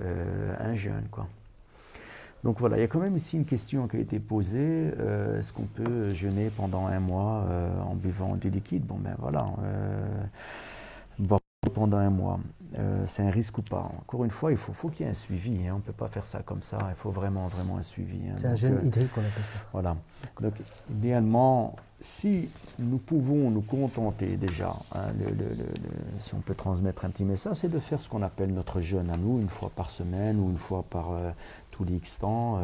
un 0.00 0.74
jeune, 0.74 1.06
quoi. 1.10 1.26
Donc 2.42 2.60
voilà, 2.60 2.76
il 2.76 2.80
y 2.80 2.84
a 2.84 2.88
quand 2.88 3.00
même 3.00 3.16
ici 3.16 3.36
une 3.36 3.46
question 3.46 3.88
qui 3.88 3.96
a 3.96 4.00
été 4.00 4.18
posée. 4.18 4.88
Est-ce 5.38 5.52
qu'on 5.52 5.62
peut 5.62 6.12
jeûner 6.14 6.50
pendant 6.50 6.86
un 6.86 7.00
mois 7.00 7.46
en 7.86 7.94
buvant 7.94 8.36
du 8.36 8.50
liquide? 8.50 8.84
Bon 8.84 8.98
ben 8.98 9.14
voilà 9.18 9.46
pendant 11.74 11.98
un 11.98 12.10
mois. 12.10 12.40
Euh, 12.78 13.04
c'est 13.06 13.22
un 13.22 13.30
risque 13.30 13.58
ou 13.58 13.62
pas. 13.62 13.90
Encore 14.00 14.24
une 14.24 14.30
fois, 14.30 14.50
il 14.50 14.56
faut, 14.56 14.72
faut 14.72 14.88
qu'il 14.88 15.06
y 15.06 15.08
ait 15.08 15.12
un 15.12 15.14
suivi. 15.14 15.66
Hein. 15.66 15.72
On 15.74 15.76
ne 15.76 15.82
peut 15.82 15.92
pas 15.92 16.08
faire 16.08 16.24
ça 16.24 16.40
comme 16.40 16.62
ça. 16.62 16.78
Il 16.90 16.96
faut 16.96 17.10
vraiment, 17.10 17.46
vraiment 17.46 17.76
un 17.76 17.82
suivi. 17.82 18.18
Hein. 18.28 18.34
C'est 18.36 18.48
un 18.48 18.54
jeûne 18.54 18.78
euh, 18.78 18.86
hydrique 18.86 19.12
qu'on 19.12 19.20
appelle 19.20 19.44
ça. 19.52 19.60
Voilà. 19.72 19.96
Donc, 20.40 20.54
idéalement, 20.90 21.76
si 22.00 22.48
nous 22.78 22.98
pouvons 22.98 23.50
nous 23.50 23.62
contenter 23.62 24.36
déjà, 24.36 24.74
hein, 24.94 25.12
si 26.18 26.34
on 26.34 26.40
peut 26.40 26.54
transmettre 26.54 27.04
un 27.04 27.10
petit 27.10 27.24
message, 27.24 27.56
c'est 27.56 27.70
de 27.70 27.78
faire 27.78 28.00
ce 28.00 28.08
qu'on 28.08 28.22
appelle 28.22 28.52
notre 28.52 28.80
jeûne 28.80 29.10
à 29.10 29.16
nous, 29.16 29.40
une 29.40 29.48
fois 29.48 29.70
par 29.74 29.90
semaine 29.90 30.40
ou 30.40 30.50
une 30.50 30.58
fois 30.58 30.84
par 30.90 31.12
euh, 31.12 31.30
tous 31.70 31.84
les 31.84 31.94
X 31.94 32.18
temps. 32.18 32.60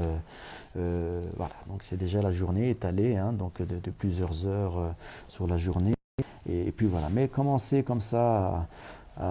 voilà. 0.74 1.54
Donc, 1.68 1.82
c'est 1.82 1.96
déjà 1.96 2.20
la 2.20 2.32
journée 2.32 2.70
étalée, 2.70 3.20
donc 3.34 3.62
de, 3.62 3.78
de, 3.78 3.90
plusieurs 3.90 4.46
heures 4.46 4.94
sur 5.28 5.46
la 5.46 5.58
journée. 5.58 5.94
Et, 6.48 6.72
puis 6.72 6.86
voilà. 6.86 7.08
Mais 7.10 7.28
commencer 7.28 7.82
comme 7.82 8.00
ça 8.00 8.46
à, 8.46 8.66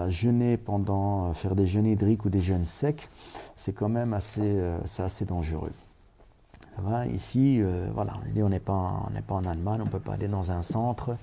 jeûner 0.08 0.56
pendant, 0.56 1.34
faire 1.34 1.54
des 1.54 1.66
jeûnes 1.66 1.86
hydriques 1.86 2.24
ou 2.24 2.30
des 2.30 2.40
jeûnes 2.40 2.64
secs, 2.64 3.08
c'est 3.56 3.72
quand 3.72 3.88
même 3.88 4.14
assez, 4.14 4.40
euh, 4.42 4.78
dangereux. 5.28 5.72
Ici, 7.12 7.60
euh, 7.60 7.90
voilà, 7.92 8.14
on 8.36 8.48
n'est 8.48 8.58
pas, 8.58 8.72
en 8.72 9.44
Allemagne, 9.44 9.80
on 9.82 9.84
ne 9.84 9.90
peut 9.90 9.98
pas 9.98 10.14
aller 10.14 10.28
dans 10.28 10.50
un 10.50 10.62
centre, 10.62 11.16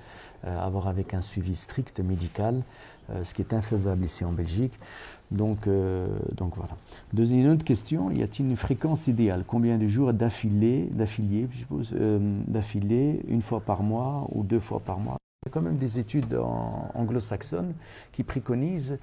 euh, 0.46 0.60
avoir 0.60 0.88
avec 0.88 1.16
un 1.16 1.22
suivi 1.22 1.56
strict 1.56 2.00
médical, 2.00 2.62
ce 3.24 3.34
qui 3.34 3.42
est 3.42 3.54
infaisable 3.54 4.04
ici 4.04 4.26
en 4.26 4.34
Belgique. 4.34 4.78
Donc, 5.32 5.70
donc 6.36 6.58
voilà. 6.58 6.74
Deuxième 7.14 7.40
une 7.40 7.50
autre 7.52 7.64
question, 7.64 8.12
y 8.12 8.22
a-t-il 8.22 8.50
une 8.50 8.58
fréquence 8.58 9.08
idéale? 9.08 9.46
Combien 9.48 9.78
de 9.78 9.88
jours 9.88 10.12
d'affilée, 10.12 10.90
d'affilée, 10.92 11.48
je 11.52 11.58
suppose, 11.60 11.96
d'affilée, 12.48 13.22
une 13.30 13.42
fois 13.42 13.62
par 13.62 13.82
mois 13.82 14.28
ou 14.34 14.44
deux 14.44 14.60
fois 14.60 14.82
par 14.82 15.00
mois? 15.00 15.18
Il 15.48 15.52
y 15.52 15.54
a 15.54 15.54
quand 15.54 15.62
même 15.62 15.78
des 15.78 15.98
études 15.98 16.38
anglo-saxonnes 16.94 17.74
qui 18.12 18.24
préconisent 18.24 18.98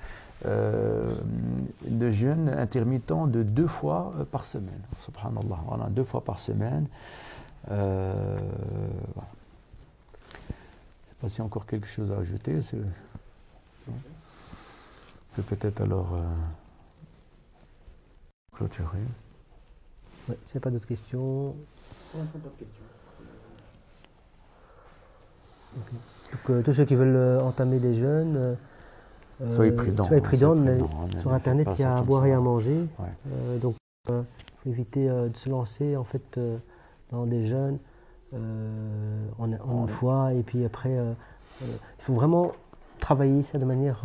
euh, 0.45 1.09
de 1.87 2.11
jeûne 2.11 2.51
intermittent 2.51 3.31
de 3.31 3.43
deux 3.43 3.67
fois 3.67 4.13
par 4.31 4.45
semaine. 4.45 4.83
Subhanallah, 5.01 5.59
voilà, 5.67 5.89
deux 5.89 6.05
fois 6.05 6.23
par 6.23 6.39
semaine. 6.39 6.87
Euh, 7.71 8.39
voilà. 9.15 9.31
Je 10.29 10.53
ne 10.53 11.09
sais 11.09 11.15
pas 11.23 11.29
s'il 11.31 11.39
y 11.39 11.41
a 11.41 11.45
encore 11.47 11.65
quelque 11.65 11.87
chose 11.87 12.13
à 12.13 12.19
ajouter. 12.19 12.61
Je 12.61 12.77
peux 15.37 15.43
peut-être 15.57 15.81
alors 15.81 16.15
euh, 16.15 16.23
clôturer. 18.53 18.99
Oui, 20.29 20.37
s'il 20.45 20.57
n'y 20.57 20.59
a 20.59 20.61
pas 20.61 20.71
d'autres 20.71 20.89
questions. 20.89 21.57
Pour 22.11 22.21
l'instant, 22.21 22.39
pas 22.39 22.51
de 22.51 22.57
questions. 22.57 22.85
Donc, 26.33 26.51
euh, 26.51 26.63
tous 26.63 26.73
ceux 26.73 26.85
qui 26.85 26.95
veulent 26.95 27.17
euh, 27.17 27.41
entamer 27.41 27.79
des 27.79 27.95
jeunes, 27.95 28.37
euh, 28.37 29.55
soyez 29.55 29.73
prudents. 29.73 30.05
Soyez 30.05 30.23
prudents. 30.23 30.57
sur 31.19 31.33
Internet, 31.33 31.69
il 31.79 31.81
y 31.81 31.85
a 31.85 31.97
à 31.97 32.03
boire 32.03 32.27
et 32.27 32.33
à 32.33 32.41
manger. 32.41 32.87
donc, 33.61 33.77
éviter 34.67 35.09
de 35.09 35.37
se 35.37 35.49
lancer 35.49 35.97
en 35.97 36.05
fait 36.05 36.39
dans 37.11 37.27
des 37.27 37.47
jeunes 37.47 37.79
en, 38.33 39.53
une 39.83 39.89
fois. 39.89 40.33
Et 40.35 40.43
puis 40.43 40.65
après, 40.65 40.97
il 41.63 41.67
faut 41.99 42.15
vraiment 42.15 42.53
travailler 43.01 43.43
ça 43.43 43.59
de 43.59 43.65
manière 43.65 44.03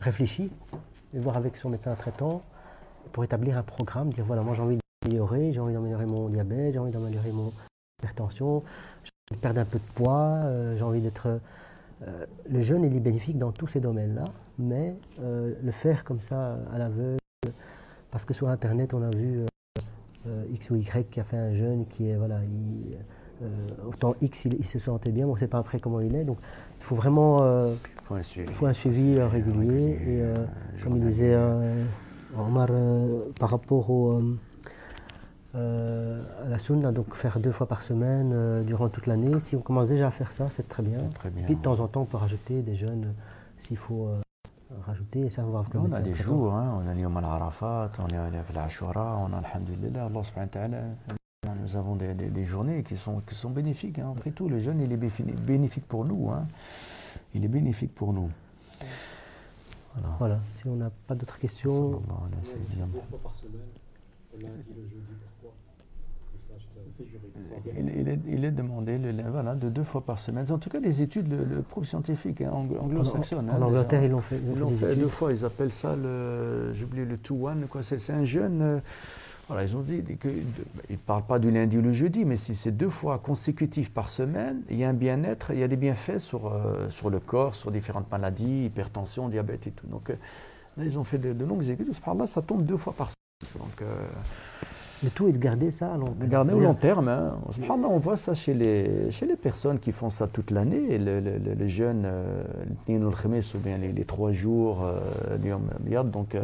réfléchi 0.00 0.50
et 1.14 1.18
voir 1.18 1.36
avec 1.36 1.56
son 1.56 1.70
médecin 1.70 1.94
traitant 1.94 2.42
pour 3.12 3.24
établir 3.24 3.58
un 3.58 3.62
programme, 3.62 4.10
dire 4.10 4.24
voilà, 4.24 4.42
moi 4.42 4.54
j'ai 4.54 4.62
envie 4.62 4.78
d'améliorer, 5.02 5.52
j'ai 5.52 5.60
envie 5.60 5.74
d'améliorer 5.74 6.06
mon 6.06 6.28
diabète, 6.28 6.74
j'ai 6.74 6.78
envie 6.78 6.92
d'améliorer 6.92 7.32
mon 7.32 7.52
hypertension, 7.98 8.62
perdre 9.40 9.60
un 9.60 9.64
peu 9.64 9.78
de 9.78 9.92
poids, 9.94 10.42
euh, 10.44 10.76
j'ai 10.76 10.84
envie 10.84 11.00
d'être. 11.00 11.40
Euh, 12.06 12.26
le 12.48 12.60
jeûne 12.60 12.84
est 12.84 13.00
bénéfique 13.00 13.38
dans 13.38 13.52
tous 13.52 13.66
ces 13.66 13.80
domaines-là, 13.80 14.24
mais 14.58 14.94
euh, 15.22 15.54
le 15.62 15.72
faire 15.72 16.04
comme 16.04 16.20
ça 16.20 16.58
à 16.72 16.78
l'aveugle, 16.78 17.18
parce 18.10 18.24
que 18.24 18.32
sur 18.32 18.48
Internet 18.48 18.94
on 18.94 19.02
a 19.02 19.10
vu 19.10 19.44
X 20.50 20.70
ou 20.70 20.76
Y 20.76 21.10
qui 21.10 21.20
a 21.20 21.24
fait 21.24 21.36
un 21.36 21.54
jeûne 21.54 21.86
qui 21.86 22.08
est 22.08 22.16
voilà, 22.16 22.40
autant 23.86 24.14
X 24.20 24.46
il, 24.46 24.64
se 24.64 24.78
sentait 24.78 25.10
bien, 25.10 25.24
mais 25.26 25.30
on 25.30 25.34
ne 25.34 25.38
sait 25.38 25.48
pas 25.48 25.58
après 25.58 25.78
comment 25.78 26.00
il 26.00 26.14
est, 26.14 26.24
donc 26.24 26.38
il 26.78 26.84
faut 26.84 26.96
vraiment 26.96 27.38
faut 28.04 28.14
un 28.14 28.22
suivi, 28.22 28.52
faut 28.52 28.66
un 28.66 28.72
suivi 28.72 29.20
régulier, 29.20 29.98
et 30.06 30.82
comme 30.82 30.96
il 30.96 31.02
disait 31.02 31.36
Omar, 32.38 32.68
par 33.38 33.50
rapport 33.50 33.90
au 33.90 34.22
euh, 35.56 36.22
à 36.44 36.48
la 36.48 36.58
sunna, 36.60 36.92
donc 36.92 37.12
faire 37.14 37.40
deux 37.40 37.50
fois 37.50 37.66
par 37.66 37.82
semaine 37.82 38.30
euh, 38.32 38.62
durant 38.62 38.88
toute 38.88 39.06
l'année. 39.06 39.40
Si 39.40 39.56
on 39.56 39.60
commence 39.60 39.88
déjà 39.88 40.06
à 40.06 40.10
faire 40.10 40.30
ça, 40.30 40.48
c'est 40.48 40.68
très 40.68 40.82
bien. 40.82 41.00
Puis 41.46 41.56
de 41.56 41.60
temps 41.60 41.80
en 41.80 41.88
temps, 41.88 42.02
on 42.02 42.06
peut 42.06 42.16
rajouter 42.16 42.62
des 42.62 42.76
jeunes 42.76 43.14
s'il 43.58 43.76
faut 43.76 44.06
euh, 44.06 44.20
rajouter. 44.86 45.26
Et 45.26 45.30
ça, 45.30 45.42
on, 45.44 45.50
va 45.50 45.64
on 45.74 45.92
a 45.92 46.00
des 46.00 46.14
jours, 46.14 46.54
hein, 46.54 46.80
on 46.80 46.88
a 46.88 46.94
Yom 46.94 47.16
al-Arafat, 47.16 47.90
on 47.98 48.08
est 48.08 48.16
à 48.16 48.30
l'Ashura, 48.54 49.18
on 49.18 49.32
a 49.32 49.38
Alhamdulillah, 49.38 50.06
Allah 50.06 50.22
subhanahu 50.22 50.46
wa 50.54 50.60
ta'ala. 50.60 50.78
Nous 51.60 51.76
avons 51.76 51.96
des, 51.96 52.14
des, 52.14 52.44
journées 52.44 52.82
qui 52.84 52.96
sont, 52.96 53.20
qui 53.26 53.34
sont 53.34 53.50
bénéfiques. 53.50 53.98
Hein. 53.98 54.12
Après 54.16 54.30
tout, 54.30 54.48
le 54.48 54.60
jeûne, 54.60 54.80
il 54.80 54.92
est 54.92 54.96
bénéfique 54.96 55.86
pour 55.88 56.04
nous. 56.04 56.30
Hein. 56.30 56.46
Il 57.34 57.44
est 57.44 57.48
bénéfique 57.48 57.94
pour 57.94 58.12
nous. 58.12 58.30
Voilà. 59.94 60.16
voilà. 60.18 60.40
Si 60.54 60.68
on 60.68 60.76
n'a 60.76 60.90
pas 61.08 61.14
d'autres 61.14 61.38
questions. 61.38 61.90
Deux 61.90 63.00
fois 63.08 63.18
par 63.22 63.34
le 67.00 67.06
le 67.06 68.08
jeudi. 68.08 68.20
il, 68.28 68.44
est, 68.44 68.50
demandé 68.50 68.98
voilà, 69.28 69.54
de 69.54 69.68
deux 69.68 69.82
fois 69.82 70.02
par 70.02 70.18
semaine. 70.18 70.46
En 70.50 70.58
tout 70.58 70.70
cas, 70.70 70.80
des 70.80 71.02
études, 71.02 71.28
le, 71.28 71.44
le 71.44 71.62
prof 71.62 71.86
scientifique 71.86 72.40
hein, 72.40 72.52
anglo-saxonne. 72.52 73.50
En, 73.50 73.54
hein, 73.54 73.62
Angleterre, 73.62 74.04
ils 74.04 74.10
l'ont 74.10 74.20
fait. 74.20 74.36
Ils 74.36 74.58
l'ont 74.58 74.68
fait 74.68 74.96
deux 74.96 75.08
fois. 75.08 75.32
Ils 75.32 75.44
appellent 75.44 75.72
ça, 75.72 75.96
j'ai 76.74 76.84
oublié 76.84 77.04
le 77.04 77.16
two 77.16 77.46
one. 77.46 77.66
C'est 77.82 78.12
un 78.12 78.24
jeune. 78.24 78.62
Euh, 78.62 78.80
voilà, 79.48 79.64
ils 79.64 79.76
ont 79.76 79.80
dit 79.80 80.04
qu'ils 80.20 80.44
ne 80.90 80.96
parlent 80.96 81.26
pas 81.26 81.40
du 81.40 81.50
lundi 81.50 81.76
ou 81.76 81.82
le 81.82 81.90
jeudi, 81.92 82.24
mais 82.24 82.36
si 82.36 82.54
c'est 82.54 82.70
deux 82.70 82.88
fois 82.88 83.18
consécutif 83.18 83.92
par 83.92 84.08
semaine, 84.08 84.62
il 84.70 84.76
y 84.76 84.84
a 84.84 84.88
un 84.88 84.94
bien-être, 84.94 85.50
il 85.50 85.58
y 85.58 85.64
a 85.64 85.68
des 85.68 85.76
bienfaits 85.76 86.18
sur, 86.18 86.46
euh, 86.46 86.88
sur 86.88 87.10
le 87.10 87.18
corps, 87.18 87.56
sur 87.56 87.72
différentes 87.72 88.08
maladies, 88.12 88.66
hypertension, 88.66 89.28
diabète 89.28 89.66
et 89.66 89.72
tout. 89.72 89.88
Donc 89.88 90.10
euh, 90.10 90.14
là, 90.76 90.84
ils 90.84 90.96
ont 90.96 91.02
fait 91.02 91.18
de, 91.18 91.44
longues 91.44 91.68
études. 91.68 91.90
Là, 92.16 92.26
ça 92.28 92.42
tombe 92.42 92.64
deux 92.64 92.76
fois 92.76 92.92
par 92.92 93.08
semaine. 93.08 93.64
Donc, 93.66 93.88
le 95.02 95.10
tout 95.10 95.28
est 95.28 95.32
de 95.32 95.38
garder 95.38 95.70
ça 95.70 95.94
à 95.94 95.96
long 95.96 96.12
terme. 96.12 96.30
Garder 96.30 96.52
au 96.52 96.60
long 96.60 96.74
terme. 96.74 97.08
Hein. 97.08 97.38
On 97.68 97.98
voit 97.98 98.16
ça 98.16 98.34
chez 98.34 98.54
les, 98.54 99.10
chez 99.10 99.26
les 99.26 99.36
personnes 99.36 99.78
qui 99.78 99.92
font 99.92 100.10
ça 100.10 100.26
toute 100.26 100.50
l'année. 100.50 100.98
Le, 100.98 101.20
le, 101.20 101.38
le, 101.38 101.68
jeûne, 101.68 102.02
euh, 102.04 102.42
ou 102.88 103.58
bien 103.58 103.78
les, 103.78 103.92
les, 103.92 104.04
trois 104.04 104.32
jours, 104.32 104.84
euh, 104.84 105.38
donc, 106.04 106.34
euh, 106.34 106.42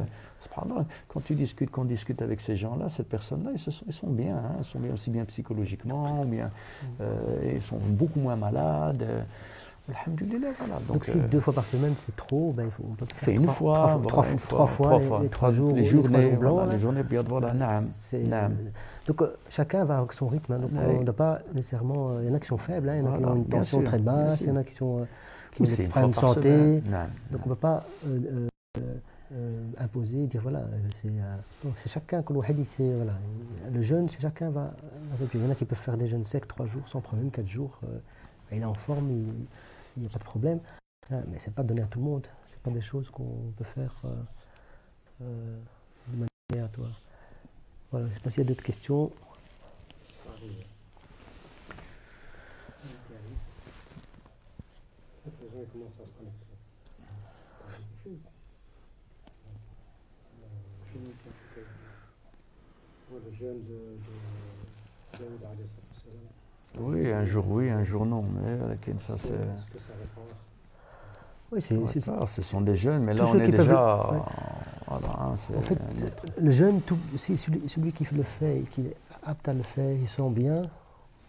quand 1.09 1.21
tu 1.25 1.35
discutes, 1.35 1.71
quand 1.71 1.83
on 1.83 1.87
discute 1.87 2.23
avec 2.23 2.41
ces 2.41 2.57
gens-là, 2.57 2.89
ces 2.89 3.03
personnes-là, 3.03 3.51
ils, 3.55 3.73
ils, 3.87 3.93
sont 3.93 4.11
bien, 4.11 4.37
hein. 4.37 4.57
ils 4.59 4.65
sont 4.65 4.79
bien 4.79 4.93
aussi 4.95 5.11
bien 5.11 5.25
psychologiquement, 5.25 6.25
bien, 6.25 6.51
euh, 7.01 7.53
ils 7.55 7.63
sont 7.63 7.79
beaucoup 7.79 8.21
moins 8.21 8.37
malades. 8.37 9.05
Donc, 10.89 11.05
si 11.05 11.17
euh, 11.19 11.29
deux 11.29 11.39
fois 11.39 11.53
par 11.53 11.65
semaine 11.65 11.93
c'est 11.95 12.15
trop, 12.17 12.53
ben, 12.53 12.69
on 12.83 12.95
peut 12.95 13.07
faire 13.15 13.35
une, 13.35 13.47
fois, 13.47 14.01
trois, 14.09 14.25
trois, 14.49 14.67
fois, 14.67 15.21
les, 15.23 15.29
trois 15.29 15.53
jours, 15.53 15.73
les 15.75 15.85
journées, 15.85 16.31
blancs. 16.31 16.69
Les 16.71 16.79
journées 16.79 17.05
voilà, 17.29 17.53
Donc 19.07 19.23
euh, 19.23 19.37
chacun 19.49 19.85
va 19.85 19.99
avec 19.99 20.13
son 20.13 20.27
rythme. 20.27 20.55
Hein. 20.55 20.59
donc 20.59 20.71
on 20.75 21.01
ne 21.01 21.05
doit 21.05 21.15
pas 21.15 21.39
nécessairement. 21.55 22.11
Euh, 22.11 22.23
il 22.23 22.29
y 22.29 22.33
en 22.33 22.35
a 22.35 22.41
qui 22.41 22.49
sont 22.49 22.59
faibles, 22.59 22.89
hein. 22.89 22.97
il 22.97 23.05
y 23.05 23.07
en 23.07 23.15
a 23.15 23.19
qui 23.19 23.25
ont 23.25 23.37
une 23.37 23.47
tension 23.47 23.83
très 23.83 23.99
basse, 23.99 24.41
il 24.41 24.49
y 24.49 24.51
en 24.51 24.57
a 24.57 24.65
qui 24.65 24.75
sont 24.75 25.07
qui 25.53 25.63
ont 25.63 25.65
des 25.65 25.87
problèmes 25.87 26.11
de 26.11 26.17
santé. 26.17 26.83
Donc 27.31 27.47
on 27.47 27.51
ne 27.51 27.55
peut 27.55 27.61
pas 27.61 27.85
imposer, 29.79 30.27
dire 30.27 30.41
voilà, 30.43 30.63
c'est 31.75 31.89
chacun 31.89 32.23
que 32.23 32.35
c'est 32.65 32.91
voilà, 32.91 33.13
le 33.73 33.81
jeûne, 33.81 34.09
c'est 34.09 34.21
chacun 34.21 34.51
va. 34.51 34.73
Il 35.33 35.41
y 35.41 35.47
en 35.47 35.51
a 35.51 35.55
qui 35.55 35.65
peuvent 35.65 35.79
faire 35.79 35.97
des 35.97 36.09
jeûnes 36.09 36.25
secs 36.25 36.49
trois 36.49 36.67
jours 36.67 36.89
sans 36.89 37.01
problème, 37.01 37.31
quatre 37.31 37.47
jours. 37.47 37.79
il 38.51 38.63
est 38.63 38.65
en 38.65 38.75
forme, 38.75 39.11
il, 39.13 39.47
il 39.97 40.03
n'y 40.03 40.07
a 40.07 40.11
pas 40.11 40.19
de 40.19 40.25
problème. 40.25 40.61
Hein, 41.11 41.23
mais 41.29 41.39
ce 41.39 41.47
n'est 41.47 41.55
pas 41.55 41.63
donné 41.63 41.83
à 41.83 41.87
tout 41.87 41.99
le 41.99 42.05
monde. 42.05 42.27
Ce 42.47 42.55
n'est 42.55 42.63
pas 42.63 42.71
des 42.71 42.81
choses 42.81 43.11
qu'on 43.11 43.53
peut 43.57 43.65
faire 43.65 43.95
euh, 44.05 44.23
euh, 45.23 45.61
de 46.09 46.13
manière 46.13 46.29
aléatoire. 46.53 47.01
Voilà, 47.91 48.07
je 48.07 48.11
ne 48.11 48.17
sais 48.17 48.23
pas 48.23 48.31
s'il 48.31 48.43
y 48.43 48.47
a 48.47 48.49
d'autres 48.49 48.65
questions. 48.65 49.13
Oui, 66.81 67.11
un 67.11 67.25
jour 67.25 67.45
oui, 67.49 67.71
un 67.71 67.85
jour 67.85 68.07
non. 68.07 68.25
Mais 68.43 68.59
ça, 68.99 69.15
c'est. 69.19 69.35
Oui, 71.53 71.63
c'est, 71.63 72.01
ce 72.01 72.43
sont 72.43 72.61
des 72.61 72.75
jeunes, 72.75 73.05
mais 73.05 73.15
là, 73.15 73.25
on 73.27 73.39
est 73.39 73.49
déjà. 73.49 74.11
Voilà, 74.89 75.07
hein, 75.19 75.35
en 75.35 75.37
fait, 75.37 75.79
le 76.41 76.51
jeune, 76.51 76.81
tout, 76.81 76.99
si 77.17 77.37
celui, 77.37 77.93
qui 77.93 78.07
le 78.15 78.23
fait 78.23 78.59
et 78.59 78.63
qui 78.63 78.83
est 78.83 78.97
apte 79.25 79.49
à 79.49 79.53
le 79.53 79.63
faire, 79.63 79.93
il 79.93 80.09
sent 80.09 80.31
bien, 80.31 80.63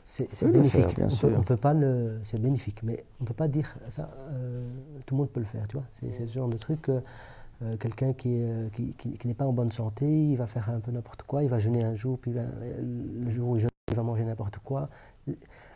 c'est, 0.04 0.28
bénéfique. 0.44 0.96
bien 0.96 1.06
on 1.06 1.10
sûr. 1.10 1.30
Peut, 1.30 1.42
peut 1.42 1.58
pas 1.58 1.74
le, 1.74 2.20
c'est 2.24 2.42
bénéfique, 2.42 2.82
mais 2.84 3.04
on 3.20 3.24
ne 3.24 3.28
peut 3.28 3.34
pas 3.34 3.48
dire 3.48 3.76
ça. 3.90 4.10
Euh, 4.30 4.68
tout 5.06 5.16
le 5.16 5.20
monde 5.20 5.30
peut 5.30 5.40
le 5.40 5.46
faire, 5.46 5.68
tu 5.68 5.78
vois. 5.78 5.86
C'est, 5.92 6.12
ce 6.12 6.26
genre 6.32 6.50
de 6.50 6.58
truc. 6.58 6.90
Euh, 6.90 7.76
quelqu'un 7.80 8.14
qui, 8.14 8.40
qui, 8.72 8.94
qui, 8.94 9.28
n'est 9.28 9.34
pas 9.34 9.46
en 9.46 9.52
bonne 9.52 9.72
santé, 9.72 10.06
il 10.06 10.36
va 10.36 10.46
faire 10.46 10.70
un 10.70 10.80
peu 10.80 10.92
n'importe 10.92 11.24
quoi, 11.24 11.42
il 11.42 11.50
va 11.50 11.58
jeûner 11.58 11.84
un 11.84 11.96
jour, 11.96 12.20
puis 12.20 12.32
le 12.32 13.32
jour 13.32 13.50
où 13.50 13.56
il 13.56 13.62
jeûne, 13.62 13.70
il 13.90 13.96
va 13.96 14.04
manger 14.04 14.24
n'importe 14.26 14.60
quoi. 14.64 14.90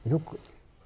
Et 0.05 0.09
donc, 0.09 0.23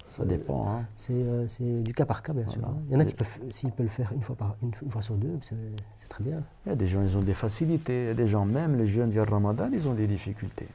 ça 0.08 0.24
dépend. 0.24 0.68
Hein. 0.68 0.84
Euh, 1.10 1.44
c'est 1.48 1.82
du 1.82 1.92
cas 1.92 2.06
par 2.06 2.22
cas, 2.22 2.32
bien 2.32 2.48
sûr. 2.48 2.64
Hein. 2.64 2.76
Il 2.88 2.94
y 2.94 2.96
en 2.96 3.00
a 3.00 3.04
qui 3.04 3.14
peuvent, 3.14 3.38
s'ils 3.50 3.72
peuvent 3.72 3.86
le 3.86 3.90
faire 3.90 4.12
une 4.14 4.22
fois, 4.22 4.36
par, 4.36 4.56
une, 4.62 4.72
fois 4.90 5.02
sur 5.02 5.14
deux, 5.14 5.38
c'est 5.42 6.08
très 6.08 6.24
bien. 6.24 6.42
Il 6.64 6.70
y 6.70 6.72
a 6.72 6.76
des 6.76 6.86
gens, 6.86 7.02
ils 7.02 7.16
ont 7.16 7.22
des 7.22 7.34
facilités. 7.34 8.04
Il 8.04 8.06
y 8.06 8.10
a 8.10 8.14
des 8.14 8.28
gens, 8.28 8.44
même 8.44 8.76
les 8.76 8.86
jeunes 8.86 9.10
du 9.10 9.20
Ramadan, 9.20 9.68
ils 9.72 9.88
ont 9.88 9.94
des 9.94 10.06
difficultés. 10.06 10.68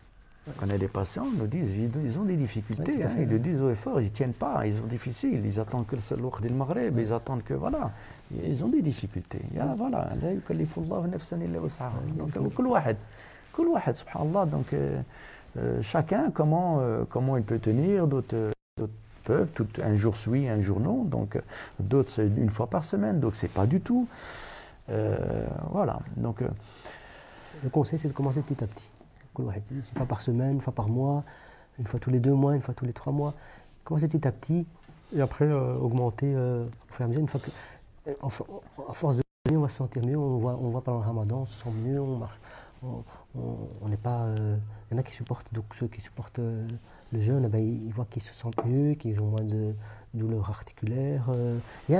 Quand 0.58 0.66
on 0.66 0.70
a 0.72 0.78
des 0.78 0.88
patients, 0.88 1.28
ils 1.32 1.38
nous 1.38 1.48
disent 1.48 1.78
ils 1.78 2.20
ont 2.20 2.24
des 2.24 2.36
difficultés. 2.36 3.06
Hein. 3.06 3.12
ils 3.20 3.28
le 3.28 3.38
disent 3.38 3.62
au 3.62 3.70
effort, 3.70 4.02
ils 4.02 4.06
ne 4.06 4.10
tiennent 4.10 4.34
pas, 4.34 4.66
ils 4.66 4.74
sont 4.74 4.88
difficiles. 4.88 5.46
Ils 5.46 5.60
attendent 5.60 5.86
que 5.86 5.96
le 5.96 6.22
Lourd 6.22 6.40
del 6.42 6.54
Maghreb, 6.54 6.98
ils 6.98 7.14
attendent 7.14 7.44
que. 7.44 7.54
Voilà. 7.54 7.92
Ils 8.34 8.64
ont 8.64 8.70
des 8.70 8.82
difficultés. 8.82 9.42
Il 9.52 9.58
y 9.58 9.60
a, 9.60 9.76
voilà. 9.76 10.10
Donc, 12.18 12.42
Donc, 14.46 14.74
euh, 14.74 15.02
euh, 15.58 15.82
chacun, 15.82 16.32
comment, 16.32 16.80
euh, 16.80 17.04
comment 17.10 17.38
il 17.38 17.44
peut 17.44 17.60
tenir, 17.60 18.08
d'autres 18.08 18.52
peuvent, 19.24 19.52
tout, 19.52 19.68
un 19.84 19.96
jour 19.96 20.16
oui, 20.28 20.48
un 20.50 20.62
jour 20.62 20.80
non, 20.80 21.04
donc 21.04 21.40
d'autres 21.80 22.10
c'est 22.10 22.26
une 22.26 22.50
fois 22.50 22.68
par 22.68 22.84
semaine, 22.84 23.20
donc 23.20 23.36
c'est 23.36 23.52
pas 23.52 23.68
du 23.68 23.82
tout. 23.82 24.08
Euh, 24.90 25.46
voilà, 25.72 26.00
donc... 26.18 26.44
Le 27.64 27.70
conseil, 27.70 28.00
c'est 28.00 28.08
de 28.08 28.14
commencer 28.14 28.42
petit 28.42 28.64
à 28.64 28.68
petit. 28.68 28.90
Une 29.38 29.82
fois 29.96 30.08
par 30.08 30.22
semaine, 30.22 30.54
une 30.54 30.62
fois 30.62 30.74
par 30.74 30.88
mois, 30.88 31.24
une 31.78 31.86
fois 31.86 32.00
tous 32.00 32.10
les 32.10 32.20
deux 32.20 32.34
mois, 32.34 32.56
une 32.56 32.62
fois 32.62 32.74
tous 32.74 32.86
les 32.86 32.94
trois 32.94 33.14
mois. 33.14 33.36
Commencer 33.84 34.08
petit 34.08 34.28
à 34.28 34.32
petit 34.32 34.66
et 35.16 35.22
après 35.22 35.52
augmenter 35.52 36.36
au 36.36 36.66
fur 36.90 37.02
et 37.02 37.04
à 37.04 37.08
mesure. 37.08 37.22
Une 37.22 37.28
fois 37.28 37.40
que, 37.40 38.12
en, 38.22 38.30
force 38.30 39.18
de 39.18 39.24
on 39.52 39.60
va 39.60 39.70
se 39.70 39.76
sentir 39.76 40.04
mieux, 40.04 40.18
on 40.18 40.38
voit, 40.38 40.58
on 40.60 40.70
voit 40.70 40.82
pendant 40.82 41.00
le 41.00 41.06
ramadan, 41.06 41.42
on 41.42 41.46
se 41.46 41.62
sent 41.62 41.70
mieux, 41.84 42.00
on 42.00 42.18
marche 42.18 42.40
on 42.84 43.88
n'est 43.88 43.98
pas. 43.98 44.28
Il 44.36 44.42
euh, 44.42 44.58
y 44.92 44.96
en 44.96 44.98
a 44.98 45.04
qui 45.04 45.14
supportent, 45.14 45.54
donc 45.54 45.66
ceux 45.78 45.88
qui 45.88 46.02
supportent 46.02 46.40
euh, 46.40 46.68
le 47.12 47.22
jeûne, 47.22 47.44
eh 47.46 47.50
ben, 47.50 47.60
ils, 47.60 47.92
voient 47.94 48.08
qu'ils 48.10 48.22
se 48.22 48.34
sentent 48.34 48.66
mieux, 48.66 48.96
qu'ils 48.96 49.20
ont 49.22 49.28
moins 49.28 49.44
de 49.44 49.74
douleurs 50.14 50.50
articulaires. 50.50 51.28
Euh. 51.30 51.58
Il 51.90 51.96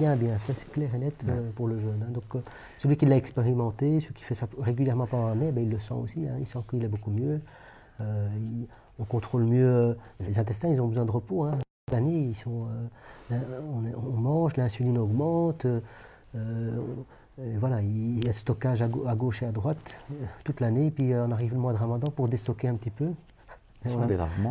y, 0.00 0.06
a, 0.06 0.12
un 0.12 0.16
bienfait, 0.16 0.54
c'est 0.54 0.70
clair 0.70 0.94
et 0.94 0.98
net 0.98 1.26
pour 1.56 1.66
le 1.66 1.80
jeûne. 1.80 2.04
Hein. 2.06 2.12
Donc 2.12 2.42
celui 2.78 2.96
qui 2.96 3.06
l'a 3.06 3.16
expérimenté, 3.16 3.98
celui 3.98 4.14
qui 4.14 4.22
fait 4.22 4.36
ça 4.36 4.46
régulièrement 4.58 5.06
pendant 5.06 5.28
l'année, 5.28 5.50
ben, 5.50 5.64
il 5.64 5.70
le 5.70 5.78
sent 5.78 5.94
aussi. 5.94 6.28
Hein. 6.28 6.36
il 6.38 6.46
sent 6.46 6.60
qu'il 6.70 6.84
est 6.84 6.88
beaucoup 6.88 7.10
mieux. 7.10 7.40
on 8.00 9.04
contrôle 9.04 9.44
mieux. 9.44 9.98
les 10.20 10.38
intestins, 10.38 10.68
ils 10.68 10.80
ont 10.80 10.88
besoin 10.88 11.04
de 11.04 11.10
repos. 11.10 11.44
Hein. 11.44 11.58
L'année, 11.90 12.20
ils 12.20 12.36
sont, 12.36 12.68
on, 13.30 14.20
mange, 14.20 14.56
l'insuline 14.56 14.98
augmente 14.98 15.66
voilà, 17.36 17.80
il 17.82 18.24
y 18.24 18.28
a 18.28 18.32
stockage 18.32 18.82
à, 18.82 18.88
gauche 18.88 19.42
et 19.42 19.46
à 19.46 19.52
droite 19.52 20.00
euh, 20.12 20.24
toute 20.44 20.60
l'année, 20.60 20.90
puis 20.90 21.12
euh, 21.12 21.26
on 21.26 21.32
arrive 21.32 21.52
le 21.52 21.58
mois 21.58 21.72
de 21.72 21.78
Ramadan 21.78 22.10
pour 22.10 22.28
déstocker 22.28 22.68
un 22.68 22.76
petit 22.76 22.90
peu. 22.90 23.10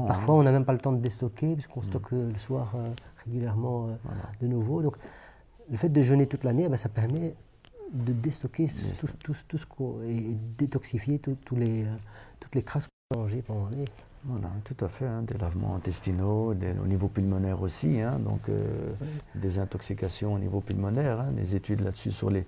parfois, 0.07 0.35
on 0.35 0.43
n'a 0.43 0.51
même 0.51 0.65
pas 0.65 0.73
le 0.73 0.79
temps 0.79 0.91
de 0.91 0.99
déstocker, 0.99 1.53
puisqu'on 1.53 1.79
mm. 1.79 1.83
stocke 1.83 2.13
euh, 2.13 2.31
le 2.31 2.37
soir 2.37 2.75
régulièrement 3.25 3.87
de 4.41 4.47
nouveau. 4.47 4.81
Donc, 4.81 4.97
le 5.71 5.77
fait 5.77 5.89
de 5.89 6.01
jeûner 6.01 6.27
toute 6.27 6.43
l'année, 6.43 6.67
eh 6.69 6.77
ça 6.77 6.89
permet 6.89 7.35
de 7.93 8.11
déstocker 8.11 8.67
tout, 8.99 9.07
tout, 9.23 9.35
tout, 9.47 9.57
ce 9.57 9.65
qu'on 9.65 10.01
et 10.03 10.35
détoxifier 10.57 11.19
tous 11.19 11.55
les, 11.55 11.85
toutes 12.39 12.55
les 12.55 12.63
crasses 12.63 12.87
qu'on 12.87 13.19
a 13.19 13.23
mangées 13.23 13.41
pendant 13.41 13.69
l'année. 13.69 13.85
Voilà, 14.25 14.49
tout 14.63 14.85
à 14.85 14.87
fait, 14.87 15.05
hein, 15.05 15.21
des 15.21 15.37
lavements 15.37 15.75
intestinaux, 15.75 16.53
au 16.53 16.87
niveau 16.87 17.09
pulmonaire 17.09 17.61
aussi, 17.61 17.99
hein, 17.99 18.17
donc 18.19 18.49
des 19.35 19.59
intoxications 19.59 20.33
au 20.33 20.39
niveau 20.39 20.61
pulmonaire, 20.61 21.19
hein, 21.19 21.27
des 21.33 21.55
études 21.55 21.81
là-dessus 21.81 22.11
sur 22.11 22.29
les, 22.29 22.45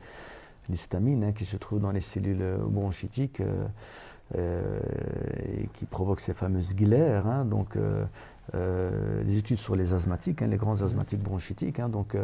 l'histamine 0.70 1.34
qui 1.34 1.44
se 1.44 1.58
trouve 1.58 1.82
dans 1.82 1.92
les 1.92 2.00
cellules 2.00 2.58
bronchitiques 2.70 3.42
et 4.34 5.68
qui 5.74 5.86
provoque 5.86 6.22
ces 6.22 6.34
fameuses 6.34 6.76
glaires. 6.76 7.44
donc, 7.44 7.78
des 8.54 9.38
études 9.38 9.58
sur 9.58 9.76
les 9.76 9.94
asthmatiques, 9.94 10.42
les 10.42 10.58
grands 10.58 10.82
asthmatiques 10.82 11.24
bronchitiques. 11.24 11.82
donc, 11.82 12.16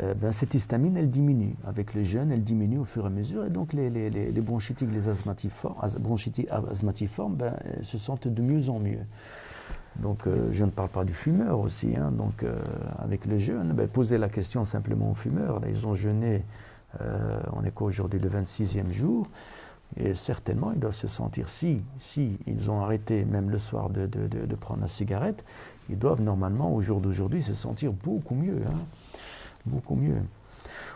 euh, 0.00 0.14
ben, 0.14 0.32
cette 0.32 0.54
histamine, 0.54 0.96
elle 0.96 1.10
diminue. 1.10 1.54
Avec 1.66 1.92
les 1.92 2.04
jeunes, 2.04 2.32
elle 2.32 2.42
diminue 2.42 2.78
au 2.78 2.84
fur 2.84 3.04
et 3.04 3.08
à 3.08 3.10
mesure. 3.10 3.44
Et 3.44 3.50
donc, 3.50 3.72
les, 3.72 3.90
les, 3.90 4.10
les 4.10 4.40
bronchitiques, 4.40 4.88
les 4.92 5.08
asthmatiformes, 5.08 5.76
bronchitiques 6.00 6.48
asthmatiformes 6.50 7.36
ben, 7.36 7.54
se 7.82 7.98
sentent 7.98 8.28
de 8.28 8.42
mieux 8.42 8.70
en 8.70 8.78
mieux. 8.78 9.04
Donc, 9.96 10.26
euh, 10.26 10.48
je 10.52 10.64
ne 10.64 10.70
parle 10.70 10.88
pas 10.88 11.04
du 11.04 11.12
fumeur 11.12 11.60
aussi. 11.60 11.94
Hein. 11.94 12.10
donc, 12.12 12.42
euh, 12.42 12.56
avec 12.98 13.26
les 13.26 13.38
jeunes, 13.38 13.74
ben, 13.74 13.86
posez 13.86 14.16
la 14.16 14.30
question 14.30 14.64
simplement 14.64 15.10
aux 15.10 15.14
fumeurs. 15.14 15.60
Ils 15.68 15.86
ont 15.86 15.94
jeûné, 15.94 16.44
on 17.54 17.64
est 17.64 17.70
quoi 17.70 17.88
aujourd'hui, 17.88 18.20
le 18.20 18.28
26e 18.28 18.92
jour. 18.92 19.26
Et 19.96 20.14
certainement, 20.14 20.72
ils 20.72 20.80
doivent 20.80 20.94
se 20.94 21.06
sentir, 21.06 21.50
si, 21.50 21.82
si 21.98 22.38
ils 22.46 22.70
ont 22.70 22.80
arrêté, 22.80 23.26
même 23.26 23.50
le 23.50 23.58
soir, 23.58 23.90
de, 23.90 24.06
prendre 24.56 24.80
la 24.80 24.88
cigarette, 24.88 25.44
ils 25.90 25.98
doivent 25.98 26.22
normalement, 26.22 26.74
au 26.74 26.80
jour 26.80 27.00
d'aujourd'hui, 27.00 27.42
se 27.42 27.52
sentir 27.52 27.92
beaucoup 27.92 28.34
mieux. 28.34 28.60
Hein 28.66 28.78
beaucoup 29.66 29.94
mieux. 29.94 30.22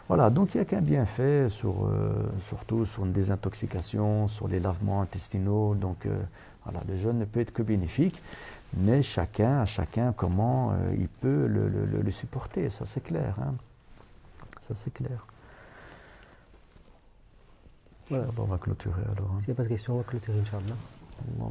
Voilà, 0.08 0.30
donc 0.30 0.54
il 0.54 0.58
n'y 0.58 0.62
a 0.62 0.64
qu'un 0.64 0.80
bienfait, 0.80 1.48
sur, 1.48 1.86
euh, 1.86 2.12
surtout 2.40 2.84
sur 2.84 3.04
une 3.04 3.12
désintoxication, 3.12 4.28
sur 4.28 4.46
les 4.46 4.60
lavements 4.60 5.02
intestinaux. 5.02 5.74
Donc 5.74 6.06
euh, 6.06 6.16
voilà, 6.64 6.80
le 6.88 6.96
jeûne 6.96 7.18
ne 7.18 7.24
peut 7.24 7.40
être 7.40 7.52
que 7.52 7.62
bénéfique, 7.62 8.22
mais 8.76 9.02
chacun, 9.02 9.60
à 9.60 9.66
chacun, 9.66 10.12
comment 10.12 10.70
euh, 10.70 10.94
il 10.96 11.08
peut 11.08 11.46
le, 11.46 11.68
le, 11.68 12.02
le, 12.02 12.10
supporter, 12.12 12.70
ça 12.70 12.86
c'est 12.86 13.02
clair. 13.02 13.34
Hein. 13.40 13.54
Ça 14.60 14.74
c'est 14.74 14.92
clair. 14.92 15.26
Voilà. 18.08 18.26
on 18.38 18.44
va 18.44 18.58
clôturer 18.58 19.02
alors. 19.02 19.32
Hein. 19.32 19.38
S'il 19.38 19.48
n'y 19.48 19.52
a 19.52 19.56
pas 19.56 19.64
de 19.64 19.68
questions, 19.68 19.94
on 19.94 19.98
va 19.98 20.04
clôturer, 20.04 20.38
Inch'Allah. 20.38 20.76
Bon. 21.36 21.50